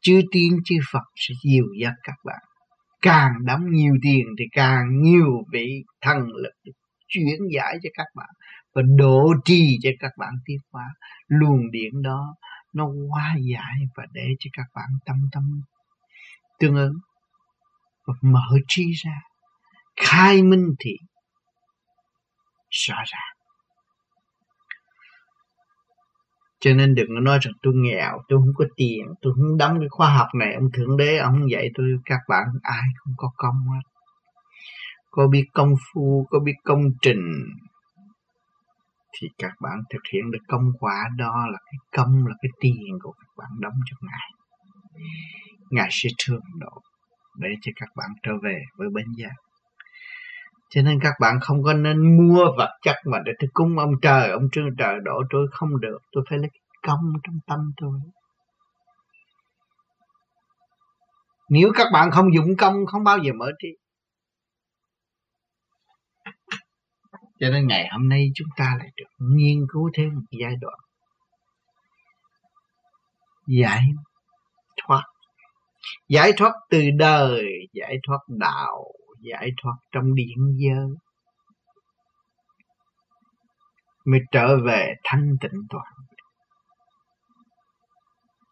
Chư 0.00 0.20
tiên, 0.32 0.58
chư 0.64 0.76
phật 0.92 1.04
sẽ 1.14 1.34
dìu 1.44 1.64
dắt 1.80 1.94
các 2.02 2.16
bạn. 2.24 2.40
Càng 3.02 3.32
đóng 3.44 3.70
nhiều 3.70 3.94
tiền 4.02 4.26
thì 4.38 4.44
càng 4.52 4.84
nhiều 5.02 5.44
vị 5.52 5.82
thần 6.00 6.18
lực 6.18 6.72
chuyển 7.08 7.38
giải 7.54 7.78
cho 7.82 7.90
các 7.94 8.06
bạn 8.16 8.28
và 8.74 8.82
độ 8.98 9.34
trì 9.44 9.78
cho 9.82 9.90
các 10.00 10.12
bạn 10.18 10.32
tiến 10.44 10.58
hóa. 10.72 10.84
Luồng 11.28 11.70
điện 11.70 12.02
đó 12.02 12.34
nó 12.74 12.86
hóa 13.10 13.34
giải 13.50 13.74
và 13.96 14.06
để 14.12 14.28
cho 14.38 14.50
các 14.52 14.66
bạn 14.74 14.88
tâm 15.06 15.16
tâm 15.32 15.42
tương 16.58 16.74
ứng 16.74 16.94
và 18.06 18.14
mở 18.22 18.58
trí 18.68 18.92
ra. 18.92 19.20
Khai 19.96 20.42
minh 20.42 20.66
thị 20.78 20.96
rõ 22.70 22.96
ràng 22.96 23.40
cho 26.60 26.74
nên 26.74 26.94
đừng 26.94 27.06
có 27.08 27.20
nói 27.20 27.38
rằng 27.42 27.54
tôi 27.62 27.74
nghèo, 27.76 28.18
tôi 28.28 28.38
không 28.38 28.54
có 28.54 28.64
tiền, 28.76 29.06
tôi 29.22 29.32
không 29.36 29.56
đóng 29.56 29.76
cái 29.78 29.88
khoa 29.90 30.16
học 30.16 30.28
này. 30.34 30.54
Ông 30.54 30.70
thượng 30.72 30.96
đế, 30.96 31.18
ông 31.18 31.50
dạy 31.50 31.70
tôi, 31.74 31.86
các 32.04 32.20
bạn, 32.28 32.46
ai 32.62 32.82
không 32.96 33.14
có 33.16 33.30
công 33.36 33.54
hết. 33.54 33.80
Có 35.10 35.28
biết 35.28 35.44
công 35.54 35.74
phu, 35.92 36.26
có 36.30 36.38
biết 36.38 36.52
công 36.64 36.82
trình, 37.02 37.32
thì 39.12 39.28
các 39.38 39.52
bạn 39.60 39.78
thực 39.90 40.02
hiện 40.12 40.30
được 40.30 40.38
công 40.48 40.72
quả 40.80 41.04
đó 41.18 41.46
là 41.52 41.58
cái 41.66 41.78
công, 41.96 42.26
là 42.26 42.34
cái 42.42 42.50
tiền 42.60 42.98
của 43.02 43.12
các 43.12 43.28
bạn 43.36 43.50
đóng 43.60 43.80
cho 43.86 43.96
ngài. 44.00 44.30
Ngài 45.70 45.88
sẽ 45.90 46.08
thương 46.24 46.40
độ 46.58 46.82
để 47.38 47.48
cho 47.62 47.72
các 47.76 47.88
bạn 47.96 48.10
trở 48.22 48.32
về 48.42 48.58
với 48.76 48.88
bên 48.94 49.06
giác 49.16 49.34
cho 50.70 50.82
nên 50.82 50.98
các 51.02 51.12
bạn 51.20 51.38
không 51.40 51.62
có 51.62 51.72
nên 51.72 52.16
mua 52.16 52.44
vật 52.56 52.78
chất 52.82 52.96
mà 53.04 53.18
để 53.24 53.32
tôi 53.38 53.50
cúng 53.52 53.78
ông 53.78 53.92
trời. 54.02 54.30
Ông 54.30 54.48
trương 54.52 54.76
trời 54.78 54.94
đổ 55.04 55.22
tôi 55.30 55.46
không 55.50 55.80
được. 55.80 55.98
Tôi 56.12 56.24
phải 56.30 56.38
lấy 56.38 56.50
công 56.82 57.12
trong 57.24 57.38
tâm 57.46 57.72
tôi. 57.76 58.00
Nếu 61.48 61.72
các 61.74 61.86
bạn 61.92 62.10
không 62.10 62.34
dụng 62.34 62.56
công, 62.58 62.86
không 62.86 63.04
bao 63.04 63.18
giờ 63.18 63.32
mở 63.32 63.50
trí. 63.58 63.68
Cho 67.40 67.48
nên 67.50 67.66
ngày 67.66 67.88
hôm 67.92 68.08
nay 68.08 68.30
chúng 68.34 68.48
ta 68.56 68.76
lại 68.78 68.88
được 68.96 69.04
nghiên 69.18 69.66
cứu 69.72 69.90
thêm 69.94 70.14
một 70.14 70.38
giai 70.40 70.54
đoạn. 70.60 70.78
Giải 73.46 73.82
thoát. 74.82 75.02
Giải 76.08 76.32
thoát 76.36 76.52
từ 76.70 76.82
đời, 76.98 77.44
giải 77.72 77.96
thoát 78.06 78.18
đạo 78.28 78.84
giải 79.20 79.50
thoát 79.62 79.74
trong 79.92 80.14
điện 80.14 80.36
giới. 80.56 80.88
Mới 84.06 84.20
trở 84.32 84.56
về 84.64 84.94
thanh 85.04 85.30
tịnh 85.40 85.60
toàn. 85.70 85.92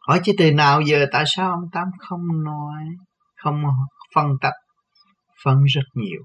Hỏi 0.09 0.21
chứ 0.25 0.33
từ 0.39 0.53
nào 0.53 0.81
giờ, 0.81 1.07
tại 1.12 1.25
sao 1.27 1.51
ông 1.51 1.71
tám 1.73 1.89
không 1.99 2.45
nói, 2.45 2.85
không 3.37 3.62
phân 4.14 4.27
tách 4.41 4.55
phân 5.45 5.64
rất 5.64 5.85
nhiều. 5.95 6.23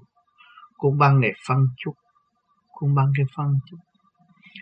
Cũng 0.76 0.98
băng 0.98 1.20
này 1.20 1.30
phân 1.48 1.58
chút, 1.76 1.92
cũng 2.72 2.94
băng 2.94 3.12
cái 3.16 3.26
phân 3.36 3.46
chút. 3.66 3.78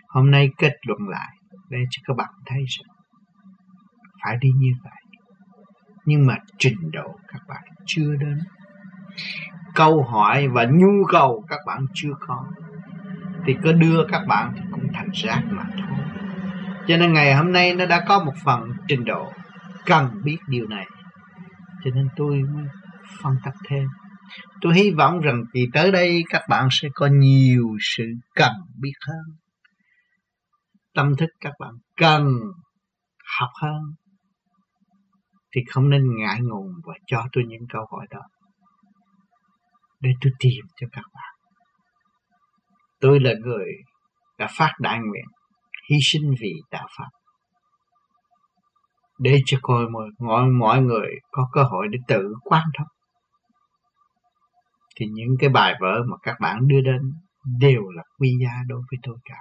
Hôm 0.07 0.31
nay 0.31 0.49
kết 0.57 0.73
luận 0.87 0.99
lại, 1.09 1.37
để 1.69 1.77
cho 1.91 2.01
các 2.05 2.13
bạn 2.17 2.29
thấy 2.45 2.63
rằng 2.67 2.95
phải 4.23 4.37
đi 4.41 4.49
như 4.57 4.71
vậy. 4.83 5.19
Nhưng 6.05 6.25
mà 6.25 6.35
trình 6.57 6.91
độ 6.91 7.15
các 7.27 7.41
bạn 7.47 7.63
chưa 7.85 8.15
đến 8.15 8.39
câu 9.75 10.03
hỏi 10.03 10.47
và 10.47 10.65
nhu 10.65 11.05
cầu 11.09 11.45
các 11.47 11.59
bạn 11.65 11.85
chưa 11.93 12.13
có, 12.19 12.45
thì 13.45 13.55
cứ 13.63 13.71
đưa 13.71 14.05
các 14.11 14.21
bạn 14.27 14.53
thì 14.55 14.61
cũng 14.71 14.87
thành 14.93 15.09
rác 15.13 15.41
mà 15.49 15.63
thôi. 15.77 15.97
Cho 16.87 16.97
nên 16.97 17.13
ngày 17.13 17.35
hôm 17.35 17.51
nay 17.51 17.75
nó 17.75 17.85
đã 17.85 18.05
có 18.07 18.23
một 18.23 18.33
phần 18.45 18.71
trình 18.87 19.05
độ 19.05 19.31
cần 19.85 20.21
biết 20.23 20.37
điều 20.47 20.67
này. 20.67 20.85
Cho 21.83 21.91
nên 21.95 22.07
tôi 22.15 22.41
mới 22.53 22.65
phân 23.21 23.35
tích 23.45 23.53
thêm. 23.69 23.87
Tôi 24.61 24.75
hy 24.75 24.91
vọng 24.91 25.19
rằng 25.19 25.43
kỳ 25.53 25.67
tới 25.73 25.91
đây 25.91 26.23
các 26.29 26.41
bạn 26.49 26.67
sẽ 26.71 26.89
có 26.93 27.07
nhiều 27.07 27.63
sự 27.79 28.03
cần 28.35 28.53
biết 28.81 28.93
hơn. 29.07 29.37
Tâm 30.95 31.15
thức 31.17 31.29
các 31.39 31.53
bạn 31.59 31.71
cần 31.97 32.39
học 33.39 33.49
hơn. 33.61 33.81
Thì 35.55 35.61
không 35.71 35.89
nên 35.89 36.01
ngại 36.17 36.39
ngùng 36.41 36.71
và 36.83 36.93
cho 37.07 37.25
tôi 37.31 37.43
những 37.47 37.67
câu 37.73 37.85
hỏi 37.91 38.07
đó 38.11 38.21
để 40.03 40.09
tôi 40.21 40.31
tìm 40.39 40.65
cho 40.75 40.87
các 40.91 41.03
bạn. 41.13 41.33
Tôi 42.99 43.19
là 43.19 43.31
người 43.45 43.67
đã 44.37 44.47
phát 44.57 44.71
đại 44.79 44.99
nguyện 44.99 45.25
hy 45.89 45.97
sinh 46.01 46.33
vì 46.41 46.53
đạo 46.71 46.87
Phật 46.97 47.09
để 49.19 49.39
cho 49.45 49.57
coi 49.61 49.85
mọi, 50.19 50.45
mọi 50.59 50.81
người 50.81 51.07
có 51.31 51.49
cơ 51.53 51.63
hội 51.63 51.87
để 51.91 51.99
tự 52.07 52.33
quan 52.43 52.63
thông 52.77 52.87
thì 54.95 55.05
những 55.11 55.35
cái 55.39 55.49
bài 55.49 55.75
vở 55.81 56.03
mà 56.09 56.17
các 56.23 56.35
bạn 56.39 56.67
đưa 56.67 56.81
đến 56.81 57.01
đều 57.59 57.81
là 57.95 58.03
quý 58.19 58.31
giá 58.43 58.51
đối 58.67 58.81
với 58.91 58.99
tôi 59.03 59.17
cả. 59.25 59.39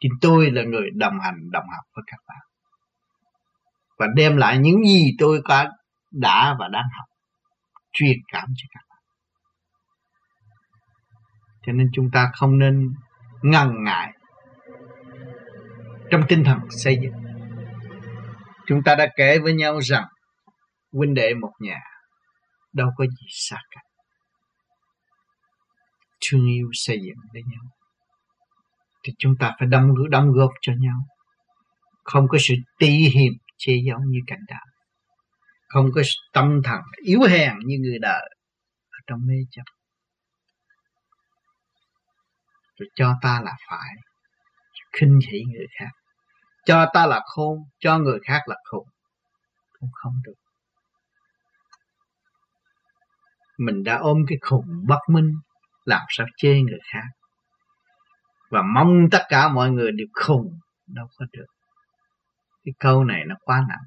Chính 0.00 0.12
tôi 0.20 0.50
là 0.50 0.62
người 0.62 0.90
đồng 0.94 1.20
hành, 1.20 1.34
đồng 1.50 1.64
học 1.76 1.84
với 1.96 2.02
các 2.06 2.18
bạn. 2.28 2.42
Và 3.98 4.06
đem 4.16 4.36
lại 4.36 4.58
những 4.58 4.84
gì 4.84 5.04
tôi 5.18 5.40
có 5.44 5.64
đã 6.12 6.56
và 6.58 6.68
đang 6.68 6.86
học, 6.98 7.06
truyền 7.92 8.16
cảm 8.32 8.48
cho 8.56 8.66
các 8.70 8.80
bạn 8.88 8.93
cho 11.66 11.72
nên 11.72 11.90
chúng 11.92 12.10
ta 12.10 12.30
không 12.34 12.58
nên 12.58 12.94
ngần 13.42 13.84
ngại 13.84 14.12
trong 16.10 16.22
tinh 16.28 16.44
thần 16.44 16.58
xây 16.70 16.98
dựng. 17.02 17.12
Chúng 18.66 18.82
ta 18.82 18.94
đã 18.94 19.06
kể 19.16 19.38
với 19.38 19.54
nhau 19.54 19.78
rằng 19.78 20.04
huynh 20.92 21.14
đệ 21.14 21.34
một 21.34 21.52
nhà 21.60 21.80
đâu 22.72 22.88
có 22.96 23.06
gì 23.06 23.26
xa 23.28 23.56
cách 23.70 23.84
thương 26.30 26.46
yêu 26.46 26.68
xây 26.72 26.98
dựng 27.00 27.16
với 27.32 27.42
nhau. 27.42 27.64
Thì 29.04 29.12
chúng 29.18 29.34
ta 29.40 29.52
phải 29.58 29.68
đóng 29.68 30.10
đóng 30.10 30.32
góp 30.32 30.50
cho 30.60 30.72
nhau. 30.78 30.98
Không 32.04 32.28
có 32.28 32.38
sự 32.40 32.54
tị 32.78 32.88
hiềm 32.88 33.32
che 33.56 33.72
giấu 33.86 33.98
như 34.06 34.18
cảnh 34.26 34.44
đạo. 34.48 34.66
Không 35.68 35.90
có 35.94 36.02
tâm 36.32 36.60
thần 36.64 36.80
yếu 37.04 37.20
hèn 37.22 37.52
như 37.66 37.76
người 37.80 37.98
đời 37.98 38.30
trong 39.06 39.18
mê 39.26 39.34
chấp 39.50 39.62
rồi 42.78 42.88
cho 42.94 43.14
ta 43.22 43.40
là 43.44 43.52
phải 43.70 43.90
khinh 44.92 45.18
thị 45.30 45.42
người 45.52 45.66
khác. 45.80 45.90
Cho 46.66 46.90
ta 46.94 47.06
là 47.06 47.20
khôn, 47.24 47.58
cho 47.78 47.98
người 47.98 48.18
khác 48.26 48.40
là 48.46 48.56
khùng. 48.70 48.88
Cũng 49.80 49.90
không 49.92 50.12
được. 50.24 50.34
Mình 53.58 53.84
đã 53.84 53.96
ôm 53.96 54.18
cái 54.28 54.38
khùng 54.40 54.66
bất 54.88 55.00
minh, 55.08 55.32
làm 55.84 56.02
sao 56.08 56.26
chê 56.36 56.60
người 56.60 56.78
khác? 56.92 57.06
Và 58.50 58.62
mong 58.74 59.08
tất 59.10 59.22
cả 59.28 59.48
mọi 59.48 59.70
người 59.70 59.92
đều 59.92 60.06
khùng, 60.12 60.58
đâu 60.86 61.06
có 61.16 61.26
được. 61.32 61.46
Cái 62.64 62.72
câu 62.78 63.04
này 63.04 63.24
nó 63.26 63.34
quá 63.40 63.64
nặng. 63.68 63.84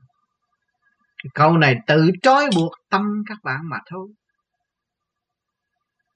Cái 1.24 1.30
câu 1.34 1.58
này 1.58 1.76
tự 1.88 2.12
trói 2.22 2.50
buộc 2.56 2.72
tâm 2.90 3.24
các 3.30 3.38
bạn 3.44 3.60
mà 3.64 3.78
thôi. 3.86 4.08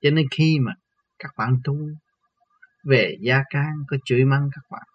Cho 0.01 0.09
nên 0.09 0.25
khi 0.31 0.57
mà 0.61 0.73
các 1.19 1.31
bạn 1.37 1.57
tu 1.63 1.75
về 2.83 3.17
gia 3.21 3.43
can, 3.49 3.71
có 3.87 3.97
chửi 4.05 4.25
mắng 4.25 4.49
các 4.51 4.61
bạn. 4.71 4.87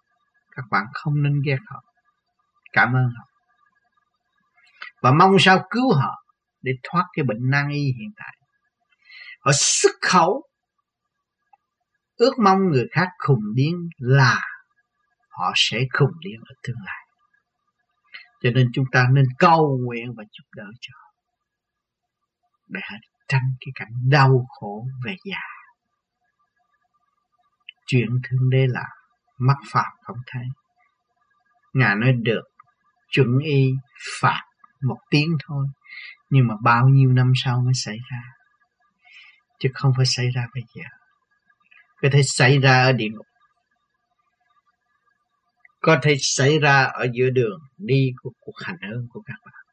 Các 0.51 0.65
bạn 0.71 0.85
không 0.93 1.23
nên 1.23 1.41
ghét 1.45 1.57
họ. 1.67 1.83
Cảm 2.73 2.93
ơn 2.93 3.09
họ. 3.17 3.27
Và 5.01 5.11
mong 5.11 5.37
sao 5.39 5.67
cứu 5.69 5.93
họ 5.93 6.23
để 6.61 6.71
thoát 6.83 7.05
cái 7.13 7.23
bệnh 7.23 7.49
nan 7.49 7.69
y 7.69 7.83
hiện 7.83 8.11
tại. 8.15 8.37
Họ 9.39 9.51
xuất 9.53 9.91
khẩu. 10.01 10.43
Ước 12.15 12.33
mong 12.43 12.59
người 12.71 12.87
khác 12.91 13.07
khùng 13.19 13.53
điên 13.55 13.89
là 13.97 14.41
họ 15.29 15.51
sẽ 15.55 15.79
khùng 15.93 16.19
điên 16.19 16.39
ở 16.45 16.53
tương 16.63 16.77
lai. 16.85 17.07
Cho 18.41 18.49
nên 18.49 18.69
chúng 18.73 18.85
ta 18.91 19.07
nên 19.11 19.25
cầu 19.39 19.79
nguyện 19.85 20.13
và 20.17 20.23
giúp 20.31 20.45
đỡ 20.55 20.65
cho 20.81 20.93
để 22.67 22.79
họ 22.91 22.97
tránh 23.27 23.55
cái 23.59 23.71
cảnh 23.75 24.09
đau 24.09 24.45
khổ 24.49 24.87
về 25.05 25.15
già 25.23 25.56
chuyện 27.87 28.09
thương 28.23 28.49
đế 28.49 28.67
là 28.67 28.83
mắc 29.37 29.57
phạt 29.71 29.91
không 30.03 30.17
thấy. 30.27 30.43
Ngài 31.73 31.95
nói 31.95 32.13
được, 32.13 32.43
chuẩn 33.09 33.39
y 33.39 33.71
phạt 34.21 34.43
một 34.81 34.97
tiếng 35.09 35.37
thôi, 35.47 35.67
nhưng 36.29 36.47
mà 36.47 36.55
bao 36.63 36.87
nhiêu 36.87 37.11
năm 37.11 37.31
sau 37.35 37.61
mới 37.61 37.73
xảy 37.73 37.97
ra? 38.11 38.21
Chứ 39.59 39.69
không 39.73 39.93
phải 39.97 40.05
xảy 40.05 40.29
ra 40.35 40.47
bây 40.53 40.63
giờ. 40.73 40.83
Có 42.01 42.09
thể 42.11 42.21
xảy 42.23 42.59
ra 42.59 42.83
ở 42.83 42.91
địa 42.91 43.09
ngục. 43.09 43.25
Có 45.81 45.99
thể 46.01 46.15
xảy 46.19 46.59
ra 46.59 46.83
ở 46.83 47.07
giữa 47.13 47.29
đường, 47.29 47.59
đi 47.77 48.11
của 48.21 48.31
cuộc 48.39 48.55
hành 48.65 48.77
hương 48.89 49.07
của 49.09 49.21
các 49.25 49.35
bạn. 49.45 49.65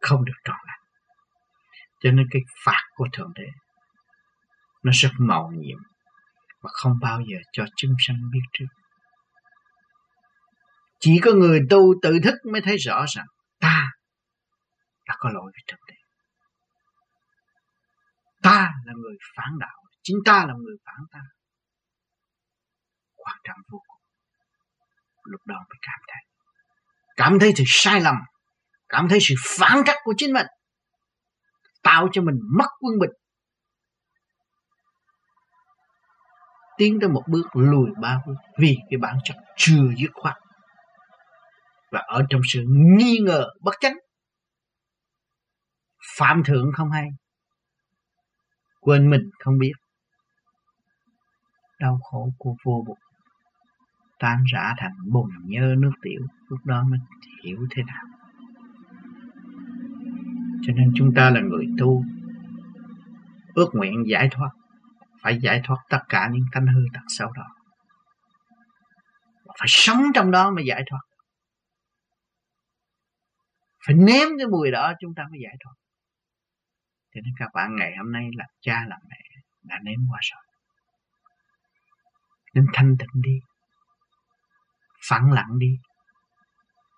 Không 0.00 0.24
được 0.24 0.32
trọn 0.44 0.56
lành. 0.66 0.80
Cho 2.00 2.10
nên 2.10 2.26
cái 2.30 2.42
phạt 2.64 2.82
của 2.94 3.08
thượng 3.12 3.32
đế, 3.34 3.48
nó 4.82 4.92
rất 4.94 5.10
màu 5.18 5.52
nhiệm 5.54 5.78
và 6.66 6.70
không 6.72 6.92
bao 7.00 7.20
giờ 7.20 7.38
cho 7.52 7.64
chúng 7.76 7.94
sanh 7.98 8.16
biết 8.32 8.40
trước. 8.52 8.66
Chỉ 11.00 11.20
có 11.22 11.32
người 11.32 11.60
tu 11.70 11.94
tự 12.02 12.18
thức 12.24 12.34
mới 12.52 12.60
thấy 12.60 12.76
rõ 12.76 13.04
rằng 13.08 13.26
ta 13.60 13.90
đã 15.06 15.14
có 15.18 15.30
lỗi 15.30 15.44
với 15.44 15.62
trật 15.66 15.78
tự. 15.88 15.94
ta 18.42 18.72
là 18.84 18.92
người 19.02 19.16
phản 19.36 19.58
đạo, 19.58 19.76
chính 20.02 20.16
ta 20.24 20.44
là 20.46 20.54
người 20.58 20.76
phản 20.86 20.96
ta. 21.12 21.20
Quan 23.16 23.36
trọng 23.44 23.58
vô 23.72 23.78
cùng, 23.86 24.02
lúc 25.24 25.40
đó 25.46 25.56
mới 25.56 25.78
cảm 25.82 26.00
thấy. 26.08 26.22
Cảm 27.16 27.38
thấy 27.38 27.52
sự 27.56 27.64
sai 27.66 28.00
lầm, 28.00 28.14
cảm 28.88 29.08
thấy 29.08 29.18
sự 29.22 29.34
phản 29.58 29.82
trắc 29.86 29.96
của 30.04 30.14
chính 30.16 30.32
mình, 30.32 30.46
tạo 31.82 32.08
cho 32.12 32.22
mình 32.22 32.34
mất 32.58 32.68
quân 32.80 32.98
bình. 33.00 33.10
Tiến 36.76 36.98
tới 37.00 37.10
một 37.10 37.22
bước 37.28 37.46
lùi 37.52 37.90
ba 38.00 38.20
bước 38.26 38.34
vì 38.58 38.76
cái 38.90 38.98
bản 38.98 39.16
chất 39.24 39.36
chưa 39.56 39.92
dứt 39.96 40.10
khoát. 40.14 40.34
Và 41.90 42.00
ở 42.06 42.22
trong 42.30 42.40
sự 42.44 42.64
nghi 42.68 43.18
ngờ 43.18 43.46
bất 43.60 43.74
chánh, 43.80 43.96
phạm 46.18 46.42
thượng 46.44 46.72
không 46.72 46.90
hay, 46.90 47.08
quên 48.80 49.10
mình 49.10 49.30
không 49.44 49.58
biết, 49.58 49.72
đau 51.78 51.98
khổ 52.02 52.28
của 52.38 52.54
vô 52.64 52.84
bụng, 52.86 52.98
tan 54.18 54.38
rã 54.52 54.74
thành 54.78 54.92
bùn 55.12 55.30
nhơ 55.44 55.74
nước 55.78 55.92
tiểu, 56.02 56.22
lúc 56.48 56.58
đó 56.64 56.84
mới 56.90 56.98
hiểu 57.44 57.58
thế 57.70 57.82
nào. 57.82 58.04
Cho 60.66 60.72
nên 60.72 60.92
chúng 60.96 61.14
ta 61.14 61.30
là 61.30 61.40
người 61.40 61.66
tu, 61.78 62.04
ước 63.54 63.68
nguyện 63.72 64.02
giải 64.06 64.28
thoát 64.32 64.50
phải 65.26 65.38
giải 65.42 65.60
thoát 65.64 65.76
tất 65.88 65.98
cả 66.08 66.28
những 66.32 66.44
tánh 66.52 66.66
hư 66.66 66.80
tật 66.94 67.00
xấu 67.08 67.32
đó. 67.32 67.46
Phải 69.58 69.66
sống 69.68 70.02
trong 70.14 70.30
đó 70.30 70.50
mới 70.50 70.64
giải 70.66 70.82
thoát. 70.90 71.00
Phải 73.86 73.96
nếm 73.96 74.28
cái 74.38 74.46
mùi 74.46 74.70
đó 74.70 74.92
chúng 75.00 75.14
ta 75.16 75.22
mới 75.30 75.40
giải 75.42 75.54
thoát. 75.64 75.72
Cho 77.14 77.20
nên 77.24 77.34
các 77.38 77.48
bạn, 77.54 77.76
ngày 77.76 77.92
hôm 77.96 78.12
nay 78.12 78.28
là 78.36 78.44
cha 78.60 78.84
là 78.88 78.96
mẹ 79.10 79.16
đã 79.62 79.76
nếm 79.84 79.98
qua 80.10 80.18
rồi. 80.22 80.42
Nên 82.54 82.66
thanh 82.72 82.96
tịnh 82.98 83.22
đi. 83.22 83.38
Phẳng 85.08 85.32
lặng 85.32 85.58
đi. 85.58 85.78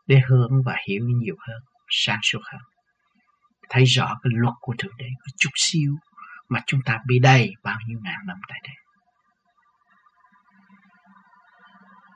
Để 0.07 0.21
hướng 0.29 0.63
và 0.67 0.77
hiểu 0.89 1.05
nhiều 1.09 1.37
hơn, 1.49 1.63
sáng 1.91 2.21
suốt 2.23 2.41
hơn. 2.53 2.61
Thấy 3.71 3.85
rõ 3.85 4.07
cái 4.23 4.31
luật 4.35 4.55
của 4.61 4.75
thượng 4.79 4.97
đế 4.99 5.09
có 5.19 5.27
chút 5.39 5.51
xíu 5.55 5.97
mà 6.49 6.61
chúng 6.67 6.81
ta 6.85 6.99
bị 7.07 7.19
đầy 7.19 7.53
bao 7.63 7.79
nhiêu 7.87 7.99
ngàn 8.03 8.27
năm 8.27 8.41
tại 8.49 8.61
đây. 8.63 8.75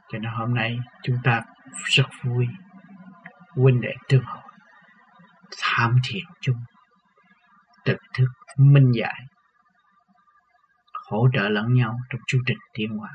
Cho 0.08 0.18
nên 0.18 0.32
hôm 0.32 0.54
nay 0.54 0.78
chúng 1.02 1.16
ta 1.24 1.42
rất 1.84 2.06
vui, 2.22 2.46
huynh 3.50 3.80
đệ 3.80 3.92
tương 4.08 4.24
hội 4.24 4.42
tham 5.60 5.96
thiện 6.04 6.24
chung, 6.40 6.64
tự 7.84 7.96
thức 8.14 8.28
minh 8.56 8.90
giải, 8.94 9.20
hỗ 11.08 11.28
trợ 11.32 11.48
lẫn 11.48 11.74
nhau 11.74 11.98
trong 12.10 12.20
chu 12.26 12.38
trình 12.46 12.58
tiến 12.72 12.90
hóa. 12.98 13.10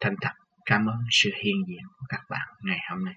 Thành 0.00 0.14
thật, 0.20 0.32
cảm 0.66 0.86
ơn 0.86 0.98
sự 1.10 1.30
hiện 1.44 1.56
diện 1.68 1.82
của 1.98 2.06
các 2.08 2.20
bạn 2.28 2.48
ngày 2.60 2.78
hôm 2.90 3.04
nay. 3.04 3.14